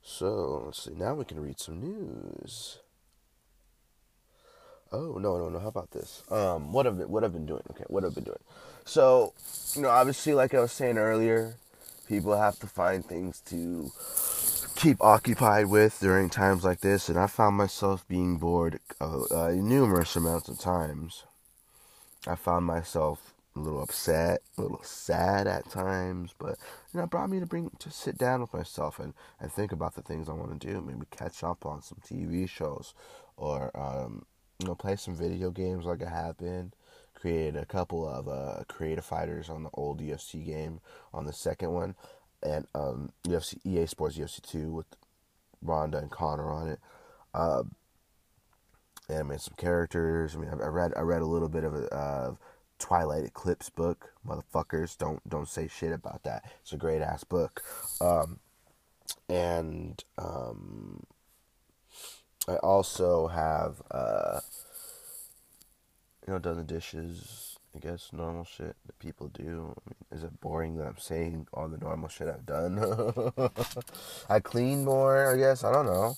so 0.02 0.64
let's 0.66 0.84
see. 0.84 0.94
Now 0.96 1.16
we 1.16 1.26
can 1.26 1.40
read 1.40 1.60
some 1.60 1.82
news. 1.82 2.80
Oh 4.92 5.18
no 5.18 5.38
no 5.38 5.50
no! 5.50 5.60
How 5.60 5.70
about 5.70 5.92
this? 5.92 6.24
Um, 6.30 6.72
what 6.72 6.86
have 6.86 6.98
what 7.00 7.24
I've 7.24 7.34
been 7.34 7.48
doing? 7.48 7.64
Okay, 7.72 7.84
what 7.88 8.06
I've 8.06 8.14
been 8.14 8.24
doing. 8.24 8.38
So, 8.86 9.34
you 9.76 9.82
know, 9.82 9.90
obviously, 9.90 10.34
like 10.34 10.54
I 10.54 10.60
was 10.60 10.72
saying 10.72 10.98
earlier, 10.98 11.56
people 12.08 12.38
have 12.38 12.60
to 12.60 12.68
find 12.68 13.06
things 13.06 13.42
to 13.48 13.92
keep 14.76 15.02
occupied 15.02 15.68
with 15.68 16.00
during 16.00 16.30
times 16.30 16.64
like 16.64 16.82
this, 16.82 17.10
and 17.10 17.18
I 17.18 17.28
found 17.28 17.56
myself 17.56 18.08
being 18.08 18.38
bored 18.38 18.80
uh, 19.00 19.24
uh, 19.32 19.52
numerous 19.52 20.16
amounts 20.16 20.50
of 20.50 20.60
times. 20.60 21.24
I 22.28 22.36
found 22.36 22.66
myself 22.66 23.34
a 23.56 23.60
little 23.60 23.84
upset, 23.84 24.42
a 24.58 24.62
little 24.62 24.82
sad 24.84 25.48
at 25.48 25.70
times, 25.70 26.34
but 26.38 26.58
you 26.92 26.98
know, 26.98 27.04
it 27.04 27.10
brought 27.10 27.30
me 27.30 27.40
to 27.40 27.46
bring 27.46 27.70
to 27.80 27.92
sit 27.92 28.18
down 28.18 28.42
with 28.42 28.54
myself 28.54 29.00
and, 29.00 29.14
and 29.40 29.52
think 29.52 29.72
about 29.72 29.96
the 29.96 30.02
things 30.02 30.28
I 30.28 30.34
want 30.34 30.60
to 30.60 30.68
do. 30.68 30.82
Maybe 30.82 31.06
catch 31.12 31.44
up 31.44 31.66
on 31.66 31.82
some 31.82 32.00
TV 32.04 32.50
shows, 32.50 32.94
or 33.38 33.72
um, 33.78 34.26
you 34.60 34.68
know, 34.68 34.76
play 34.76 34.96
some 34.96 35.16
video 35.16 35.52
games 35.52 35.86
like 35.86 36.02
I 36.04 36.10
have 36.10 36.38
been. 36.38 36.74
Created 37.24 37.56
a 37.56 37.66
couple 37.66 38.06
of 38.06 38.28
uh, 38.28 38.66
creative 38.68 39.06
fighters 39.06 39.50
on 39.50 39.64
the 39.64 39.70
old 39.76 40.02
UFC 40.02 40.46
game 40.46 40.82
on 41.14 41.26
the 41.26 41.32
second 41.32 41.72
one, 41.72 41.96
and 42.42 42.68
um, 42.76 43.14
UFC 43.26 43.60
EA 43.66 43.86
Sports 43.86 44.18
UFC 44.18 44.42
two 44.42 44.74
with 44.74 44.88
Ronda 45.62 46.00
and 46.00 46.12
Conor 46.12 46.52
on 46.52 46.68
it. 46.68 46.80
Uh, 47.34 47.64
animated 49.08 49.42
some 49.42 49.54
characters. 49.56 50.36
I 50.36 50.40
mean, 50.40 50.50
I, 50.50 50.68
read 50.68 50.92
I 50.98 51.00
read 51.00 51.22
a 51.22 51.26
little 51.26 51.48
bit 51.48 51.64
of 51.64 51.74
a. 51.74 51.96
Uh, 51.96 52.36
Twilight 52.80 53.24
Eclipse 53.24 53.70
book. 53.70 54.12
Motherfuckers, 54.28 54.98
don't 54.98 55.22
don't 55.30 55.48
say 55.48 55.70
shit 55.70 55.94
about 55.94 56.24
that. 56.24 56.44
It's 56.64 56.74
a 56.74 56.78
great 56.78 57.02
ass 57.02 57.24
book. 57.24 57.62
Um, 58.02 58.40
and 59.30 60.04
um, 60.18 61.06
I 62.46 62.56
also 62.58 63.28
have 63.28 63.82
uh, 63.90 64.42
you 66.28 66.34
know 66.34 66.40
done 66.40 66.58
the 66.58 66.64
dishes. 66.64 67.58
I 67.76 67.80
guess 67.80 68.10
normal 68.14 68.44
shit 68.44 68.76
that 68.86 69.00
people 69.00 69.30
do. 69.30 69.74
I 69.76 69.90
mean, 69.90 69.96
is 70.12 70.24
it 70.24 70.40
boring 70.42 70.78
that 70.78 70.86
I'm 70.86 70.98
saying 71.00 71.48
all 71.54 71.68
the 71.68 71.80
normal 71.80 72.08
shit 72.08 72.28
I've 72.28 72.46
done? 72.46 72.80
I 74.30 74.40
clean 74.40 74.86
more. 74.86 75.34
I 75.34 75.38
guess 75.38 75.64
I 75.64 75.72
don't 75.72 75.88
know. 75.88 76.16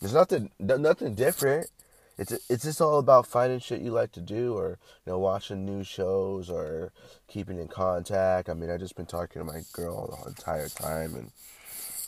There's 0.00 0.14
nothing 0.14 0.50
nothing 0.60 1.14
different 1.14 1.68
it's 2.16 2.32
it's 2.48 2.64
just 2.64 2.80
all 2.80 2.98
about 2.98 3.26
finding 3.26 3.58
shit 3.58 3.80
you 3.80 3.90
like 3.90 4.12
to 4.12 4.20
do 4.20 4.54
or 4.54 4.78
you 5.04 5.12
know 5.12 5.18
watching 5.18 5.64
new 5.64 5.82
shows 5.82 6.48
or 6.48 6.92
keeping 7.26 7.58
in 7.58 7.68
contact 7.68 8.48
i 8.48 8.54
mean 8.54 8.70
I've 8.70 8.80
just 8.80 8.96
been 8.96 9.06
talking 9.06 9.40
to 9.40 9.44
my 9.44 9.62
girl 9.72 10.16
the 10.22 10.28
entire 10.28 10.68
time 10.68 11.14
and 11.14 11.32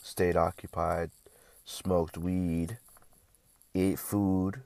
stayed 0.03 0.37
occupied 0.37 1.11
smoked 1.65 2.17
weed 2.17 2.79
ate 3.75 3.99
food 3.99 4.63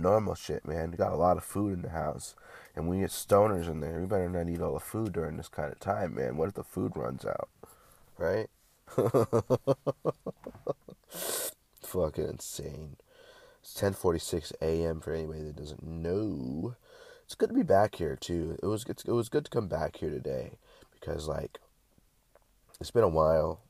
normal 0.00 0.34
shit 0.34 0.66
man 0.66 0.90
we 0.90 0.96
got 0.96 1.12
a 1.12 1.16
lot 1.16 1.36
of 1.36 1.44
food 1.44 1.74
in 1.74 1.82
the 1.82 1.90
house 1.90 2.34
and 2.74 2.88
we 2.88 3.00
get 3.00 3.10
stoners 3.10 3.68
in 3.68 3.80
there 3.80 4.00
we 4.00 4.06
better 4.06 4.28
not 4.28 4.48
eat 4.48 4.60
all 4.60 4.74
the 4.74 4.80
food 4.80 5.12
during 5.12 5.36
this 5.36 5.48
kind 5.48 5.72
of 5.72 5.78
time 5.78 6.14
man 6.14 6.36
what 6.36 6.48
if 6.48 6.54
the 6.54 6.64
food 6.64 6.92
runs 6.96 7.24
out 7.24 7.48
right 8.18 8.48
fucking 11.82 12.28
insane 12.28 12.96
it's 13.62 13.74
10:46 13.74 14.52
a.m. 14.62 15.00
for 15.00 15.12
anybody 15.12 15.42
that 15.42 15.56
doesn't 15.56 15.82
know. 15.82 16.76
It's 17.24 17.34
good 17.34 17.50
to 17.50 17.54
be 17.54 17.62
back 17.62 17.96
here 17.96 18.16
too. 18.16 18.58
It 18.62 18.66
was 18.66 18.84
it 18.84 19.06
was 19.06 19.28
good 19.28 19.44
to 19.44 19.50
come 19.50 19.68
back 19.68 19.96
here 19.96 20.10
today 20.10 20.52
because 20.92 21.28
like 21.28 21.60
it's 22.80 22.90
been 22.90 23.04
a 23.04 23.08
while. 23.08 23.60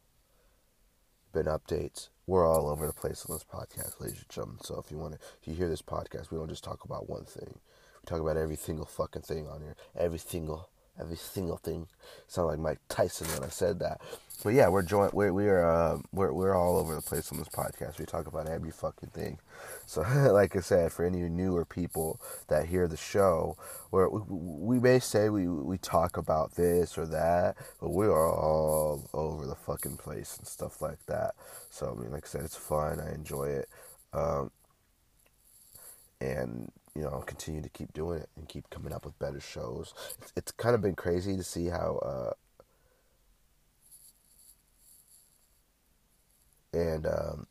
Been 1.32 1.46
updates. 1.46 2.08
We're 2.30 2.46
all 2.48 2.68
over 2.68 2.86
the 2.86 2.92
place 2.92 3.26
on 3.28 3.34
this 3.34 3.42
podcast, 3.42 3.98
ladies 3.98 4.18
and 4.18 4.28
gentlemen. 4.28 4.60
So 4.62 4.78
if 4.78 4.92
you 4.92 4.98
want 4.98 5.14
to, 5.14 5.18
if 5.42 5.48
you 5.48 5.54
hear 5.54 5.68
this 5.68 5.82
podcast, 5.82 6.30
we 6.30 6.38
don't 6.38 6.48
just 6.48 6.62
talk 6.62 6.84
about 6.84 7.10
one 7.10 7.24
thing. 7.24 7.58
We 7.58 8.06
talk 8.06 8.20
about 8.20 8.36
every 8.36 8.54
single 8.54 8.86
fucking 8.86 9.22
thing 9.22 9.48
on 9.48 9.62
here. 9.62 9.74
Every 9.98 10.20
single, 10.20 10.69
every 11.00 11.16
single 11.16 11.56
thing. 11.56 11.86
Sound 12.26 12.48
like 12.48 12.58
Mike 12.58 12.78
Tyson 12.88 13.28
when 13.28 13.44
I 13.44 13.48
said 13.48 13.78
that. 13.80 14.00
But 14.42 14.54
yeah, 14.54 14.68
we're 14.68 14.82
joint. 14.82 15.12
We're 15.12 15.32
we 15.32 15.48
are 15.48 15.64
uh, 15.64 15.98
we're 16.12 16.32
we're 16.32 16.54
all 16.54 16.78
over 16.78 16.94
the 16.94 17.02
place 17.02 17.30
on 17.30 17.38
this 17.38 17.48
podcast. 17.48 17.98
We 17.98 18.06
talk 18.06 18.26
about 18.26 18.48
every 18.48 18.70
fucking 18.70 19.10
thing. 19.10 19.38
So, 19.86 20.00
like 20.32 20.56
I 20.56 20.60
said, 20.60 20.92
for 20.92 21.04
any 21.04 21.18
newer 21.28 21.64
people 21.64 22.20
that 22.48 22.66
hear 22.66 22.88
the 22.88 22.96
show, 22.96 23.56
where 23.90 24.08
we, 24.08 24.20
we 24.28 24.80
may 24.80 24.98
say 24.98 25.28
we 25.28 25.46
we 25.46 25.76
talk 25.76 26.16
about 26.16 26.54
this 26.54 26.96
or 26.96 27.06
that, 27.06 27.56
but 27.80 27.90
we 27.90 28.06
are 28.06 28.32
all 28.32 29.10
over 29.12 29.46
the 29.46 29.54
fucking 29.54 29.98
place 29.98 30.38
and 30.38 30.46
stuff 30.46 30.80
like 30.80 31.04
that. 31.06 31.34
So, 31.68 31.94
I 31.96 32.02
mean, 32.02 32.12
like 32.12 32.24
I 32.24 32.28
said, 32.28 32.44
it's 32.44 32.56
fun. 32.56 32.98
I 32.98 33.12
enjoy 33.14 33.44
it, 33.48 33.68
um, 34.14 34.50
and 36.20 36.72
you 36.94 37.02
know, 37.02 37.22
continue 37.26 37.62
to 37.62 37.68
keep 37.68 37.92
doing 37.92 38.20
it 38.20 38.28
and 38.36 38.48
keep 38.48 38.68
coming 38.70 38.92
up 38.92 39.04
with 39.04 39.18
better 39.18 39.40
shows. 39.40 39.94
It's, 40.20 40.32
it's 40.36 40.52
kind 40.52 40.74
of 40.74 40.82
been 40.82 40.94
crazy 40.96 41.36
to 41.36 41.42
see 41.42 41.66
how. 41.66 42.00
Uh, 42.02 42.32
and 46.72 47.06
um, 47.06 47.46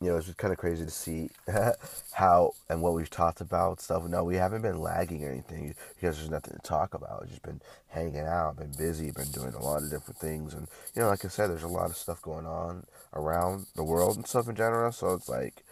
you 0.00 0.08
know 0.08 0.16
it's 0.16 0.26
just 0.26 0.38
kind 0.38 0.52
of 0.52 0.58
crazy 0.58 0.84
to 0.84 0.90
see 0.90 1.30
how 2.12 2.52
and 2.68 2.82
what 2.82 2.94
we've 2.94 3.10
talked 3.10 3.40
about 3.40 3.80
stuff. 3.80 4.04
No, 4.04 4.24
we 4.24 4.36
haven't 4.36 4.62
been 4.62 4.80
lagging 4.80 5.24
or 5.24 5.30
anything 5.30 5.74
because 5.94 6.16
there's 6.16 6.30
nothing 6.30 6.54
to 6.54 6.62
talk 6.62 6.94
about. 6.94 7.22
We've 7.22 7.30
just 7.30 7.42
been 7.42 7.60
hanging 7.88 8.20
out, 8.20 8.56
been 8.56 8.72
busy, 8.76 9.10
been 9.10 9.30
doing 9.30 9.54
a 9.54 9.62
lot 9.62 9.82
of 9.82 9.90
different 9.90 10.18
things, 10.18 10.54
and 10.54 10.68
you 10.94 11.02
know, 11.02 11.08
like 11.08 11.24
I 11.24 11.28
said, 11.28 11.48
there's 11.50 11.64
a 11.64 11.68
lot 11.68 11.90
of 11.90 11.96
stuff 11.96 12.22
going 12.22 12.46
on 12.46 12.84
around 13.12 13.66
the 13.74 13.84
world 13.84 14.16
and 14.16 14.26
stuff 14.26 14.48
in 14.48 14.54
general. 14.54 14.92
So 14.92 15.14
it's 15.14 15.28
like 15.28 15.64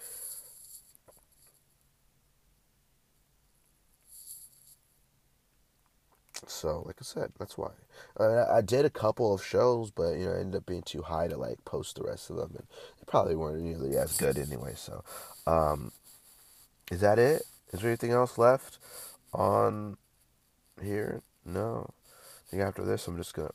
So, 6.47 6.83
like 6.87 6.97
I 7.01 7.05
said, 7.05 7.33
that's 7.39 7.57
why. 7.57 7.71
Uh, 8.19 8.47
I 8.51 8.61
did 8.61 8.85
a 8.85 8.91
couple 8.91 9.33
of 9.35 9.45
shows, 9.45 9.91
but 9.91 10.13
you 10.13 10.27
know, 10.27 10.33
I 10.33 10.41
ended 10.41 10.57
up 10.57 10.67
being 10.67 10.83
too 10.83 11.03
high 11.03 11.29
to 11.29 11.37
like 11.37 11.65
post 11.65 11.97
the 11.97 12.03
rest 12.05 12.31
of 12.31 12.37
them, 12.37 12.53
and 12.57 12.67
they 12.99 13.05
probably 13.07 13.35
weren't 13.35 13.63
nearly 13.63 13.97
as 13.97 14.17
good 14.17 14.39
anyway. 14.39 14.75
So, 14.77 15.03
um, 15.47 15.93
is 16.91 17.01
that 17.01 17.19
it? 17.19 17.43
Is 17.73 17.81
there 17.81 17.91
anything 17.91 18.13
else 18.13 18.39
left 18.39 18.79
on 19.33 19.97
here? 20.83 21.23
No. 21.45 21.91
I 22.47 22.51
think 22.51 22.63
after 22.63 22.85
this, 22.85 23.07
I'm 23.09 23.17
just 23.17 23.35
gonna. 23.35 23.51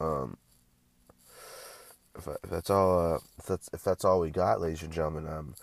Um, 0.00 0.36
if, 2.16 2.28
if 2.44 2.50
that's 2.50 2.70
all, 2.70 3.14
uh, 3.14 3.18
if 3.38 3.46
that's 3.46 3.70
if 3.72 3.84
that's 3.84 4.04
all 4.04 4.20
we 4.20 4.30
got, 4.30 4.60
ladies 4.60 4.82
and 4.82 4.92
gentlemen, 4.92 5.26
um, 5.26 5.54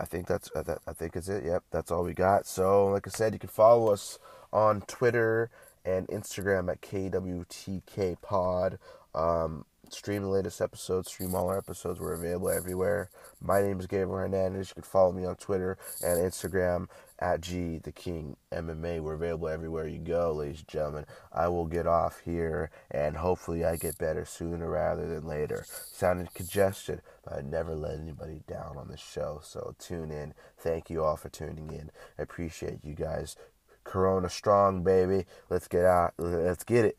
I 0.00 0.04
think 0.04 0.26
that's 0.26 0.50
I, 0.54 0.62
I 0.86 0.92
think 0.92 1.16
is 1.16 1.28
it. 1.28 1.44
Yep, 1.44 1.64
that's 1.70 1.90
all 1.90 2.04
we 2.04 2.14
got. 2.14 2.46
So, 2.46 2.86
like 2.88 3.06
I 3.06 3.10
said, 3.10 3.32
you 3.32 3.38
can 3.38 3.48
follow 3.48 3.92
us 3.92 4.18
on 4.52 4.82
Twitter 4.82 5.50
and 5.84 6.06
Instagram 6.08 6.70
at 6.70 6.80
KWTK 6.82 8.20
Pod. 8.20 8.78
Um, 9.14 9.64
stream 9.92 10.22
the 10.22 10.28
latest 10.28 10.60
episodes, 10.60 11.08
stream 11.08 11.34
all 11.34 11.48
our 11.48 11.58
episodes. 11.58 12.00
We're 12.00 12.14
available 12.14 12.50
everywhere. 12.50 13.10
My 13.40 13.60
name 13.60 13.80
is 13.80 13.86
Gabriel 13.86 14.18
Hernandez. 14.18 14.70
You 14.70 14.74
can 14.74 14.82
follow 14.82 15.12
me 15.12 15.24
on 15.24 15.36
Twitter 15.36 15.78
and 16.02 16.18
Instagram 16.18 16.88
at 17.18 17.40
G 17.40 17.78
the 17.78 17.92
King 17.92 18.36
MMA. 18.52 19.00
We're 19.00 19.14
available 19.14 19.48
everywhere 19.48 19.88
you 19.88 19.98
go, 19.98 20.32
ladies 20.32 20.60
and 20.60 20.68
gentlemen. 20.68 21.06
I 21.32 21.48
will 21.48 21.66
get 21.66 21.86
off 21.86 22.20
here 22.24 22.70
and 22.90 23.16
hopefully 23.16 23.64
I 23.64 23.76
get 23.76 23.98
better 23.98 24.24
sooner 24.24 24.70
rather 24.70 25.06
than 25.06 25.26
later. 25.26 25.64
Sounded 25.68 26.32
congested, 26.34 27.02
but 27.24 27.34
I 27.34 27.40
never 27.40 27.74
let 27.74 27.98
anybody 27.98 28.42
down 28.46 28.76
on 28.76 28.88
the 28.88 28.96
show. 28.96 29.40
So 29.42 29.74
tune 29.78 30.10
in. 30.10 30.34
Thank 30.58 30.90
you 30.90 31.02
all 31.02 31.16
for 31.16 31.28
tuning 31.28 31.70
in. 31.72 31.90
I 32.18 32.22
appreciate 32.22 32.84
you 32.84 32.94
guys. 32.94 33.36
Corona 33.84 34.28
strong, 34.28 34.82
baby. 34.82 35.24
Let's 35.48 35.66
get 35.66 35.84
out. 35.84 36.12
Let's 36.18 36.64
get 36.64 36.84
it. 36.84 36.98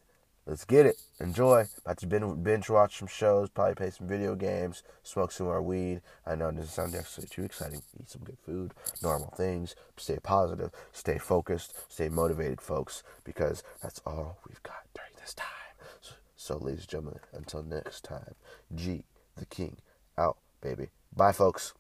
Let's 0.50 0.66
get 0.66 0.88
it. 0.88 1.00
Enjoy. 1.20 1.66
About 1.86 2.00
to 2.00 2.08
binge 2.08 2.72
watch 2.72 2.98
some 2.98 3.08
shows, 3.08 3.50
probably 3.50 3.76
play 3.76 3.92
some 3.92 4.08
video 4.08 4.34
games, 4.34 4.82
smoke 5.04 5.32
some 5.32 5.46
more 5.46 5.62
weed. 5.62 6.02
I 6.26 6.34
know 6.34 6.48
it 6.48 6.56
doesn't 6.56 6.72
sound 6.72 6.96
actually 6.96 7.28
too 7.28 7.44
exciting. 7.44 7.84
Eat 8.00 8.10
some 8.10 8.24
good 8.24 8.40
food, 8.44 8.74
normal 9.04 9.32
things. 9.38 9.76
Stay 9.98 10.18
positive, 10.24 10.72
stay 10.92 11.20
focused, 11.20 11.76
stay 11.88 12.10
motivated, 12.10 12.62
folks, 12.62 13.04
because 13.24 13.62
that's 13.84 14.02
all 14.08 14.40
we've 14.48 14.64
got 14.64 14.88
during 14.96 15.12
this 15.22 15.36
time. 15.36 15.48
So, 16.02 16.16
so 16.36 16.58
ladies 16.58 16.80
and 16.80 16.90
gentlemen, 16.90 17.20
until 17.32 17.62
next 17.62 18.04
time, 18.04 18.34
G, 18.74 19.04
the 19.38 19.46
King, 19.46 19.78
out, 20.18 20.38
baby. 20.62 20.88
Bye, 21.16 21.32
folks. 21.32 21.76